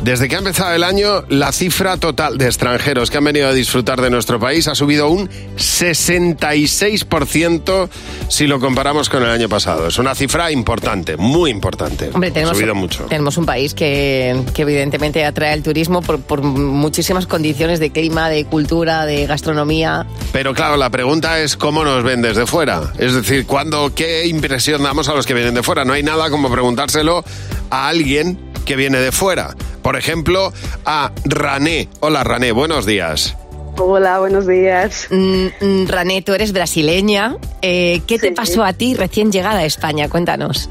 Desde 0.00 0.30
que 0.30 0.36
ha 0.36 0.38
empezado 0.38 0.74
el 0.74 0.82
año, 0.82 1.26
la 1.28 1.52
cifra 1.52 1.98
total 1.98 2.38
de 2.38 2.46
extranjeros 2.46 3.10
que 3.10 3.18
han 3.18 3.24
venido 3.24 3.48
a 3.48 3.52
disfrutar 3.52 4.00
de 4.00 4.08
nuestro 4.08 4.40
país 4.40 4.66
ha 4.66 4.74
subido 4.74 5.10
un 5.10 5.28
66% 5.58 7.90
si 8.28 8.46
lo 8.46 8.60
comparamos 8.60 9.10
con 9.10 9.24
el 9.24 9.28
año 9.28 9.50
pasado. 9.50 9.88
Es 9.88 9.98
una 9.98 10.14
cifra 10.14 10.50
importante, 10.50 11.18
muy 11.18 11.50
importante. 11.50 12.08
Hombre, 12.14 12.30
ha 12.30 12.32
tenemos, 12.32 12.56
subido 12.56 12.74
mucho. 12.74 13.04
tenemos 13.04 13.36
un 13.36 13.44
país 13.44 13.74
que, 13.74 14.42
que 14.54 14.62
evidentemente 14.62 15.22
atrae 15.26 15.52
el 15.52 15.62
turismo 15.62 16.00
por, 16.00 16.18
por 16.20 16.40
muchísimas 16.42 17.26
condiciones 17.26 17.78
de 17.78 17.90
clima, 17.90 18.30
de 18.30 18.46
cultura, 18.46 19.04
de 19.04 19.26
gastronomía. 19.26 20.06
Pero 20.32 20.54
claro, 20.54 20.78
la 20.78 20.88
pregunta 20.88 21.40
es 21.40 21.58
cómo 21.58 21.84
nos 21.84 22.02
ven 22.02 22.22
desde 22.22 22.46
fuera. 22.46 22.90
Es 22.98 23.12
decir, 23.12 23.44
¿cuándo, 23.44 23.92
¿qué 23.94 24.13
impresión 24.26 24.82
damos 24.82 25.08
a 25.08 25.14
los 25.14 25.26
que 25.26 25.34
vienen 25.34 25.54
de 25.54 25.62
fuera? 25.62 25.84
No 25.84 25.92
hay 25.92 26.02
nada 26.02 26.30
como 26.30 26.50
preguntárselo 26.50 27.24
a 27.70 27.88
alguien 27.88 28.38
que 28.64 28.76
viene 28.76 28.98
de 28.98 29.12
fuera. 29.12 29.54
Por 29.82 29.96
ejemplo, 29.96 30.52
a 30.84 31.12
Rané. 31.24 31.88
Hola 32.00 32.24
Rané, 32.24 32.52
buenos 32.52 32.86
días. 32.86 33.36
Hola, 33.76 34.20
buenos 34.20 34.46
días. 34.46 35.08
Mm, 35.10 35.46
mm, 35.60 35.88
Rané, 35.88 36.22
tú 36.22 36.32
eres 36.32 36.52
brasileña. 36.52 37.36
Eh, 37.60 38.02
¿Qué 38.06 38.18
te 38.18 38.32
pasó 38.32 38.64
a 38.64 38.72
ti 38.72 38.94
recién 38.94 39.32
llegada 39.32 39.58
a 39.58 39.64
España? 39.64 40.08
Cuéntanos. 40.08 40.70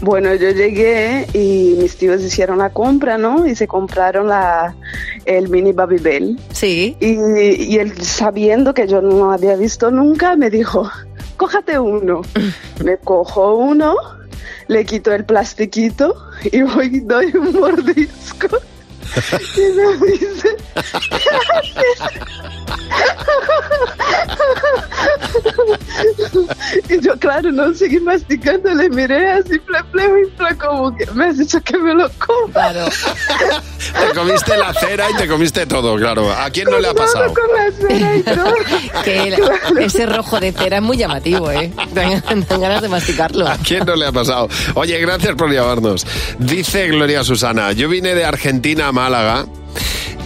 Bueno, 0.00 0.32
yo 0.36 0.50
llegué 0.50 1.26
y 1.34 1.74
mis 1.80 1.96
tíos 1.96 2.22
hicieron 2.22 2.58
la 2.58 2.70
compra, 2.70 3.18
¿no? 3.18 3.44
Y 3.46 3.56
se 3.56 3.66
compraron 3.66 4.28
la, 4.28 4.76
el 5.24 5.48
mini 5.48 5.72
Babybel. 5.72 6.38
Sí. 6.52 6.96
Y, 7.00 7.16
y 7.64 7.78
él, 7.78 8.00
sabiendo 8.00 8.72
que 8.72 8.86
yo 8.86 9.02
no 9.02 9.32
había 9.32 9.56
visto 9.56 9.90
nunca, 9.90 10.36
me 10.36 10.50
dijo, 10.50 10.88
cójate 11.38 11.78
uno. 11.78 12.20
me 12.84 12.98
cojo 12.98 13.54
uno, 13.54 13.94
le 14.66 14.84
quito 14.84 15.14
el 15.14 15.24
plastiquito 15.24 16.14
y 16.52 16.60
voy 16.60 17.00
doy 17.00 17.32
un 17.34 17.58
mordisco. 17.58 18.48
Y 19.56 19.60
me 19.72 20.06
dice, 20.12 20.56
y 26.88 27.00
yo, 27.00 27.16
claro, 27.18 27.50
no 27.52 27.72
seguí 27.74 28.00
masticando, 28.00 28.72
le 28.74 28.88
miré 28.90 29.30
así, 29.32 29.58
ple, 29.58 29.78
ple, 29.92 30.04
y 30.26 30.30
ple, 30.36 30.56
como 30.56 30.94
que 30.96 31.06
me 31.12 31.26
has 31.26 31.38
dicho 31.38 31.60
que 31.62 31.76
me 31.78 31.94
lo 31.94 32.08
coma. 32.18 32.72
Te 33.88 34.14
comiste 34.14 34.56
la 34.56 34.72
cera 34.74 35.10
y 35.10 35.14
te 35.14 35.26
comiste 35.26 35.64
todo, 35.66 35.96
claro. 35.96 36.30
¿A 36.30 36.50
quién 36.50 36.66
no 36.70 36.78
le 36.78 36.88
ha 36.88 36.94
pasado? 36.94 37.32
Con 37.32 37.44
la 37.54 37.72
cera 37.72 38.16
y 38.16 38.22
todo. 38.22 38.54
Que 39.04 39.28
el- 39.28 39.38
ese 39.80 40.04
rojo 40.06 40.38
de 40.40 40.52
cera 40.52 40.76
es 40.76 40.82
muy 40.82 40.98
llamativo, 40.98 41.50
¿eh? 41.50 41.72
Dan, 41.92 42.22
dan 42.48 42.60
ganas 42.60 42.82
de 42.82 42.88
masticarlo. 42.88 43.48
¿A 43.48 43.56
quién 43.56 43.86
no 43.86 43.96
le 43.96 44.06
ha 44.06 44.12
pasado? 44.12 44.48
Oye, 44.74 44.98
gracias 45.00 45.34
por 45.36 45.50
llamarnos. 45.50 46.06
Dice 46.38 46.88
Gloria 46.88 47.24
Susana, 47.24 47.72
yo 47.72 47.88
vine 47.88 48.14
de 48.14 48.24
Argentina 48.24 48.87
a 48.88 48.92
Málaga 48.92 49.46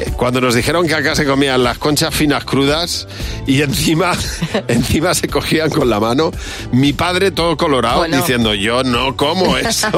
eh, 0.01 0.11
cuando 0.17 0.41
nos 0.41 0.55
dijeron 0.55 0.87
que 0.89 0.95
acá 0.95 1.15
se 1.15 1.27
comían 1.27 1.63
las 1.63 1.77
conchas 1.79 2.15
finas 2.15 2.45
crudas 2.45 3.07
y 3.47 3.61
encima, 3.61 4.13
encima 4.69 5.13
se 5.15 5.29
cogían 5.29 5.69
con 5.69 5.91
la 5.91 6.01
mano, 6.01 6.31
mi 6.73 6.93
padre 6.95 7.31
todo 7.31 7.57
colorado 7.59 7.99
Bueno. 7.99 8.17
diciendo 8.17 8.55
yo 8.55 8.83
no 8.85 9.17
como 9.17 9.57
eso 9.59 9.89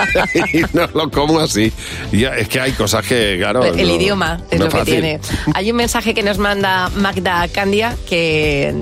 y 0.54 0.62
no 0.72 0.86
lo 0.94 1.10
como 1.10 1.40
así. 1.40 1.72
Y 2.12 2.24
es 2.24 2.48
que 2.48 2.60
hay 2.60 2.72
cosas 2.72 3.04
que, 3.04 3.36
claro... 3.38 3.64
el 3.64 3.88
no- 3.88 3.94
idioma 3.96 4.40
es 4.50 4.58
no 4.60 4.66
lo 4.66 4.70
que 4.70 4.78
fácil. 4.78 4.94
tiene. 4.94 5.20
Hay 5.54 5.70
un 5.70 5.76
mensaje 5.76 6.14
que 6.14 6.22
nos 6.22 6.38
manda 6.38 6.88
Magda 6.96 7.48
Candia 7.48 7.96
que, 8.08 8.72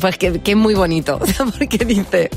pues 0.00 0.18
que, 0.18 0.40
que 0.40 0.50
es 0.52 0.56
muy 0.56 0.74
bonito, 0.74 1.20
porque 1.58 1.78
dice, 1.84 2.30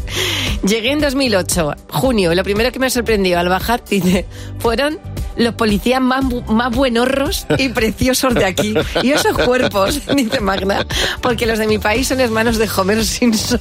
llegué 0.63 0.91
en 0.91 0.99
2008, 1.01 1.73
junio, 1.89 2.31
y 2.33 2.35
lo 2.35 2.43
primero 2.43 2.71
que 2.71 2.79
me 2.79 2.89
sorprendió 2.91 3.39
al 3.39 3.49
bajar, 3.49 3.81
dice, 3.89 4.25
fueron 4.59 4.99
los 5.39 5.55
policías 5.55 5.99
más, 6.01 6.23
bu- 6.25 6.45
más 6.45 6.69
buenorros 6.75 7.47
y 7.57 7.69
preciosos 7.69 8.35
de 8.35 8.45
aquí. 8.45 8.75
Y 9.01 9.11
esos 9.11 9.35
cuerpos, 9.37 10.01
dice 10.15 10.39
Magda, 10.39 10.85
porque 11.21 11.45
los 11.47 11.57
de 11.57 11.65
mi 11.65 11.79
país 11.79 12.07
son 12.07 12.19
hermanos 12.19 12.57
de 12.59 12.69
Homer 12.77 13.03
Simpson. 13.03 13.59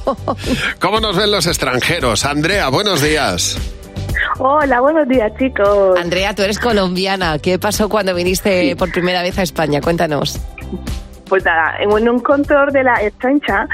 ¿Cómo 0.79 0.99
nos 0.99 1.15
ven 1.17 1.31
los 1.31 1.47
extranjeros? 1.47 2.25
Andrea, 2.25 2.69
buenos 2.69 3.01
días. 3.01 3.57
Hola, 4.37 4.79
buenos 4.81 5.07
días, 5.07 5.31
chicos. 5.39 5.97
Andrea, 5.99 6.35
tú 6.35 6.43
eres 6.43 6.59
colombiana. 6.59 7.39
¿Qué 7.39 7.57
pasó 7.59 7.89
cuando 7.89 8.13
viniste 8.13 8.75
por 8.75 8.91
primera 8.91 9.21
vez 9.21 9.37
a 9.37 9.43
España? 9.43 9.81
Cuéntanos. 9.81 10.37
Pues 11.29 11.45
nada, 11.45 11.77
en 11.79 12.09
un 12.09 12.19
control 12.19 12.71
de 12.71 12.83
la 12.83 13.01
extensa 13.03 13.67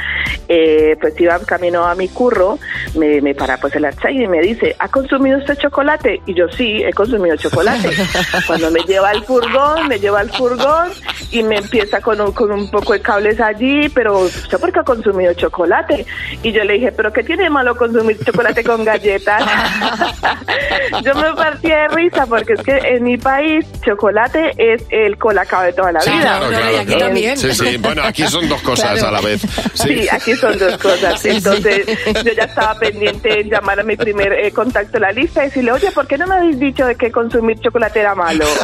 eh, 0.47 0.95
pues 0.99 1.19
iba 1.19 1.39
camino 1.39 1.85
a 1.85 1.95
mi 1.95 2.07
curro, 2.09 2.59
me, 2.95 3.21
me 3.21 3.33
para 3.33 3.57
pues 3.57 3.75
el 3.75 3.85
archay 3.85 4.23
y 4.23 4.27
me 4.27 4.41
dice, 4.41 4.75
¿ha 4.77 4.87
consumido 4.89 5.39
usted 5.39 5.57
chocolate? 5.57 6.21
Y 6.25 6.33
yo 6.33 6.47
sí, 6.49 6.83
he 6.83 6.93
consumido 6.93 7.35
chocolate. 7.35 7.89
Cuando 8.47 8.69
me 8.71 8.81
lleva 8.81 9.09
al 9.09 9.23
furgón, 9.23 9.87
me 9.87 9.99
lleva 9.99 10.19
al 10.19 10.29
furgón 10.29 10.91
y 11.31 11.43
me 11.43 11.57
empieza 11.57 12.01
con 12.01 12.21
un, 12.21 12.31
con 12.31 12.51
un 12.51 12.69
poco 12.69 12.93
de 12.93 13.01
cables 13.01 13.39
allí, 13.39 13.89
pero 13.89 14.19
¿usted 14.19 14.59
por 14.59 14.71
qué 14.71 14.79
ha 14.79 14.83
consumido 14.83 15.33
chocolate? 15.33 16.05
Y 16.43 16.51
yo 16.51 16.63
le 16.63 16.73
dije, 16.73 16.91
¿pero 16.91 17.11
qué 17.11 17.23
tiene 17.23 17.43
de 17.43 17.49
malo 17.49 17.75
consumir 17.75 18.17
chocolate 18.23 18.63
con 18.63 18.83
galletas? 18.83 19.43
yo 21.03 21.15
me 21.15 21.33
partí 21.33 21.69
de 21.69 21.87
risa 21.89 22.25
porque 22.27 22.53
es 22.53 22.61
que 22.61 22.77
en 22.77 23.03
mi 23.03 23.17
país 23.17 23.65
chocolate 23.83 24.51
es 24.57 24.83
el 24.89 25.17
colacao 25.17 25.63
de 25.63 25.73
toda 25.73 25.91
la 25.91 25.99
vida. 26.01 26.21
Claro, 26.21 26.47
claro, 26.49 26.71
y 26.71 26.75
aquí 26.75 26.85
claro. 26.87 27.05
también. 27.05 27.37
Sí, 27.53 27.65
sí. 27.71 27.77
Bueno, 27.85 28.03
aquí 28.03 28.25
son 28.27 28.47
dos 28.49 28.61
cosas 28.61 28.93
Claro. 28.93 29.07
a 29.07 29.11
la 29.11 29.21
vez. 29.21 29.41
Sí. 29.73 30.07
aquí 30.11 30.35
son 30.35 30.57
dos 30.57 30.77
cosas. 30.77 31.23
Entonces, 31.25 31.85
yo 32.23 32.31
ya 32.33 32.43
estaba 32.43 32.77
pendiente 32.79 33.41
en 33.41 33.49
llamar 33.49 33.79
a 33.79 33.83
mi 33.83 33.95
primer 33.95 34.33
eh, 34.33 34.51
contacto 34.51 34.93
de 34.93 34.99
la 35.01 35.11
lista 35.11 35.43
y 35.43 35.47
decirle, 35.49 35.71
oye, 35.71 35.91
¿por 35.91 36.07
qué 36.07 36.17
no 36.17 36.25
me 36.27 36.35
habéis 36.35 36.59
dicho 36.59 36.85
de 36.85 36.95
que 36.95 37.11
consumir 37.11 37.59
chocolate 37.59 37.99
era 37.99 38.15
malo? 38.15 38.45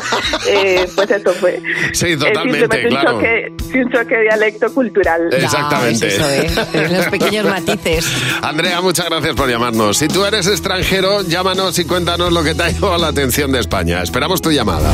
Eh, 0.48 0.88
pues 0.96 1.10
eso 1.12 1.32
fue. 1.34 1.62
Sí, 1.94 2.08
Eh, 2.08 2.18
totalmente, 2.18 2.60
simplemente 2.62 2.90
claro. 2.90 3.16
Un 3.18 3.22
choque, 3.22 3.54
sí, 3.72 3.78
un 3.80 3.92
choque 3.92 4.16
de 4.16 4.22
dialecto 4.24 4.74
cultural. 4.74 5.22
Exactamente. 5.32 6.08
eso, 6.08 6.30
¿eh? 6.30 6.50
Los 6.90 7.06
pequeños 7.08 7.46
matices. 7.46 8.06
Andrea, 8.42 8.82
muchas 8.82 9.06
gracias 9.08 9.36
por 9.36 9.50
llamarnos. 9.50 9.98
Si 9.98 10.08
tú 10.08 10.26
eres 10.26 10.48
extranjero, 10.48 11.22
llámanos 11.24 11.78
y 11.80 11.86
cuéntanos 11.86 12.32
lo 12.34 12.44
que 12.44 12.56
te 12.56 12.64
ha 12.64 12.70
llamado 12.70 12.98
la 12.98 13.08
atención 13.10 13.52
de 13.52 13.60
España. 13.60 14.02
Esperamos 14.02 14.42
tu 14.42 14.52
llamada. 14.52 14.92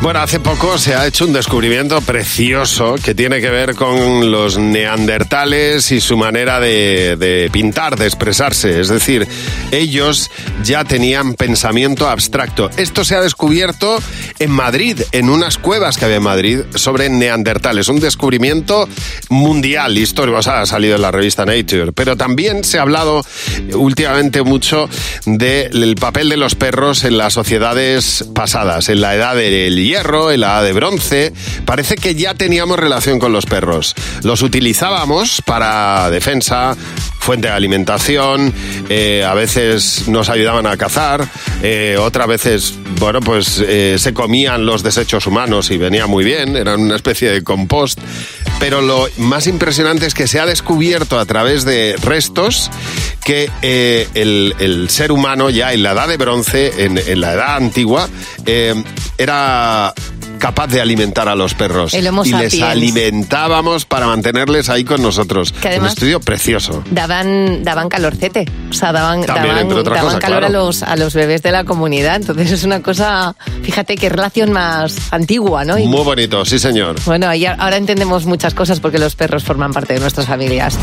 Bueno, 0.00 0.20
hace 0.20 0.40
poco 0.40 0.76
se 0.78 0.94
ha 0.94 1.06
hecho 1.06 1.24
un 1.24 1.32
descubrimiento 1.32 2.00
precioso 2.02 2.57
que 3.04 3.14
tiene 3.14 3.40
que 3.40 3.50
ver 3.50 3.76
con 3.76 4.32
los 4.32 4.58
neandertales 4.58 5.92
y 5.92 6.00
su 6.00 6.16
manera 6.16 6.58
de, 6.58 7.48
pintar, 7.52 7.96
de 7.96 8.04
expresarse. 8.04 8.80
Es 8.80 8.88
decir, 8.88 9.28
ellos 9.70 10.28
ya 10.64 10.82
tenían 10.82 11.34
pensamiento 11.34 12.08
abstracto. 12.08 12.68
Esto 12.76 13.04
se 13.04 13.14
ha 13.14 13.20
descubierto 13.20 14.00
en 14.40 14.50
Madrid, 14.50 15.00
en 15.12 15.30
unas 15.30 15.56
cuevas 15.56 15.98
que 15.98 16.06
había 16.06 16.16
en 16.16 16.24
Madrid 16.24 16.60
sobre 16.74 17.08
neandertales. 17.08 17.86
Un 17.86 18.00
descubrimiento 18.00 18.88
mundial, 19.28 19.96
histórico. 19.96 20.38
O 20.38 20.42
sea, 20.42 20.62
ha 20.62 20.66
salido 20.66 20.96
en 20.96 21.02
la 21.02 21.12
revista 21.12 21.46
Nature. 21.46 21.92
Pero 21.92 22.16
también 22.16 22.64
se 22.64 22.78
ha 22.78 22.82
hablado 22.82 23.24
últimamente 23.74 24.42
mucho 24.42 24.90
del 25.26 25.94
papel 25.94 26.28
de 26.28 26.36
los 26.36 26.56
perros 26.56 27.04
en 27.04 27.18
las 27.18 27.34
sociedades 27.34 28.24
pasadas, 28.34 28.88
en 28.88 29.00
la 29.00 29.14
edad 29.14 29.36
del 29.36 29.76
hierro, 29.76 30.32
en 30.32 30.40
la 30.40 30.48
edad 30.48 30.64
de 30.64 30.72
bronce. 30.72 31.32
Parece 31.64 31.94
que 31.94 32.16
ya 32.16 32.34
teníamos 32.48 32.78
relación 32.78 33.18
con 33.18 33.30
los 33.30 33.44
perros. 33.44 33.94
Los 34.22 34.40
utilizábamos 34.40 35.42
para 35.44 36.08
defensa, 36.08 36.74
fuente 37.18 37.48
de 37.48 37.52
alimentación, 37.52 38.54
eh, 38.88 39.22
a 39.22 39.34
veces 39.34 40.08
nos 40.08 40.30
ayudaban 40.30 40.66
a 40.66 40.74
cazar, 40.78 41.28
eh, 41.62 41.98
otras 42.00 42.26
veces, 42.26 42.74
bueno, 42.98 43.20
pues 43.20 43.62
eh, 43.62 43.96
se 43.98 44.14
comían 44.14 44.64
los 44.64 44.82
desechos 44.82 45.26
humanos 45.26 45.70
y 45.70 45.76
venía 45.76 46.06
muy 46.06 46.24
bien, 46.24 46.56
eran 46.56 46.80
una 46.80 46.96
especie 46.96 47.30
de 47.30 47.42
compost. 47.42 48.00
Pero 48.58 48.80
lo 48.80 49.08
más 49.18 49.46
impresionante 49.46 50.06
es 50.06 50.14
que 50.14 50.26
se 50.26 50.40
ha 50.40 50.46
descubierto 50.46 51.18
a 51.18 51.26
través 51.26 51.66
de 51.66 51.96
restos 52.02 52.70
que 53.26 53.50
el, 54.14 54.86
ser 54.88 55.12
humano 55.12 55.50
ya 55.50 55.74
en 55.74 55.82
la 55.82 55.92
edad 55.92 56.08
de 56.08 56.16
bronce, 56.16 56.86
en, 56.86 57.20
la 57.20 57.34
edad 57.34 57.56
antigua, 57.56 58.08
era 59.18 59.92
capaz 60.38 60.68
de 60.68 60.80
alimentar 60.80 61.28
a 61.28 61.34
los 61.34 61.54
perros. 61.54 61.94
El 61.94 62.06
Homo 62.08 62.24
y 62.24 62.32
les 62.32 62.60
alimentábamos 62.62 63.84
para 63.84 64.06
mantenerles 64.06 64.68
ahí 64.68 64.84
con 64.84 65.02
nosotros. 65.02 65.52
Que 65.52 65.68
además- 65.68 65.92
Un 65.92 65.94
estudio 65.94 66.20
precioso. 66.20 66.82
Daban, 66.90 67.62
daban 67.64 67.88
calorcete, 67.88 68.44
o 68.70 68.72
sea, 68.72 68.92
daban, 68.92 69.24
También, 69.24 69.54
daban, 69.54 69.70
entre 69.70 69.92
calor 69.92 70.18
claro. 70.20 70.46
a, 70.46 70.48
los, 70.48 70.82
a 70.82 70.96
los 70.96 71.14
bebés 71.14 71.42
de 71.42 71.52
la 71.52 71.64
comunidad. 71.64 72.16
Entonces 72.16 72.50
es 72.52 72.64
una 72.64 72.82
cosa, 72.82 73.34
fíjate 73.62 73.96
qué 73.96 74.08
relación 74.08 74.52
más 74.52 74.96
antigua, 75.12 75.64
¿no? 75.64 75.78
Y- 75.78 75.86
Muy 75.86 76.04
bonito, 76.04 76.44
sí 76.44 76.58
señor. 76.58 76.96
bueno, 77.04 77.26
a- 77.28 77.54
ahora 77.58 77.76
entendemos 77.76 78.26
muchas 78.26 78.54
cosas 78.54 78.80
porque 78.80 78.98
los 78.98 79.14
perros 79.16 79.44
forman 79.44 79.72
parte 79.72 79.94
de 79.94 80.00
nuestras 80.00 80.26
familias. 80.26 80.76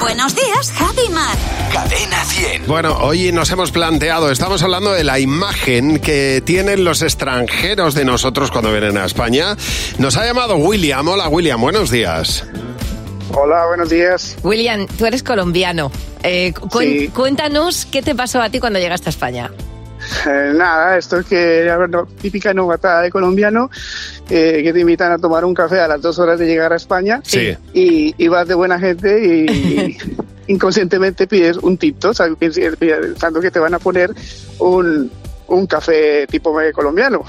Buenos 0.00 0.34
días, 0.34 0.72
Javi 0.76 1.02
y 1.08 1.10
Mar. 1.10 1.36
Cadena 1.72 2.24
100. 2.24 2.66
Bueno, 2.66 2.96
hoy 3.00 3.32
nos 3.32 3.50
hemos 3.50 3.72
planteado, 3.72 4.30
estamos 4.30 4.62
hablando 4.62 4.92
de 4.92 5.04
la 5.04 5.18
imagen 5.18 5.98
que 5.98 6.40
tienen 6.44 6.84
los 6.84 7.02
extranjeros 7.02 7.94
de 7.94 8.04
nosotros 8.04 8.50
cuando 8.50 8.70
a 8.84 9.04
España. 9.04 9.56
Nos 9.98 10.16
ha 10.16 10.24
llamado 10.24 10.56
William. 10.56 11.06
Hola 11.08 11.28
William, 11.28 11.60
buenos 11.60 11.90
días. 11.90 12.44
Hola, 13.34 13.66
buenos 13.66 13.90
días. 13.90 14.36
William, 14.42 14.86
tú 14.96 15.04
eres 15.04 15.22
colombiano. 15.22 15.90
Eh, 16.22 16.52
cu- 16.54 16.78
Sí. 16.80 17.08
Cuéntanos 17.08 17.86
qué 17.90 18.02
te 18.02 18.14
pasó 18.14 18.40
a 18.40 18.50
ti 18.50 18.60
cuando 18.60 18.78
llegaste 18.78 19.08
a 19.08 19.10
España. 19.10 19.50
Eh, 20.26 20.52
nada, 20.54 20.96
esto 20.96 21.18
es 21.18 21.26
que 21.26 21.68
a 21.68 21.76
ver, 21.76 21.90
no, 21.90 22.06
típica 22.06 22.54
novatada 22.54 23.02
de 23.02 23.10
colombiano, 23.10 23.68
eh, 24.30 24.60
que 24.62 24.72
te 24.72 24.80
invitan 24.80 25.10
a 25.12 25.18
tomar 25.18 25.44
un 25.44 25.54
café 25.54 25.80
a 25.80 25.88
las 25.88 26.00
dos 26.00 26.18
horas 26.20 26.38
de 26.38 26.46
llegar 26.46 26.72
a 26.72 26.76
España 26.76 27.20
Sí. 27.24 27.54
y, 27.74 28.14
y 28.16 28.28
vas 28.28 28.46
de 28.46 28.54
buena 28.54 28.78
gente 28.78 29.20
y, 29.26 29.50
y 29.50 29.98
inconscientemente 30.52 31.26
pides 31.26 31.56
un 31.58 31.76
¿sabes? 32.14 32.36
pensando 32.78 33.40
que 33.40 33.50
te 33.50 33.58
van 33.58 33.74
a 33.74 33.78
poner 33.80 34.12
un, 34.60 35.10
un 35.48 35.66
café 35.66 36.26
tipo 36.26 36.54
colombiano. 36.72 37.24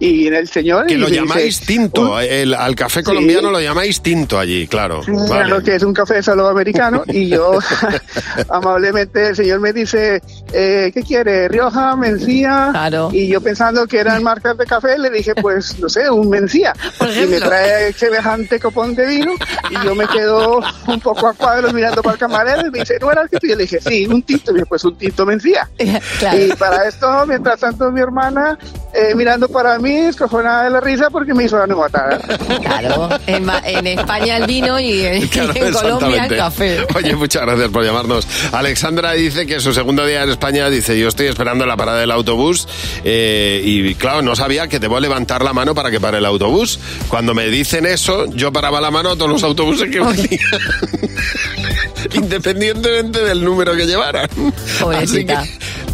Y 0.00 0.26
en 0.26 0.34
el 0.34 0.48
señor... 0.48 0.86
Que 0.86 0.94
y 0.94 0.96
lo 0.96 1.06
dice, 1.06 1.20
llamáis 1.20 1.60
tinto. 1.60 2.18
El- 2.20 2.54
al 2.54 2.74
café 2.74 3.02
colombiano 3.02 3.50
lo 3.50 3.60
llamáis 3.60 4.00
tinto 4.00 4.38
allí, 4.38 4.66
claro. 4.66 5.00
Claro 5.02 5.28
Vale. 5.28 5.62
que 5.64 5.76
es 5.76 5.82
un 5.82 5.94
café 5.94 6.22
solo 6.22 6.48
americano 6.48 7.02
y 7.06 7.28
yo 7.28 7.58
amablemente 8.48 9.28
el 9.28 9.36
señor 9.36 9.60
me 9.60 9.72
dice 9.72 10.20
eh, 10.52 10.90
¿qué 10.92 11.02
quiere? 11.02 11.48
Rioja, 11.48 11.96
Mencía 11.96 12.72
y 13.12 13.28
yo 13.28 13.40
pensando 13.40 13.86
que 13.86 13.98
eran 13.98 14.22
marcas 14.22 14.56
de 14.56 14.64
café 14.66 14.98
le 14.98 15.10
dije 15.10 15.34
pues 15.40 15.78
no 15.78 15.88
sé, 15.88 16.10
un 16.10 16.28
Mencía 16.28 16.74
y 17.22 17.26
me 17.26 17.38
trae 17.40 17.92
semejante 17.92 18.58
copón 18.60 18.94
de 18.94 19.06
vino 19.06 19.32
y 19.70 19.84
yo 19.84 19.94
me 19.94 20.06
quedo 20.08 20.60
un 20.86 21.00
poco 21.00 21.28
a 21.28 21.34
cuadros 21.34 21.72
mirando 21.72 22.02
para 22.02 22.14
el 22.14 22.18
camarero 22.20 22.66
y 22.66 22.70
me 22.70 22.80
dice 22.80 22.98
¿no 23.00 23.10
era 23.12 23.22
el 23.22 23.28
que 23.28 23.38
tú?" 23.38 23.46
Y 23.46 23.50
yo 23.50 23.56
le 23.56 23.62
dije 23.62 23.80
sí, 23.80 24.06
un 24.06 24.22
tinto 24.22 24.54
y 24.54 24.58
yo, 24.60 24.66
pues 24.66 24.84
un 24.84 24.96
tinto 24.96 25.24
Mencía 25.26 25.68
y 25.78 26.52
para 26.58 26.88
esto 26.88 27.24
mientras 27.26 27.57
tanto 27.58 27.90
mi 27.90 28.00
hermana 28.00 28.58
eh, 28.94 29.14
mirando 29.14 29.48
para 29.48 29.78
mí 29.78 29.92
escojonada 29.94 30.64
de 30.64 30.70
la 30.70 30.80
risa 30.80 31.10
porque 31.10 31.34
me 31.34 31.44
hizo 31.44 31.58
la 31.58 31.66
novatada 31.66 32.18
Claro, 32.62 33.08
en, 33.26 33.46
en 33.64 33.86
España 33.86 34.36
el 34.38 34.46
vino 34.46 34.78
y 34.80 35.02
en, 35.02 35.22
y 35.24 35.28
Claro, 35.28 35.52
en 35.54 35.72
Colombia 35.72 36.24
el 36.26 36.36
café. 36.36 36.86
Oye, 36.94 37.14
muchas 37.16 37.42
gracias 37.42 37.68
por 37.70 37.84
llamarnos. 37.84 38.26
Alexandra 38.52 39.12
dice 39.12 39.46
que 39.46 39.60
su 39.60 39.72
segundo 39.72 40.06
día 40.06 40.22
en 40.22 40.30
España 40.30 40.68
dice, 40.70 40.98
yo 40.98 41.08
estoy 41.08 41.26
esperando 41.26 41.66
la 41.66 41.76
parada 41.76 41.98
del 42.00 42.10
autobús 42.10 42.66
eh, 43.04 43.60
y 43.64 43.94
claro, 43.94 44.22
no 44.22 44.34
sabía 44.36 44.68
que 44.68 44.78
debo 44.78 44.98
levantar 45.00 45.42
la 45.42 45.52
mano 45.52 45.74
para 45.74 45.90
que 45.90 46.00
pare 46.00 46.18
el 46.18 46.24
autobús. 46.26 46.78
Cuando 47.08 47.34
me 47.34 47.46
dicen 47.48 47.86
eso, 47.86 48.26
yo 48.32 48.52
paraba 48.52 48.80
la 48.80 48.90
mano 48.90 49.10
a 49.10 49.16
todos 49.16 49.30
los 49.30 49.42
autobuses 49.42 49.90
que 49.90 50.00
venían. 50.00 50.28
Independientemente 52.14 53.24
del 53.24 53.44
número 53.44 53.74
que 53.76 53.86
llevaran. 53.86 54.24
Así 54.24 54.80
Pobrecita. 54.80 55.42
que 55.42 55.48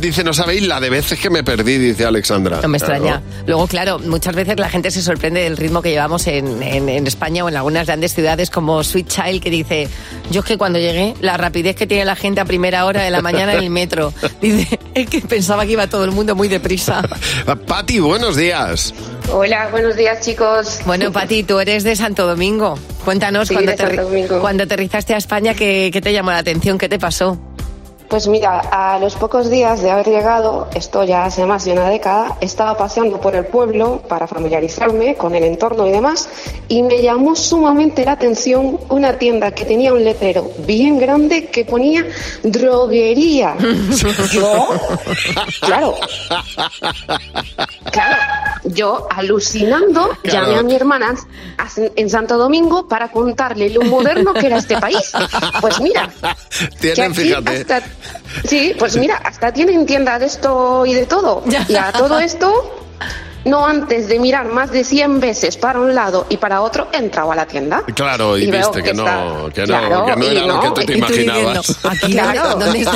dice, 0.07 0.25
no 0.25 0.33
sabéis 0.33 0.63
la 0.67 0.81
de 0.81 0.91
veces 0.91 1.19
que 1.19 1.31
me 1.31 1.43
perdí, 1.45 1.79
dice 1.79 2.05
Alexandra. 2.05 2.61
No 2.63 2.69
me 2.69 2.79
Claro. 2.79 2.95
extraña. 2.95 3.23
Luego, 3.47 3.67
claro, 3.67 3.99
muchas 3.99 4.35
veces 4.35 4.59
la 4.59 4.69
gente 4.69 4.91
se 4.91 5.03
sorprende 5.03 5.41
del 5.43 5.57
ritmo 5.57 5.83
que 5.83 5.91
llevamos 5.91 6.27
en, 6.27 6.63
en- 6.63 6.89
en 6.89 7.07
España 7.07 7.45
o 7.45 7.49
en 7.49 7.57
algunas 7.57 7.87
grandes 7.87 8.13
ciudades 8.15 8.51
como 8.51 8.83
Sweet 8.85 9.09
Child, 9.09 9.43
que 9.43 9.51
dice, 9.51 9.89
yo 10.31 10.41
es 10.41 10.47
que 10.47 10.59
cuando 10.59 10.79
llegué, 10.79 11.15
la 11.21 11.37
rapidez 11.37 11.77
que 11.77 11.87
tiene 11.87 12.05
la 12.05 12.17
gente 12.17 12.41
a 12.41 12.45
primera 12.45 12.85
hora 12.87 13.03
de 13.03 13.11
la 13.11 13.23
mañana 13.23 13.55
en 13.55 13.61
el 13.65 13.71
metro. 13.71 14.13
Dice, 14.41 14.79
es 14.95 15.09
que 15.09 15.21
pensaba 15.21 15.65
que 15.67 15.73
iba 15.73 15.87
todo 15.87 16.05
el 16.05 16.11
mundo 16.13 16.35
muy 16.35 16.49
deprisa. 16.49 17.03
Pati, 17.67 17.99
buenos 18.01 18.37
días. 18.37 18.93
Hola, 19.33 19.69
buenos 19.71 19.97
días 19.97 20.21
chicos. 20.25 20.81
Bueno, 20.87 21.11
Pati, 21.13 21.43
tú 21.45 21.59
eres 21.61 21.83
de 21.85 21.97
Santo 21.97 22.27
Domingo. 22.27 22.79
Cuéntanos, 23.05 23.49
Sí, 23.49 23.55
cuando, 23.55 23.73
de 23.73 23.77
Santo 23.79 24.03
Domingo. 24.03 24.41
cuando 24.41 24.63
aterrizaste 24.65 25.15
a 25.15 25.17
España, 25.19 25.55
¿qué, 25.55 25.91
qué 25.93 26.01
te 26.01 26.13
llamó 26.13 26.31
la 26.31 26.39
atención? 26.39 26.79
¿Qué 26.79 26.89
te 26.89 26.99
pasó? 26.99 27.39
Pues 28.15 28.29
mira, 28.29 28.61
a 28.71 29.01
los 29.01 29.17
pocos 29.17 29.51
días 29.51 29.83
de 29.83 29.91
haber 29.91 30.07
llegado, 30.07 30.69
esto 30.73 31.03
ya 31.03 31.25
hace 31.25 31.45
más 31.47 31.65
de 31.65 31.73
una 31.73 31.91
década, 31.91 32.37
estaba 32.41 32.77
paseando 32.77 33.21
por 33.21 33.35
el 33.35 33.45
pueblo 33.47 34.03
para 34.09 34.29
familiarizarme 34.29 35.17
con 35.17 35.35
el 35.35 35.43
entorno 35.43 35.85
y 35.85 35.91
demás, 35.91 36.29
y 36.69 36.85
me 36.85 37.03
llamó 37.03 37.35
sumamente 37.35 38.05
la 38.05 38.13
atención 38.13 38.79
una 38.89 39.19
tienda 39.19 39.51
que 39.51 39.65
tenía 39.65 39.93
un 39.93 40.05
letrero 40.05 40.49
bien 40.59 41.01
grande 41.01 41.47
que 41.47 41.65
ponía 41.65 42.07
droguería. 42.45 43.57
Yo, 44.33 44.69
claro, 45.61 45.95
claro, 47.91 48.17
yo 48.65 49.07
alucinando 49.11 50.11
Claro. 50.23 50.47
llamé 50.47 50.59
a 50.59 50.63
mi 50.63 50.75
hermana 50.75 51.15
en 51.97 52.09
Santo 52.11 52.39
Domingo 52.39 52.87
para 52.89 53.11
contarle 53.11 53.71
lo 53.71 53.83
moderno 53.83 54.33
que 54.33 54.47
era 54.47 54.59
este 54.59 54.79
país. 54.81 55.13
Pues 55.61 55.81
mira, 55.81 56.09
que 56.81 56.93
Tienen, 56.93 57.13
aquí 57.13 57.21
fíjate. 57.23 57.57
hasta- 57.61 57.83
sí, 58.45 58.75
pues 58.79 58.97
mira, 58.97 59.17
hasta 59.17 59.53
tienen 59.53 59.87
tienda 59.87 60.19
de 60.19 60.27
esto 60.27 60.85
y 60.87 60.95
de 60.95 61.07
todo. 61.07 61.43
Y 61.69 61.77
a 61.77 61.93
todo 61.93 62.19
esto, 62.21 62.87
no 63.45 63.65
antes 63.67 64.09
de 64.09 64.19
mirar 64.19 64.49
más 64.49 64.71
de 64.71 64.85
100 64.85 65.21
veces 65.21 65.57
para 65.57 65.81
un 65.81 65.95
lado 65.95 66.27
y 66.29 66.37
para 66.39 66.61
otro, 66.63 66.89
he 66.93 66.97
entrado 66.99 67.31
a 67.33 67.37
la 67.37 67.47
tienda. 67.47 67.83
Claro, 67.95 68.37
y, 68.39 68.45
Y 68.45 68.51
viste 68.51 68.83
que, 68.83 68.91
que 68.91 68.95
no, 68.95 69.05
está- 69.05 69.53
que 69.55 69.61
no, 69.63 69.67
claro, 69.67 70.05
que 70.07 70.17
no 70.17 70.25
era 70.27 70.41
lo 70.41 70.47
no, 70.55 70.61
que 70.61 70.69
tú 70.69 70.75
te 70.75 70.83
y 70.83 70.87
tú 71.01 71.07
diciendo, 71.07 71.33
imaginabas. 71.41 71.79
Aquí 71.85 72.13
Claro. 72.13 72.49
¿dónde 72.59 72.79
está, 72.81 72.93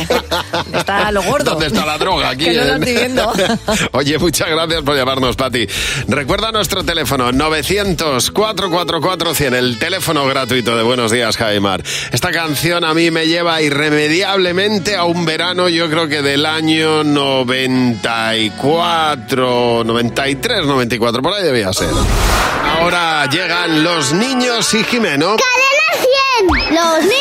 dónde 0.53 0.79
está 0.79 1.13
lo 1.13 1.23
gordo? 1.23 1.51
¿Dónde 1.53 1.67
está 1.67 1.87
la 1.87 1.99
droga? 1.99 2.31
Aquí 2.31 2.45
Que 2.45 2.55
no 2.55 2.65
lo 2.65 2.75
en- 2.75 2.83
estoy 2.83 2.95
viendo. 2.97 3.33
Oye, 3.93 4.19
muchas 4.19 4.49
gracias 4.49 4.83
por 4.83 4.97
llamarnos, 4.97 5.37
Pati. 5.37 5.67
Recuerda 6.09 6.51
nuestro 6.53 6.85
teléfono 6.85 7.31
900-444-100, 7.33 9.55
el 9.55 9.79
teléfono 9.79 10.27
gratuito 10.27 10.77
de 10.77 10.83
Buenos 10.83 11.11
Días, 11.13 11.37
Jaimar. 11.37 11.83
Esta 12.13 12.31
canción 12.31 12.85
a 12.85 12.95
mí 12.95 13.11
me 13.11 13.27
lleva 13.27 13.61
irremediablemente 13.63 14.97
a 14.97 15.05
un 15.05 15.25
verano, 15.25 15.69
yo 15.69 15.89
creo 15.91 16.09
que 16.09 16.23
del 16.23 16.47
año 16.47 17.05
94, 17.05 19.83
93, 19.85 20.38
94, 20.43 21.23
por 21.23 21.35
ahí 21.35 21.43
debía 21.45 21.73
ser. 21.73 21.89
Ahora 22.79 23.27
llegan 23.27 23.83
los 23.83 24.13
niños 24.13 24.73
y 24.75 24.85
Jimeno. 24.85 25.37
¡Cadena 25.37 26.07
100! 26.67 26.75
¡Los 26.75 27.01
niños! 27.01 27.17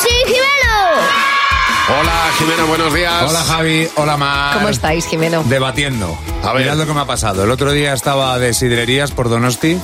¡Sí, 0.00 0.08
Jimeno! 0.26 0.40
Hola, 2.00 2.30
Jimeno, 2.38 2.66
buenos 2.66 2.94
días. 2.94 3.24
Hola 3.28 3.42
Javi, 3.42 3.88
hola 3.96 4.16
Mar. 4.16 4.54
¿Cómo 4.54 4.68
estáis, 4.68 5.06
Jimeno? 5.06 5.42
Debatiendo. 5.44 6.18
A 6.42 6.52
ver. 6.52 6.62
Mirad 6.62 6.76
lo 6.76 6.86
que 6.86 6.92
me 6.94 7.00
ha 7.00 7.06
pasado. 7.06 7.44
El 7.44 7.50
otro 7.50 7.72
día 7.72 7.92
estaba 7.92 8.38
de 8.38 8.54
sidrerías 8.54 9.10
por 9.12 9.28
Donosti. 9.28 9.80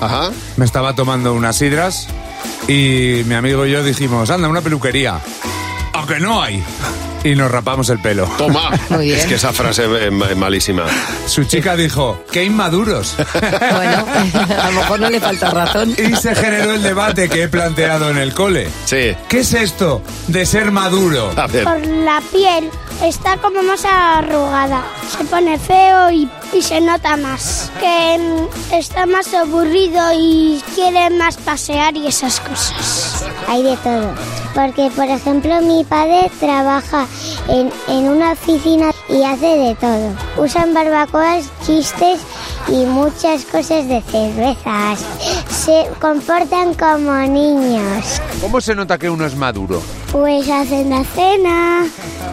Me 0.56 0.64
estaba 0.64 0.94
tomando 0.94 1.34
unas 1.34 1.56
sidras 1.56 2.08
y 2.68 3.22
mi 3.26 3.34
amigo 3.34 3.66
y 3.66 3.72
yo 3.72 3.82
dijimos, 3.82 4.30
anda, 4.30 4.48
una 4.48 4.60
peluquería. 4.60 5.20
Aunque 5.92 6.20
no 6.20 6.42
hay. 6.42 6.62
Y 7.26 7.34
nos 7.34 7.50
rapamos 7.50 7.88
el 7.88 7.98
pelo. 8.00 8.24
Toma. 8.38 8.70
Muy 8.90 9.06
bien. 9.06 9.18
Es 9.18 9.26
que 9.26 9.34
esa 9.34 9.52
frase 9.52 9.84
es 10.06 10.12
ma- 10.12 10.30
es 10.30 10.36
malísima. 10.36 10.84
Su 11.26 11.44
chica 11.44 11.74
dijo, 11.76 12.22
qué 12.30 12.44
inmaduros. 12.44 13.14
Bueno, 13.40 14.06
a 14.62 14.70
lo 14.70 14.80
mejor 14.80 15.00
no 15.00 15.10
le 15.10 15.20
falta 15.20 15.50
razón. 15.50 15.94
Y 15.98 16.14
se 16.16 16.34
generó 16.34 16.72
el 16.74 16.82
debate 16.82 17.28
que 17.28 17.44
he 17.44 17.48
planteado 17.48 18.10
en 18.10 18.18
el 18.18 18.32
cole. 18.34 18.68
Sí. 18.84 19.16
¿Qué 19.28 19.40
es 19.40 19.52
esto 19.54 20.02
de 20.28 20.46
ser 20.46 20.70
maduro? 20.70 21.32
A 21.36 21.46
ver. 21.48 21.64
Por 21.64 21.84
la 21.86 22.20
piel 22.32 22.70
está 23.02 23.36
como 23.38 23.62
más 23.62 23.84
arrugada. 23.84 24.84
Se 25.16 25.24
pone 25.24 25.58
feo 25.58 26.10
y, 26.12 26.28
y 26.52 26.62
se 26.62 26.80
nota 26.80 27.16
más. 27.16 27.70
Que 27.80 28.46
está 28.72 29.06
más 29.06 29.32
aburrido 29.34 30.00
y 30.18 30.62
quiere 30.74 31.10
más 31.10 31.36
pasear 31.36 31.96
y 31.96 32.06
esas 32.06 32.40
cosas. 32.40 33.24
Hay 33.48 33.62
de 33.62 33.76
todo. 33.78 34.12
Porque, 34.54 34.90
por 34.96 35.04
ejemplo, 35.04 35.60
mi 35.60 35.84
padre 35.84 36.30
trabaja 36.40 37.06
en, 37.48 37.70
en 37.88 38.08
una 38.08 38.32
oficina 38.32 38.90
y 39.08 39.22
hace 39.22 39.46
de 39.46 39.74
todo. 39.74 40.14
Usan 40.42 40.72
barbacoas, 40.72 41.44
chistes 41.66 42.20
y 42.68 42.84
muchas 42.86 43.44
cosas 43.44 43.86
de 43.86 44.00
cervezas. 44.02 45.00
Se 45.50 45.86
comportan 46.00 46.74
como 46.74 47.12
niños. 47.12 48.20
¿Cómo 48.40 48.60
se 48.60 48.74
nota 48.74 48.98
que 48.98 49.10
uno 49.10 49.26
es 49.26 49.36
maduro? 49.36 49.82
Pues 50.10 50.48
hacen 50.48 50.88
la 50.90 51.04
cena, 51.04 51.84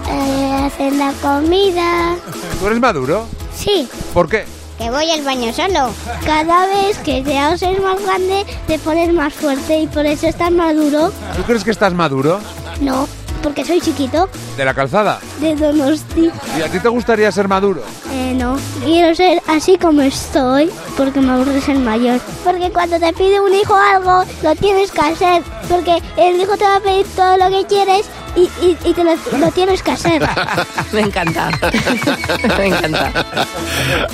eh, 0.10 0.62
hacen 0.66 0.98
la 0.98 1.12
comida. 1.22 2.16
¿Tú 2.60 2.68
eres 2.68 2.80
maduro? 2.80 3.28
Sí, 3.64 3.88
¿Por 4.14 4.28
qué? 4.30 4.46
que 4.78 4.90
voy 4.90 5.10
al 5.12 5.22
baño 5.22 5.54
solo. 5.54 5.92
Cada 6.26 6.66
vez 6.66 6.98
que 7.00 7.22
te 7.22 7.38
haces 7.38 7.80
más 7.82 8.02
grande, 8.02 8.44
te 8.68 8.80
pones 8.80 9.14
más 9.14 9.32
fuerte 9.34 9.82
y 9.82 9.88
por 9.88 10.06
eso 10.06 10.28
estás 10.28 10.52
maduro. 10.52 11.12
¿Tú 11.36 11.44
crees 11.44 11.64
que 11.64 11.72
estás 11.72 11.94
maduro? 11.94 12.40
No, 12.82 13.08
porque 13.44 13.64
soy 13.64 13.80
chiquito 13.80 14.28
¿De 14.58 14.66
la 14.66 14.74
calzada? 14.74 15.20
de 15.40 15.56
Donosti. 15.56 16.32
¿Y 16.58 16.62
a 16.64 16.70
ti 16.70 16.80
te 16.80 16.90
gustaría 16.90 17.32
ser 17.32 17.48
maduro? 17.48 17.84
Eh, 18.12 18.34
no, 18.36 18.58
quiero 18.84 19.14
ser 19.16 19.42
así 19.48 19.78
como 19.78 20.02
estoy 20.02 20.70
porque 20.98 21.22
me 21.22 21.32
aburre 21.34 21.62
ser 21.62 21.78
mayor. 21.78 22.20
Porque 22.44 22.72
cuando 22.72 23.00
te 23.00 23.14
pide 23.14 23.40
un 23.40 23.54
hijo 23.54 23.76
algo, 23.76 24.24
lo 24.42 24.56
tienes 24.56 24.92
que 24.92 25.02
hacer. 25.02 25.44
Porque 25.70 26.02
el 26.18 26.42
hijo 26.42 26.58
te 26.58 26.64
va 26.66 26.78
a 26.78 26.80
pedir 26.82 27.06
todo 27.16 27.38
lo 27.38 27.50
que 27.50 27.66
quieres 27.68 28.06
y, 28.36 28.42
y- 28.66 28.78
y 28.86 28.94
te 28.94 29.04
lo, 29.04 29.16
lo 29.38 29.52
tienes 29.52 29.82
que 29.84 29.92
hacer. 29.92 30.22
Me 30.92 31.02
encanta. 31.02 31.50
Me 32.58 32.68
encanta. 32.68 33.12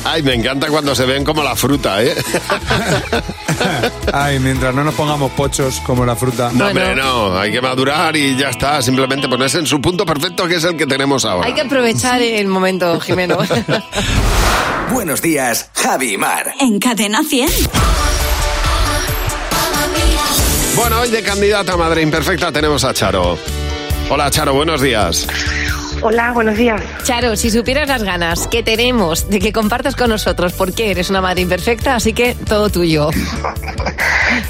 Ay, 0.05 0.23
me 0.23 0.33
encanta 0.33 0.67
cuando 0.67 0.95
se 0.95 1.05
ven 1.05 1.23
como 1.23 1.43
la 1.43 1.55
fruta, 1.55 2.01
¿eh? 2.03 2.15
Ay, 4.13 4.39
mientras 4.39 4.73
no 4.73 4.83
nos 4.83 4.93
pongamos 4.95 5.31
pochos 5.31 5.79
como 5.85 6.05
la 6.05 6.15
fruta. 6.15 6.49
No, 6.53 6.67
hombre, 6.67 6.95
no. 6.95 7.37
Hay 7.37 7.51
que 7.51 7.61
madurar 7.61 8.15
y 8.15 8.35
ya 8.37 8.49
está. 8.49 8.81
Simplemente 8.81 9.27
ponerse 9.27 9.59
en 9.59 9.65
su 9.67 9.79
punto 9.81 10.05
perfecto, 10.05 10.47
que 10.47 10.55
es 10.55 10.63
el 10.63 10.75
que 10.77 10.85
tenemos 10.87 11.25
ahora. 11.25 11.47
Hay 11.47 11.53
que 11.53 11.61
aprovechar 11.61 12.21
el 12.21 12.47
momento, 12.47 12.99
Jimeno. 12.99 13.37
Buenos 14.91 15.21
días, 15.21 15.69
Javi 15.75 16.13
y 16.13 16.17
Mar. 16.17 16.53
En 16.59 16.79
Cadena 16.79 17.21
100. 17.23 17.49
Bueno, 20.75 20.99
hoy 21.01 21.09
de 21.09 21.21
candidata 21.21 21.73
a 21.73 21.77
Madre 21.77 22.01
Imperfecta 22.01 22.51
tenemos 22.51 22.83
a 22.85 22.93
Charo. 22.93 23.37
Hola, 24.11 24.31
Charo, 24.31 24.55
buenos 24.55 24.81
días. 24.81 25.27
Hola, 26.01 26.31
buenos 26.31 26.55
días. 26.55 26.81
Charo, 27.03 27.35
si 27.35 27.49
supieras 27.49 27.87
las 27.89 28.03
ganas 28.03 28.47
que 28.47 28.63
tenemos 28.63 29.29
de 29.29 29.39
que 29.39 29.51
compartas 29.51 29.95
con 29.97 30.09
nosotros 30.09 30.53
por 30.53 30.73
qué 30.73 30.91
eres 30.91 31.09
una 31.09 31.19
madre 31.19 31.41
imperfecta, 31.41 31.95
así 31.95 32.13
que 32.13 32.35
todo 32.35 32.69
tuyo. 32.69 33.09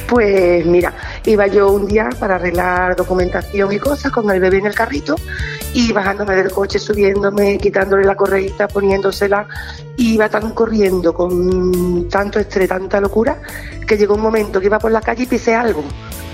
Pues 0.08 0.66
mira, 0.66 0.94
iba 1.26 1.48
yo 1.48 1.70
un 1.72 1.88
día 1.88 2.10
para 2.20 2.36
arreglar 2.36 2.96
documentación 2.96 3.72
y 3.72 3.80
cosas 3.80 4.12
con 4.12 4.30
el 4.30 4.40
bebé 4.40 4.58
en 4.60 4.68
el 4.68 4.76
carrito 4.76 5.16
y 5.74 5.92
bajándome 5.92 6.36
del 6.36 6.52
coche, 6.52 6.78
subiéndome, 6.78 7.58
quitándole 7.58 8.04
la 8.06 8.16
correita, 8.16 8.68
poniéndosela, 8.68 9.48
y 9.98 10.14
iba 10.16 10.30
tan 10.30 10.52
corriendo 10.52 11.14
con 11.14 12.08
tanto 12.10 12.40
estrés, 12.40 12.70
tanta 12.70 13.00
locura, 13.02 13.42
que 13.88 13.98
llegó 13.98 14.16
un 14.16 14.22
momento 14.22 14.60
que 14.60 14.68
iba 14.68 14.78
por 14.80 14.92
la 14.92 15.02
calle 15.02 15.24
y 15.24 15.28
pisé 15.28 15.56
algo. 15.56 15.84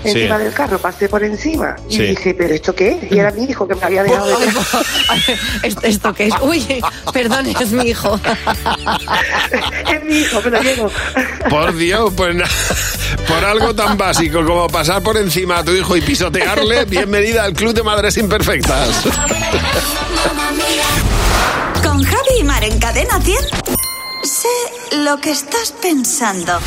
Sí. 0.02 0.10
Encima 0.12 0.38
del 0.38 0.52
carro, 0.52 0.78
pasé 0.78 1.08
por 1.08 1.24
encima 1.24 1.74
y 1.88 1.94
Sí. 1.96 2.02
dije, 2.04 2.34
¿pero 2.34 2.54
esto 2.54 2.74
qué 2.74 2.90
es? 3.02 3.10
Y 3.12 3.18
era 3.18 3.32
mi 3.32 3.42
hijo 3.44 3.66
que 3.66 3.74
me 3.74 3.82
había 3.82 4.04
dejado 4.04 4.26
de 4.38 4.46
¿Esto, 5.62 5.80
esto 5.82 6.14
qué 6.14 6.26
es? 6.26 6.34
Uy, 6.40 6.82
perdón, 7.12 7.46
es 7.46 7.72
mi 7.72 7.90
hijo. 7.90 8.20
Es 9.90 10.04
mi 10.04 10.18
hijo, 10.18 10.40
me 10.42 10.50
lo 10.50 10.62
llevo. 10.62 10.90
Por 11.48 11.76
Dios, 11.76 12.12
pues 12.16 12.36
por 13.28 13.44
algo 13.44 13.74
tan 13.74 13.96
básico 13.96 14.44
como 14.44 14.68
pasar 14.68 15.02
por 15.02 15.16
encima 15.16 15.58
a 15.58 15.64
tu 15.64 15.72
hijo 15.72 15.96
y 15.96 16.00
pisotearle, 16.00 16.84
bienvenida 16.84 17.44
al 17.44 17.52
Club 17.52 17.74
de 17.74 17.82
Madres 17.82 18.16
Imperfectas. 18.16 19.02
Con 21.82 22.02
Javi 22.02 22.40
y 22.40 22.44
Mar 22.44 22.64
en 22.64 22.78
Cadena 22.78 23.20
100. 23.20 23.38
Sé 24.24 24.96
lo 24.98 25.18
que 25.18 25.30
estás 25.30 25.72
pensando. 25.80 26.58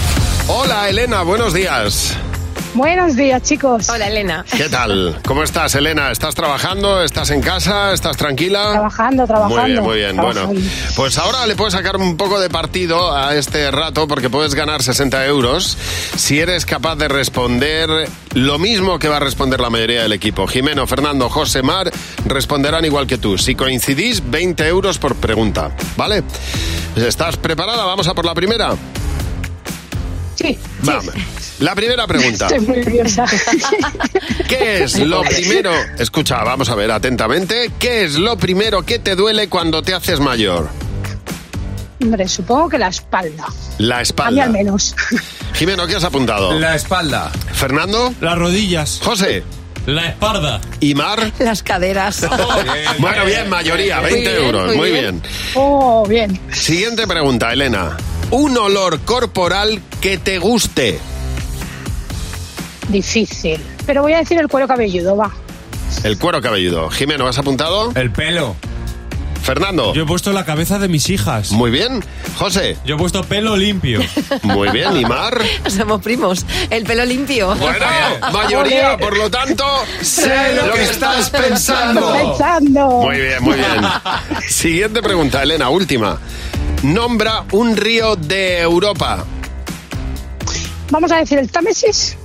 Hola, 0.48 0.90
Elena, 0.90 1.24
buenos 1.24 1.54
días. 1.54 2.18
Buenos 2.74 3.16
días, 3.16 3.42
chicos. 3.42 3.90
Hola, 3.90 4.08
Elena. 4.08 4.46
¿Qué 4.56 4.70
tal? 4.70 5.20
¿Cómo 5.26 5.44
estás, 5.44 5.74
Elena? 5.74 6.12
¿Estás 6.12 6.36
trabajando? 6.36 7.04
¿Estás 7.04 7.32
en 7.32 7.42
casa? 7.42 7.94
¿Estás 7.94 8.16
tranquila? 8.16 8.72
Trabajando, 8.72 9.26
trabajando. 9.26 9.62
Muy 9.62 9.72
bien, 9.72 9.84
muy 9.84 9.98
bien. 9.98 10.16
Bueno, 10.16 10.52
pues 10.96 11.18
ahora 11.18 11.48
le 11.48 11.56
puedes 11.56 11.74
sacar 11.74 11.98
un 11.98 12.16
poco 12.16 12.40
de 12.40 12.50
partido 12.50 13.16
a 13.16 13.36
este 13.36 13.72
rato 13.72 14.08
porque 14.08 14.30
puedes 14.30 14.54
ganar 14.54 14.84
60 14.84 15.26
euros 15.26 15.78
si 16.16 16.40
eres 16.40 16.66
capaz 16.66 16.96
de 16.96 17.08
responder 17.08 17.90
lo 18.36 18.60
mismo 18.60 19.00
que 19.00 19.08
va 19.08 19.18
a 19.18 19.22
responder 19.22 19.60
la 19.60 19.72
mayoría 19.72 20.04
del 20.04 20.14
equipo. 20.14 20.46
Jimeno, 20.48 20.86
Fernando, 20.86 21.28
José 21.28 21.64
Mar 21.64 21.92
responderán 22.26 22.86
igual 22.86 23.08
que 23.08 23.18
tú. 23.18 23.38
Si 23.40 23.56
coincidís, 23.56 24.30
20 24.30 24.68
euros 24.68 25.00
por 25.00 25.16
pregunta. 25.16 25.72
¿Vale? 25.98 26.24
¿Estás 26.96 27.36
preparada? 27.38 27.84
Vamos 27.86 28.08
a 28.08 28.14
por 28.14 28.26
la 28.26 28.36
primera. 28.36 28.76
Sí. 30.36 30.58
Vamos. 30.84 31.06
La 31.60 31.76
primera 31.76 32.08
pregunta. 32.08 32.48
Estoy 32.48 32.60
muy 32.66 32.78
nerviosa. 32.78 33.26
¿Qué 34.48 34.84
es 34.84 34.98
lo 35.00 35.22
primero? 35.24 35.72
Escucha, 35.98 36.42
vamos 36.44 36.70
a 36.70 36.76
ver 36.76 36.90
atentamente. 36.92 37.72
¿Qué 37.80 38.06
es 38.06 38.14
lo 38.16 38.38
primero 38.38 38.84
que 38.84 38.98
te 39.00 39.16
duele 39.16 39.50
cuando 39.50 39.82
te 39.82 39.94
haces 39.94 40.20
mayor? 40.22 40.70
Hombre, 42.02 42.30
supongo 42.30 42.70
que 42.70 42.78
la 42.78 42.88
espalda. 42.88 43.46
La 43.78 43.96
A 43.96 44.00
mí 44.00 44.04
espalda. 44.04 44.44
al 44.46 44.52
menos. 44.52 44.96
Jimeno, 45.54 45.86
¿qué 45.86 45.96
has 45.98 46.04
apuntado? 46.06 46.58
La 46.58 46.76
espalda. 46.76 47.30
Fernando. 47.52 48.14
Las 48.22 48.38
rodillas. 48.38 49.02
José. 49.04 49.44
La 49.86 50.08
espalda. 50.10 50.62
¿Y 50.80 50.96
Mar? 50.96 51.32
Las 51.40 51.62
caderas. 51.62 52.26
Bueno, 53.00 53.26
bien, 53.26 53.50
mayoría, 53.50 54.00
20 54.00 54.20
Muy 54.30 54.32
bien, 54.32 54.46
euros. 54.46 54.68
muy 54.68 54.78
Muy 54.78 54.92
bien. 54.92 55.22
bien. 55.22 55.34
Oh, 55.56 56.06
bien. 56.08 56.40
Siguiente 56.54 57.06
pregunta, 57.08 57.52
Elena. 57.52 57.98
Un 58.32 58.58
olor 58.58 59.00
corporal 59.02 59.82
que 60.02 60.18
te 60.18 60.38
guste. 60.38 61.00
Difícil. 62.90 63.60
Pero 63.86 64.02
voy 64.02 64.14
a 64.14 64.18
decir 64.18 64.38
el 64.40 64.48
cuero 64.48 64.68
cabelludo, 64.68 65.16
va. 65.16 65.32
El 66.04 66.18
cuero 66.18 66.42
cabelludo. 66.42 66.90
Jimeno, 66.90 67.28
¿has 67.28 67.38
apuntado? 67.38 67.92
El 67.96 68.12
pelo. 68.12 68.56
Fernando. 69.42 69.94
Yo 69.96 70.04
he 70.04 70.06
puesto 70.06 70.32
la 70.32 70.46
cabeza 70.46 70.78
de 70.78 70.88
mis 70.88 71.10
hijas. 71.10 71.52
Muy 71.52 71.72
bien. 71.72 72.04
José. 72.38 72.78
Yo 72.86 72.96
he 72.96 72.98
puesto 73.00 73.24
pelo 73.24 73.58
limpio. 73.58 74.00
Muy 74.44 74.70
bien. 74.70 74.96
¿Y 74.98 75.06
Mar? 75.06 75.42
Somos 75.68 76.02
primos. 76.02 76.46
El 76.70 76.84
pelo 76.84 77.04
limpio. 77.06 77.56
Bueno, 77.56 77.86
mayoría, 78.32 78.98
por 78.98 79.18
lo 79.18 79.30
tanto, 79.32 79.66
sé 80.02 80.54
lo 80.54 80.72
que 80.74 80.84
estás 80.84 81.32
pensando. 81.32 82.14
Pensando. 82.14 82.88
Muy 83.02 83.18
bien, 83.18 83.42
muy 83.42 83.56
bien. 83.56 83.82
Siguiente 84.48 85.02
pregunta, 85.02 85.42
Elena, 85.42 85.70
última. 85.70 86.20
Nombra 86.84 87.46
un 87.52 87.76
río 87.76 88.16
de 88.16 88.60
Europa. 88.60 89.26
Vamos 90.92 91.12
a 91.12 91.18
decir 91.18 91.40
el 91.40 91.50
Támesis. 91.50 92.19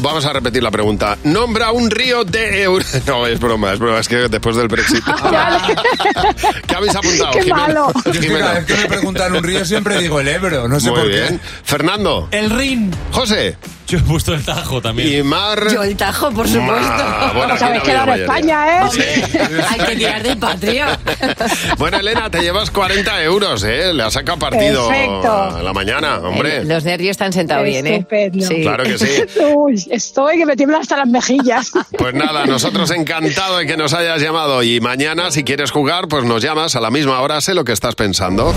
Vamos 0.00 0.24
a 0.26 0.32
repetir 0.32 0.62
la 0.62 0.70
pregunta. 0.70 1.16
Nombra 1.24 1.70
un 1.72 1.90
río 1.90 2.24
de 2.24 2.62
Europa. 2.62 2.88
No, 3.06 3.26
es 3.26 3.38
broma, 3.38 3.72
es 3.72 3.78
broma. 3.78 4.00
Es 4.00 4.08
que 4.08 4.28
después 4.28 4.56
del 4.56 4.68
Brexit. 4.68 5.02
¿Qué 6.66 6.74
habéis 6.74 6.94
apuntado? 6.96 7.30
Qué 7.32 7.42
Jimena? 7.42 7.56
malo. 7.66 7.92
Yo 8.04 8.10
es 8.10 8.18
que 8.18 8.26
Jimena. 8.26 8.40
cada 8.46 8.54
vez 8.54 8.64
que 8.66 8.74
me 8.76 8.86
preguntan 8.86 9.36
un 9.36 9.42
río 9.44 9.64
siempre 9.64 9.98
digo 9.98 10.20
el 10.20 10.28
Ebro, 10.28 10.68
no 10.68 10.80
sé 10.80 10.90
Muy 10.90 11.00
por 11.00 11.08
bien. 11.08 11.40
Fernando. 11.64 12.28
El 12.32 12.50
Rin. 12.50 12.90
José. 13.12 13.56
Yo 13.94 14.00
he 14.00 14.02
puesto 14.02 14.34
el 14.34 14.44
Tajo 14.44 14.82
también. 14.82 15.20
Y 15.20 15.22
Mar. 15.22 15.68
Yo 15.72 15.84
el 15.84 15.96
Tajo, 15.96 16.32
por 16.32 16.48
supuesto. 16.48 16.82
Ah, 16.84 17.30
bueno, 17.32 17.54
había 17.54 17.66
en 17.76 17.86
mayoría. 17.86 18.14
España, 18.24 18.80
¿eh? 18.80 19.60
Hay 19.70 19.78
que 19.86 19.96
tirar 19.96 20.22
de 20.24 20.36
patria. 20.36 20.98
Bueno, 21.78 21.98
Elena, 21.98 22.30
te 22.30 22.40
llevas 22.40 22.70
40 22.70 23.22
euros, 23.22 23.62
¿eh? 23.62 23.92
Le 23.92 24.02
has 24.02 24.12
sacado 24.14 24.38
partido 24.38 24.88
Perfecto. 24.88 25.32
a 25.32 25.62
la 25.62 25.72
mañana, 25.72 26.18
hombre. 26.18 26.58
Eh, 26.58 26.64
Los 26.64 26.84
nervios 26.84 27.12
están 27.12 27.32
sentados 27.32 27.64
bien, 27.64 27.86
¿eh? 27.86 27.96
Estupendo. 27.96 28.46
Sí. 28.46 28.62
Claro 28.62 28.84
que 28.84 28.98
sí. 28.98 29.22
Uy, 29.54 29.86
estoy 29.90 30.38
que 30.38 30.46
me 30.46 30.56
tiemblan 30.56 30.80
hasta 30.80 30.96
las 30.96 31.08
mejillas. 31.08 31.70
Pues 31.96 32.14
nada, 32.14 32.46
nosotros 32.46 32.90
encantados 32.90 33.60
de 33.60 33.66
que 33.66 33.76
nos 33.76 33.92
hayas 33.92 34.20
llamado 34.20 34.62
y 34.62 34.80
mañana, 34.80 35.30
si 35.30 35.44
quieres 35.44 35.70
jugar, 35.70 36.08
pues 36.08 36.24
nos 36.24 36.42
llamas 36.42 36.74
a 36.74 36.80
la 36.80 36.90
misma 36.90 37.20
hora, 37.20 37.40
sé 37.40 37.54
lo 37.54 37.64
que 37.64 37.72
estás 37.72 37.94
pensando. 37.94 38.52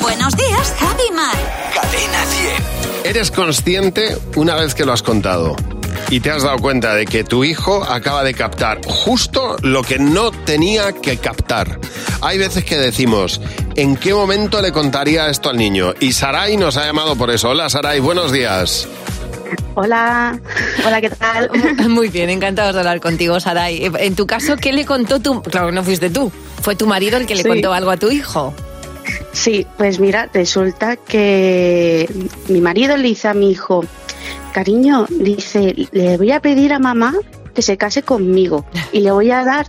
Buenos 0.00 0.36
días, 0.36 0.74
Javi 0.80 1.10
Mar. 1.14 1.36
Cadena 1.74 2.24
100. 2.24 2.79
¿Eres 3.04 3.30
consciente 3.30 4.16
una 4.36 4.54
vez 4.56 4.74
que 4.74 4.84
lo 4.84 4.92
has 4.92 5.02
contado? 5.02 5.56
Y 6.10 6.20
te 6.20 6.30
has 6.30 6.42
dado 6.42 6.58
cuenta 6.58 6.94
de 6.94 7.04
que 7.06 7.24
tu 7.24 7.44
hijo 7.44 7.82
acaba 7.84 8.22
de 8.24 8.34
captar 8.34 8.80
justo 8.86 9.56
lo 9.62 9.82
que 9.82 9.98
no 9.98 10.30
tenía 10.30 10.92
que 10.92 11.16
captar. 11.18 11.78
Hay 12.20 12.38
veces 12.38 12.64
que 12.64 12.76
decimos, 12.78 13.40
¿en 13.76 13.96
qué 13.96 14.12
momento 14.12 14.60
le 14.60 14.72
contaría 14.72 15.28
esto 15.28 15.50
al 15.50 15.56
niño? 15.56 15.94
Y 16.00 16.12
Sarai 16.12 16.56
nos 16.56 16.76
ha 16.76 16.84
llamado 16.84 17.16
por 17.16 17.30
eso. 17.30 17.50
Hola 17.50 17.68
Sarai, 17.70 18.00
buenos 18.00 18.32
días. 18.32 18.86
Hola, 19.74 20.38
hola, 20.86 21.00
¿qué 21.00 21.10
tal? 21.10 21.50
Muy 21.88 22.08
bien, 22.08 22.28
encantados 22.28 22.74
de 22.74 22.80
hablar 22.80 23.00
contigo, 23.00 23.38
Saray. 23.40 23.90
En 23.98 24.14
tu 24.14 24.26
caso, 24.26 24.56
¿qué 24.56 24.72
le 24.72 24.84
contó 24.84 25.20
tu...? 25.20 25.42
Claro, 25.42 25.72
no 25.72 25.82
fuiste 25.84 26.10
tú. 26.10 26.30
Fue 26.62 26.76
tu 26.76 26.86
marido 26.86 27.16
el 27.16 27.26
que 27.26 27.34
le 27.34 27.42
Sí. 27.42 27.48
contó 27.48 27.72
algo 27.72 27.90
a 27.90 27.96
tu 27.96 28.10
hijo. 28.10 28.52
Sí, 29.32 29.66
pues 29.78 30.00
mira, 30.00 30.28
resulta 30.32 30.96
que 30.96 32.08
mi 32.48 32.60
marido 32.60 32.96
le 32.96 33.04
dice 33.04 33.28
a 33.28 33.34
mi 33.34 33.50
hijo, 33.50 33.84
cariño, 34.52 35.06
dice, 35.08 35.74
le 35.92 36.16
voy 36.16 36.32
a 36.32 36.40
pedir 36.40 36.72
a 36.72 36.78
mamá 36.78 37.14
que 37.54 37.62
se 37.62 37.76
case 37.76 38.02
conmigo 38.02 38.66
y 38.92 39.00
le 39.00 39.10
voy 39.10 39.30
a 39.30 39.44
dar 39.44 39.66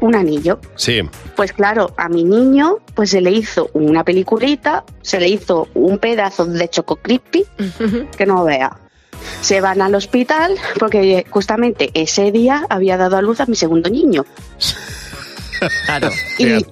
un 0.00 0.14
anillo. 0.14 0.60
Sí. 0.76 1.00
Pues 1.36 1.52
claro, 1.52 1.92
a 1.96 2.08
mi 2.08 2.24
niño 2.24 2.78
pues 2.94 3.10
se 3.10 3.20
le 3.20 3.30
hizo 3.30 3.70
una 3.72 4.04
peliculita, 4.04 4.84
se 5.02 5.20
le 5.20 5.28
hizo 5.28 5.68
un 5.74 5.98
pedazo 5.98 6.46
de 6.46 6.68
choco 6.68 6.96
crispy 6.96 7.44
que 8.16 8.26
no 8.26 8.44
vea. 8.44 8.78
Se 9.42 9.60
van 9.60 9.82
al 9.82 9.94
hospital 9.94 10.54
porque 10.78 11.26
justamente 11.28 11.90
ese 11.94 12.32
día 12.32 12.66
había 12.70 12.96
dado 12.96 13.16
a 13.16 13.22
luz 13.22 13.40
a 13.40 13.46
mi 13.46 13.56
segundo 13.56 13.88
niño. 13.90 14.24
Claro. 15.84 16.10
Y 16.38 16.64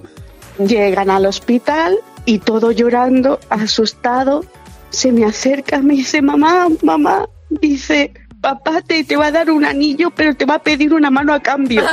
llegan 0.59 1.09
al 1.09 1.25
hospital 1.25 1.97
y 2.25 2.39
todo 2.39 2.71
llorando, 2.71 3.39
asustado, 3.49 4.45
se 4.89 5.11
me 5.11 5.25
acerca, 5.25 5.79
me 5.79 5.95
dice, 5.95 6.21
mamá, 6.21 6.67
mamá, 6.83 7.27
dice, 7.49 8.13
papá 8.41 8.81
te, 8.81 9.03
te 9.03 9.15
va 9.15 9.27
a 9.27 9.31
dar 9.31 9.49
un 9.51 9.65
anillo, 9.65 10.11
pero 10.11 10.35
te 10.35 10.45
va 10.45 10.55
a 10.55 10.59
pedir 10.59 10.93
una 10.93 11.09
mano 11.09 11.33
a 11.33 11.39
cambio. 11.39 11.83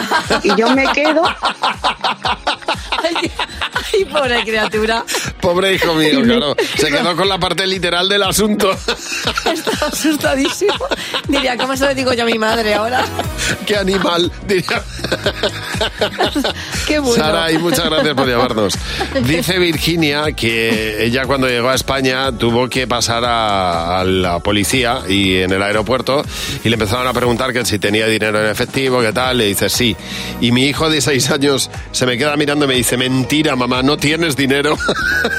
Y 0.43 0.55
yo 0.57 0.71
me 0.71 0.87
quedo, 0.93 1.23
Ay, 3.93 4.05
pobre 4.05 4.43
criatura. 4.45 5.05
Pobre 5.47 5.75
hijo 5.75 5.95
mío, 5.95 6.23
claro. 6.25 6.57
Se 6.77 6.89
quedó 6.89 7.15
con 7.15 7.29
la 7.29 7.39
parte 7.39 7.69
literal 7.69 8.09
del 8.09 8.25
asunto. 8.25 8.73
Está 8.73 9.87
asustadísimo. 9.87 10.75
Diría, 11.29 11.57
¿cómo 11.57 11.77
se 11.77 11.87
lo 11.87 11.95
digo 11.95 12.13
yo 12.15 12.25
a 12.25 12.27
mi 12.27 12.37
madre 12.37 12.75
ahora? 12.75 13.05
¡Qué 13.65 13.77
animal! 13.77 14.33
Diría. 14.49 14.83
Qué 16.89 16.99
bueno. 16.99 17.23
Sara, 17.23 17.53
y 17.53 17.59
muchas 17.59 17.85
gracias 17.85 18.15
por 18.15 18.29
llamarnos. 18.29 18.75
Dice 19.23 19.61
Virginia 19.61 20.33
que 20.33 21.05
ella 21.05 21.27
cuando 21.27 21.47
llegó 21.47 21.69
a 21.69 21.77
España 21.77 22.33
tuvo 22.33 22.69
que 22.69 22.89
pasar 22.89 23.25
a, 23.25 24.01
a 24.01 24.05
la 24.05 24.41
policía 24.41 25.03
y 25.09 25.37
en 25.37 25.53
el 25.53 25.63
aeropuerto 25.63 26.25
y 26.65 26.69
le 26.69 26.75
empezaron 26.75 27.07
a 27.07 27.13
preguntar 27.13 27.53
que 27.53 27.65
si 27.65 27.79
tenía 27.79 28.09
dinero 28.09 28.45
en 28.45 28.51
efectivo, 28.51 29.01
qué 29.01 29.13
tal, 29.13 29.39
le 29.39 29.45
dice 29.45 29.69
sí. 29.69 29.97
Y 30.41 30.51
mi 30.51 30.65
hijo 30.65 30.91
de 30.91 31.01
seis 31.01 31.31
años 31.31 31.71
se 31.93 32.05
me 32.05 32.19
queda 32.19 32.37
mirando 32.37 32.65
y 32.65 32.69
me 32.69 32.75
dice, 32.75 32.97
mentira 32.97 33.55
mamá, 33.55 33.83
no 33.83 33.97
tienes 33.97 34.35
dinero. 34.35 34.77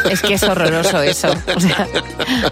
Es 0.10 0.22
que 0.22 0.36
es 0.36 0.44
horroroso 0.44 1.02
eso. 1.02 1.30
O 1.56 1.60
sea, 1.60 1.88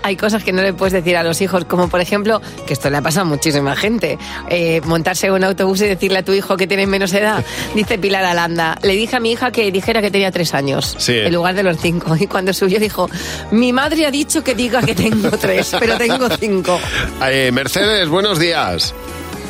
hay 0.04 0.16
cosas 0.18 0.44
que 0.44 0.52
no 0.52 0.62
le 0.62 0.74
puedes 0.74 0.94
decir 0.94 1.16
a 1.18 1.24
los 1.24 1.42
hijos, 1.42 1.66
como 1.66 1.88
por 1.90 2.02
ejemplo, 2.02 2.42
que 2.68 2.74
esto 2.74 2.90
le 2.90 2.98
ha 2.98 3.02
pasado 3.02 3.26
a 3.26 3.30
muchísima 3.30 3.76
gente, 3.76 4.18
eh, 4.50 4.82
montarse 4.86 5.28
en 5.28 5.34
un 5.34 5.44
autobús 5.44 5.82
y 5.82 5.86
decirle 5.88 6.20
a 6.20 6.24
tu 6.24 6.34
hijo 6.34 6.58
que 6.58 6.68
tiene 6.68 6.86
menos 6.88 7.14
edad. 7.14 7.44
Dice 7.74 7.98
Pilar 7.98 8.26
Alanda, 8.26 8.78
le 8.82 8.94
dije 8.94 9.16
a 9.16 9.20
mi 9.20 9.32
hija 9.32 9.52
que 9.52 9.72
dijera 9.72 10.02
que 10.02 10.12
tenía 10.12 10.32
tres 10.32 10.54
años, 10.54 10.96
Sí. 10.98 11.18
en 11.18 11.34
lugar 11.34 11.56
de 11.56 11.64
los 11.64 11.78
cinco. 11.78 12.16
Y 12.20 12.28
cuando 12.28 12.54
subió 12.54 12.80
dijo, 12.80 13.10
mi 13.52 13.72
madre 13.74 14.06
ha 14.06 14.12
dicho 14.12 14.44
que 14.44 14.56
diga 14.56 14.82
que 14.82 14.96
tengo 14.96 15.30
tres, 15.38 15.76
pero 15.80 15.98
tengo 15.98 16.28
cinco. 16.40 16.80
Eh, 17.28 17.52
Mercedes, 17.54 18.08
buenos 18.10 18.40
días. 18.40 18.94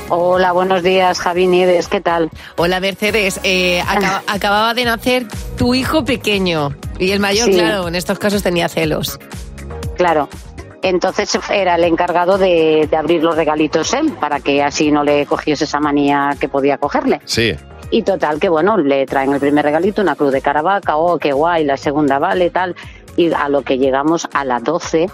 Hola, 0.10 0.51
buenos 0.51 0.84
días, 0.84 1.20
Javi 1.20 1.47
Nieves, 1.47 1.88
¿qué 1.88 1.99
tal? 1.99 2.30
Hola 2.58 2.80
Mercedes, 2.80 3.39
eh, 3.43 3.82
acaba- 3.82 4.22
acababa 4.28 4.74
de 4.74 4.86
nacer 4.86 5.26
tu 5.58 5.74
hijo 5.74 6.06
pequeño 6.06 6.76
y 6.99 7.12
el 7.12 7.20
mayor, 7.20 7.45
Sí. 7.47 7.53
claro, 7.53 7.88
en 7.88 7.95
estos 7.95 8.20
casos 8.20 8.43
tenía 8.43 8.70
celos. 8.70 9.20
Claro. 9.97 10.30
Entonces 10.84 11.36
era 11.49 11.76
el 11.76 11.84
encargado 11.86 12.38
de, 12.38 12.88
de 12.89 12.95
abrir 12.97 13.24
los 13.24 13.36
regalitos 13.36 13.93
él, 13.95 14.12
para 14.20 14.39
que 14.39 14.62
así 14.62 14.91
no 14.91 15.03
le 15.03 15.26
cogiese 15.26 15.64
esa 15.64 15.80
manía 15.80 16.36
que 16.39 16.47
podía 16.47 16.78
cogerle. 16.78 17.22
Sí. 17.26 17.53
Y 17.89 18.03
total, 18.03 18.39
que 18.39 18.49
bueno, 18.49 18.78
le 18.78 19.08
traen 19.08 19.34
el 19.34 19.39
primer 19.39 19.66
regalito, 19.66 20.03
una 20.03 20.16
cruz 20.16 20.32
de 20.32 20.41
caravaca, 20.41 20.97
oh, 20.97 21.18
qué 21.18 21.32
guay, 21.32 21.64
la 21.64 21.78
segunda 21.78 22.20
vale, 22.20 22.51
tal. 22.51 22.76
Y 23.18 23.34
a 23.34 23.49
lo 23.49 23.64
que 23.64 23.80
llegamos 23.80 24.28
a 24.34 24.43
las 24.45 24.64
12, 24.64 25.10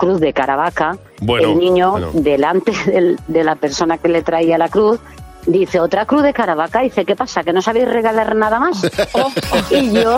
cruz 0.00 0.18
de 0.20 0.32
caravaca, 0.32 0.96
Bueno, 1.20 1.50
el 1.52 1.58
niño, 1.58 1.90
bueno. 1.92 2.08
delante 2.14 2.72
del- 2.86 3.18
de 3.28 3.44
la 3.44 3.54
persona 3.54 3.98
que 3.98 4.08
le 4.08 4.22
traía 4.22 4.58
la 4.58 4.68
cruz, 4.68 4.98
dice, 5.46 5.80
otra 5.80 6.06
cruz 6.06 6.22
de 6.22 6.32
caravaca, 6.32 6.80
dice, 6.80 7.04
¿qué 7.04 7.16
pasa? 7.16 7.42
¿Que 7.42 7.52
no 7.52 7.62
sabéis 7.62 7.88
regalar 7.88 8.34
nada 8.34 8.58
más? 8.58 8.82
y 9.70 9.92
yo, 9.92 10.16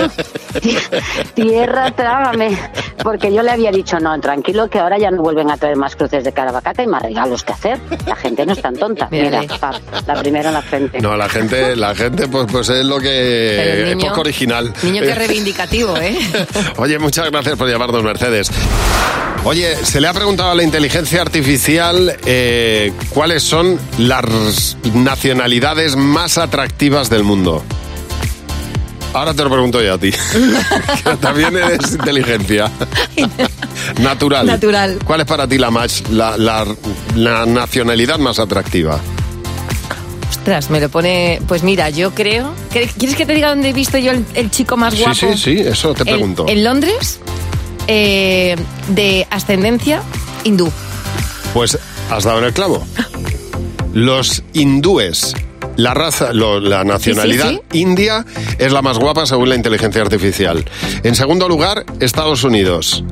tierra, 1.35 1.91
trágame, 1.93 2.59
porque 3.03 3.33
yo 3.33 3.43
le 3.43 3.51
había 3.51 3.71
dicho, 3.71 3.99
no, 3.99 4.19
tranquilo, 4.21 4.69
que 4.69 4.79
ahora 4.79 4.99
ya 4.99 5.11
no 5.11 5.23
vuelven 5.23 5.51
a 5.51 5.57
traer 5.57 5.77
más 5.77 5.97
cruces 5.97 6.25
de 6.25 6.33
caravaca, 6.33 6.73
que 6.75 6.83
hay 6.83 6.89
más 6.89 7.03
regalos 7.03 7.43
que 7.43 7.53
hacer. 7.53 7.79
La 8.07 8.17
gente 8.17 8.47
no 8.47 8.53
es 8.53 8.63
tan 8.63 8.77
tonta. 8.77 9.09
Mira, 9.11 9.43
pap, 9.61 9.77
la 10.07 10.15
primera 10.15 10.49
en 10.49 10.55
la 10.55 10.63
frente. 10.63 11.01
No, 11.01 11.17
la 11.17 11.29
gente, 11.29 11.77
la 11.77 11.95
gente 11.95 12.29
pues, 12.29 12.47
pues 12.51 12.69
es 12.69 12.85
lo 12.85 12.99
que 12.99 13.93
es 13.93 14.05
poco 14.05 14.21
original. 14.21 14.73
Niño 14.83 15.03
que 15.03 15.15
reivindicativo, 15.15 15.97
¿eh? 15.97 16.17
Oye, 16.77 16.99
muchas 16.99 17.31
gracias 17.31 17.57
por 17.57 17.69
llamarnos, 17.69 18.03
Mercedes. 18.03 18.51
Oye, 19.45 19.75
se 19.85 20.01
le 20.01 20.07
ha 20.07 20.13
preguntado 20.13 20.53
a 20.53 20.55
la 20.55 20.63
inteligencia 20.63 21.21
artificial 21.21 22.17
eh, 22.25 22.93
cuáles 23.11 23.43
son 23.43 23.79
las 23.99 24.77
nacionalidades 25.17 25.95
más 25.95 26.39
atractivas 26.39 27.11
del 27.11 27.23
mundo. 27.23 27.63
Ahora 29.13 29.35
te 29.35 29.45
lo 29.45 29.51
pregunto 29.51 29.83
yo 29.83 29.93
a 29.93 29.99
ti. 29.99 30.11
que 31.05 31.17
también 31.21 31.55
eres 31.55 31.93
inteligencia. 31.93 32.71
Natural. 34.01 34.47
Natural. 34.47 34.99
¿Cuál 35.05 35.21
es 35.21 35.27
para 35.27 35.47
ti 35.47 35.59
la, 35.59 35.71
más, 35.71 36.03
la, 36.09 36.39
la- 36.39 36.65
la 37.15 37.45
nacionalidad 37.45 38.19
más 38.19 38.39
atractiva? 38.39 38.99
Ostras, 40.31 40.71
me 40.71 40.81
lo 40.81 40.89
pone. 40.89 41.43
Pues 41.47 41.63
mira, 41.63 41.91
yo 41.91 42.13
creo. 42.15 42.55
¿Quieres 42.71 43.15
que 43.15 43.27
te 43.27 43.35
diga 43.35 43.51
dónde 43.51 43.69
he 43.69 43.73
visto 43.75 43.99
yo 43.99 44.13
el, 44.13 44.25
el 44.33 44.51
chico 44.51 44.79
más 44.79 44.95
Sí, 44.95 45.01
guapo? 45.03 45.15
sí, 45.15 45.27
sí, 45.37 45.61
eso 45.61 45.93
te 45.93 46.07
pregunto. 46.07 46.47
En, 46.49 46.65
Londres, 46.65 47.21
eh, 47.87 48.57
de 48.89 49.27
ascendencia 49.31 50.01
hindú. 50.45 50.73
Pues 51.53 51.79
has 52.11 52.25
dado 52.25 52.39
en 52.39 52.45
el 52.47 52.55
clavo. 52.55 52.87
Los 53.93 54.43
hindúes, 54.55 55.35
la 55.77 55.93
raza, 55.95 56.33
lo- 56.33 56.61
la 56.61 56.85
nacionalidad 56.85 57.51
Sí, 57.51 57.61
india 57.73 58.25
es 58.59 58.73
la 58.73 58.81
más 58.83 58.99
guapa 58.99 59.27
según 59.27 59.49
la 59.51 59.55
inteligencia 59.55 60.01
artificial. 60.03 60.65
En 61.03 61.15
segundo 61.15 61.49
lugar, 61.49 61.85
Estados 62.01 62.43
Unidos. 62.45 63.05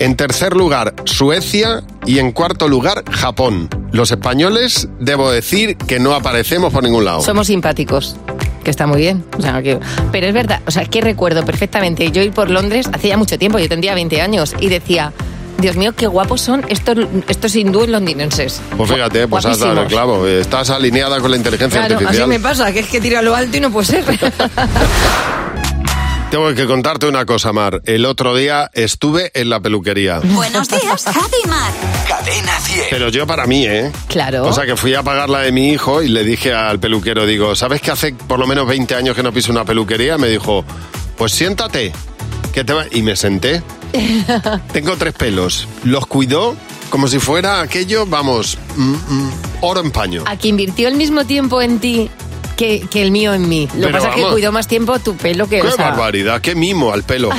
En 0.00 0.16
tercer 0.16 0.54
lugar, 0.54 0.94
Suecia. 1.04 1.82
Y 2.06 2.18
en 2.20 2.32
cuarto 2.32 2.68
lugar, 2.68 3.04
Japón. 3.10 3.68
Los 3.92 4.10
españoles, 4.10 4.88
debo 5.00 5.30
decir 5.30 5.76
que 5.76 5.98
no 5.98 6.14
aparecemos 6.14 6.72
por 6.72 6.82
ningún 6.82 7.04
lado. 7.04 7.20
Somos 7.20 7.48
simpáticos. 7.48 8.16
Que 8.64 8.70
está 8.70 8.86
muy 8.86 9.00
bien. 9.00 9.24
O 9.38 9.42
sea, 9.42 9.62
que- 9.62 9.78
pero 10.12 10.26
es 10.26 10.34
verdad, 10.34 10.60
o 10.66 10.70
sea, 10.70 10.84
que 10.84 11.00
recuerdo 11.00 11.44
perfectamente 11.44 12.10
yo 12.12 12.22
ir 12.22 12.32
por 12.32 12.50
Londres 12.50 12.86
hace 12.92 13.08
ya 13.08 13.16
mucho 13.16 13.38
tiempo, 13.38 13.58
yo 13.58 13.68
tendría 13.68 13.94
20 13.94 14.20
años, 14.20 14.54
y 14.60 14.68
decía, 14.68 15.12
Dios 15.58 15.74
mío, 15.76 15.92
qué 15.92 16.06
guapos 16.06 16.40
son 16.40 16.64
estos, 16.68 16.96
estos 17.26 17.54
hindúes 17.56 17.88
londinenses. 17.88 18.60
Pues 18.76 18.90
fíjate, 18.92 19.26
pues 19.26 19.44
has 19.44 19.58
dado 19.58 19.72
el 19.72 19.76
Guapísimos. 19.78 19.92
clavo. 20.04 20.26
Estás 20.28 20.70
alineada 20.70 21.18
con 21.20 21.32
la 21.32 21.36
inteligencia 21.36 21.80
Claro, 21.80 21.96
así 21.96 22.04
artificial. 22.04 22.28
me 22.28 22.38
pasa, 22.38 22.72
que 22.72 22.78
es 22.80 22.86
que 22.86 23.00
tiro 23.00 23.18
a 23.18 23.22
lo 23.22 23.34
alto 23.34 23.56
y 23.56 23.60
no 23.60 23.70
puede 23.72 23.86
ser. 23.86 24.04
Tengo 26.30 26.54
que 26.54 26.66
contarte 26.66 27.06
una 27.08 27.24
cosa, 27.24 27.52
Mar. 27.54 27.80
El 27.86 28.04
otro 28.04 28.36
día 28.36 28.70
estuve 28.74 29.32
en 29.34 29.48
la 29.48 29.58
peluquería. 29.60 30.20
Buenos 30.22 30.68
días, 30.68 31.04
Javi 31.04 31.48
Mar. 31.48 31.72
Cadena 32.06 32.52
100. 32.60 32.84
Pero 32.90 33.08
yo 33.08 33.26
para 33.26 33.46
mí, 33.46 33.64
¿eh? 33.66 33.90
Claro. 34.08 34.44
O 34.44 34.52
sea 34.52 34.64
que 34.66 34.76
fui 34.76 34.94
a 34.94 35.02
pagar 35.02 35.28
la 35.30 35.40
de 35.40 35.50
mi 35.52 35.70
hijo 35.70 36.02
y 36.02 36.08
le 36.08 36.22
dije 36.24 36.52
al 36.52 36.78
peluquero, 36.78 37.24
digo, 37.26 37.56
¿sabes 37.56 37.80
que 37.80 37.90
hace 37.90 38.12
por 38.12 38.38
lo 38.38 38.46
menos 38.46 38.68
20 38.68 38.94
años 38.94 39.16
que 39.16 39.22
no 39.22 39.32
piso 39.32 39.50
una 39.50 39.64
peluquería? 39.64 40.18
Me 40.18 40.28
dijo, 40.28 40.64
pues 41.16 41.32
siéntate. 41.32 41.92
Que 42.52 42.62
te 42.62 42.74
va-". 42.74 42.86
Y 42.92 43.00
me 43.02 43.16
senté. 43.16 43.62
Tengo 44.72 44.96
tres 44.96 45.14
pelos. 45.14 45.66
Los 45.84 46.06
cuidó 46.06 46.56
como 46.90 47.06
si 47.08 47.18
fuera 47.18 47.60
aquello, 47.60 48.06
vamos, 48.06 48.56
mm, 48.76 48.82
mm, 48.92 49.30
oro 49.60 49.80
en 49.80 49.90
paño. 49.90 50.24
A 50.26 50.36
que 50.36 50.48
invirtió 50.48 50.88
el 50.88 50.94
mismo 50.96 51.24
tiempo 51.26 51.60
en 51.60 51.78
ti 51.80 52.08
que, 52.56 52.80
que 52.90 53.02
el 53.02 53.10
mío 53.10 53.34
en 53.34 53.48
mí. 53.48 53.66
Lo 53.66 53.72
que 53.72 53.78
Pero 53.86 53.92
pasa 53.92 54.08
es 54.08 54.14
que 54.16 54.20
vamos. 54.22 54.34
cuidó 54.34 54.52
más 54.52 54.66
tiempo 54.66 54.98
tu 54.98 55.14
pelo 55.16 55.46
que... 55.48 55.60
¡Qué 55.60 55.68
o 55.68 55.70
sea, 55.70 55.90
barbaridad! 55.90 56.40
¡Qué 56.40 56.54
mimo 56.54 56.92
al 56.92 57.04
pelo! 57.04 57.30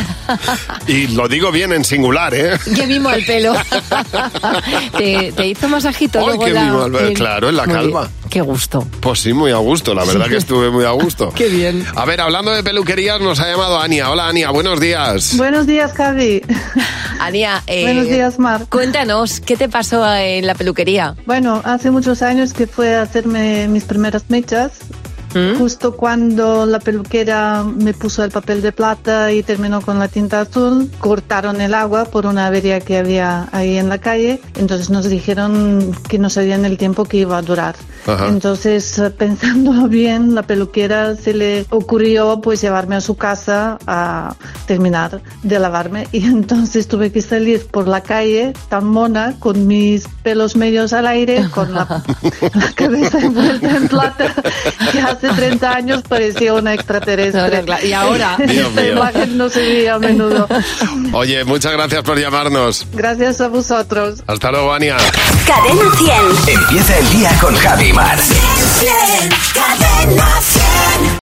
y 0.88 1.08
lo 1.08 1.28
digo 1.28 1.52
bien 1.52 1.74
en 1.74 1.84
singular, 1.84 2.34
¿eh? 2.34 2.58
Qué 2.76 2.86
mimo 2.88 3.10
al 3.10 3.24
pelo. 3.26 3.54
te, 4.98 5.32
te 5.34 5.48
hizo 5.48 5.68
masajito 5.68 6.20
¡Ay, 6.20 6.26
luego 6.28 6.46
qué 6.46 6.54
la- 6.54 6.64
mimo 6.64 6.82
al 6.84 6.92
pelo! 6.92 7.08
el- 7.08 7.14
Claro, 7.16 7.50
en 7.50 7.56
la 7.58 7.66
Muy 7.66 7.74
calva. 7.76 8.10
Qué 8.30 8.42
gusto. 8.42 8.86
Pues 9.02 9.20
sí, 9.20 9.34
muy 9.34 9.52
a 9.52 9.58
gusto, 9.58 9.94
la 9.96 10.06
verdad 10.06 10.28
que 10.28 10.38
estuve 10.38 10.70
muy 10.70 10.86
a 10.86 10.92
gusto. 10.92 11.32
Qué 11.36 11.48
bien. 11.48 11.84
A 11.96 12.06
ver, 12.06 12.22
hablando 12.22 12.52
de 12.52 12.64
peluquerías, 12.64 13.20
nos 13.20 13.40
ha 13.40 13.48
llamado 13.50 13.80
Ania. 13.80 14.12
Hola, 14.12 14.28
Ania, 14.28 14.52
buenos 14.52 14.80
días. 14.80 15.36
Buenos 15.36 15.66
días, 15.66 15.94
Javi. 15.94 16.44
Ania, 17.20 17.64
eh, 17.68 17.84
Buenos 17.84 18.08
días, 18.08 18.38
Mar. 18.40 18.68
Cuéntanos, 18.70 19.40
¿qué 19.40 19.58
te 19.58 19.68
pasó 19.68 20.06
en 20.16 20.46
la 20.46 20.54
peluquería? 20.54 21.16
Bueno, 21.26 21.62
hace 21.66 21.90
muchos 21.92 22.22
años 22.22 22.54
que 22.54 22.68
fue 22.68 22.96
a 22.96 23.02
hacerme 23.02 23.68
mis 23.68 23.84
primeras 23.84 24.24
mechas. 24.30 24.74
Justo 25.58 25.96
cuando 25.96 26.66
la 26.66 26.80
peluquera 26.80 27.64
me 27.64 27.94
puso 27.94 28.24
el 28.24 28.32
papel 28.32 28.62
de 28.62 28.72
plata 28.72 29.32
y 29.32 29.44
terminó 29.44 29.82
con 29.82 30.00
la 30.00 30.08
tinta 30.08 30.42
azul, 30.42 30.90
cortaron 31.00 31.62
el 31.62 31.74
agua 31.74 32.06
por 32.06 32.26
una 32.26 32.48
avería 32.48 32.80
que 32.80 32.98
había 32.98 33.48
ahí 33.52 33.78
en 33.78 33.90
la 33.90 34.00
calle. 34.00 34.42
Entonces 34.56 34.90
nos 34.90 35.08
dijeron 35.08 35.96
que 36.08 36.18
no 36.18 36.30
sabían 36.30 36.66
el 36.66 36.78
tiempo 36.78 37.06
que 37.06 37.18
iba 37.18 37.38
a 37.38 37.42
durar. 37.42 37.76
Ajá. 38.08 38.28
Entonces, 38.30 39.02
pensándolo 39.18 39.88
bien, 39.88 40.34
la 40.34 40.44
peluquera 40.44 41.16
se 41.16 41.34
le 41.34 41.66
ocurrió 41.70 42.42
pues 42.42 42.62
llevarme 42.62 42.96
a 42.96 43.02
su 43.02 43.16
casa 43.16 43.78
a 43.86 44.36
terminar 44.66 45.22
de 45.44 45.60
lavarme 45.60 46.08
y 46.12 46.26
entonces 46.26 46.88
tuve 46.88 47.12
que 47.12 47.22
salir 47.22 47.68
por 47.68 47.88
la 47.88 48.02
calle 48.02 48.54
tan 48.70 48.86
mona 48.86 49.36
con 49.40 49.68
mis 49.68 50.08
pelos 50.24 50.56
medios 50.56 50.94
al 50.94 51.08
aire, 51.08 51.48
con 51.52 51.74
la, 51.74 52.04
la 52.54 52.72
cabeza 52.74 53.20
envuelta 53.20 53.78
en 53.78 53.88
plata 53.88 54.34
hace 55.20 55.36
30 55.36 55.72
años 55.72 56.02
parecía 56.08 56.54
una 56.54 56.74
extraterrestre. 56.74 57.64
Y 57.88 57.94
ahora 57.94 58.38
esta 58.40 58.88
imagen 58.88 59.38
no 59.38 59.50
se 59.50 59.62
veía 59.62 59.96
a 59.96 60.00
menudo. 60.00 60.48
Oye, 61.14 61.44
muchas 61.44 61.74
gracias 61.74 62.04
por 62.04 62.18
llamarnos. 62.20 62.86
Gracias 62.94 63.42
a 63.42 63.48
vosotros. 63.48 64.24
Hasta 64.28 64.52
luego, 64.52 64.74
Ania. 64.74 64.98
Cadena 65.46 65.92
100. 66.46 66.60
Empieza 66.60 66.98
el 66.98 67.10
día 67.10 67.32
con 67.42 67.56
Javi 67.56 67.94
Mar. 67.94 68.18
Cadena 69.54 70.28
100. 70.42 71.10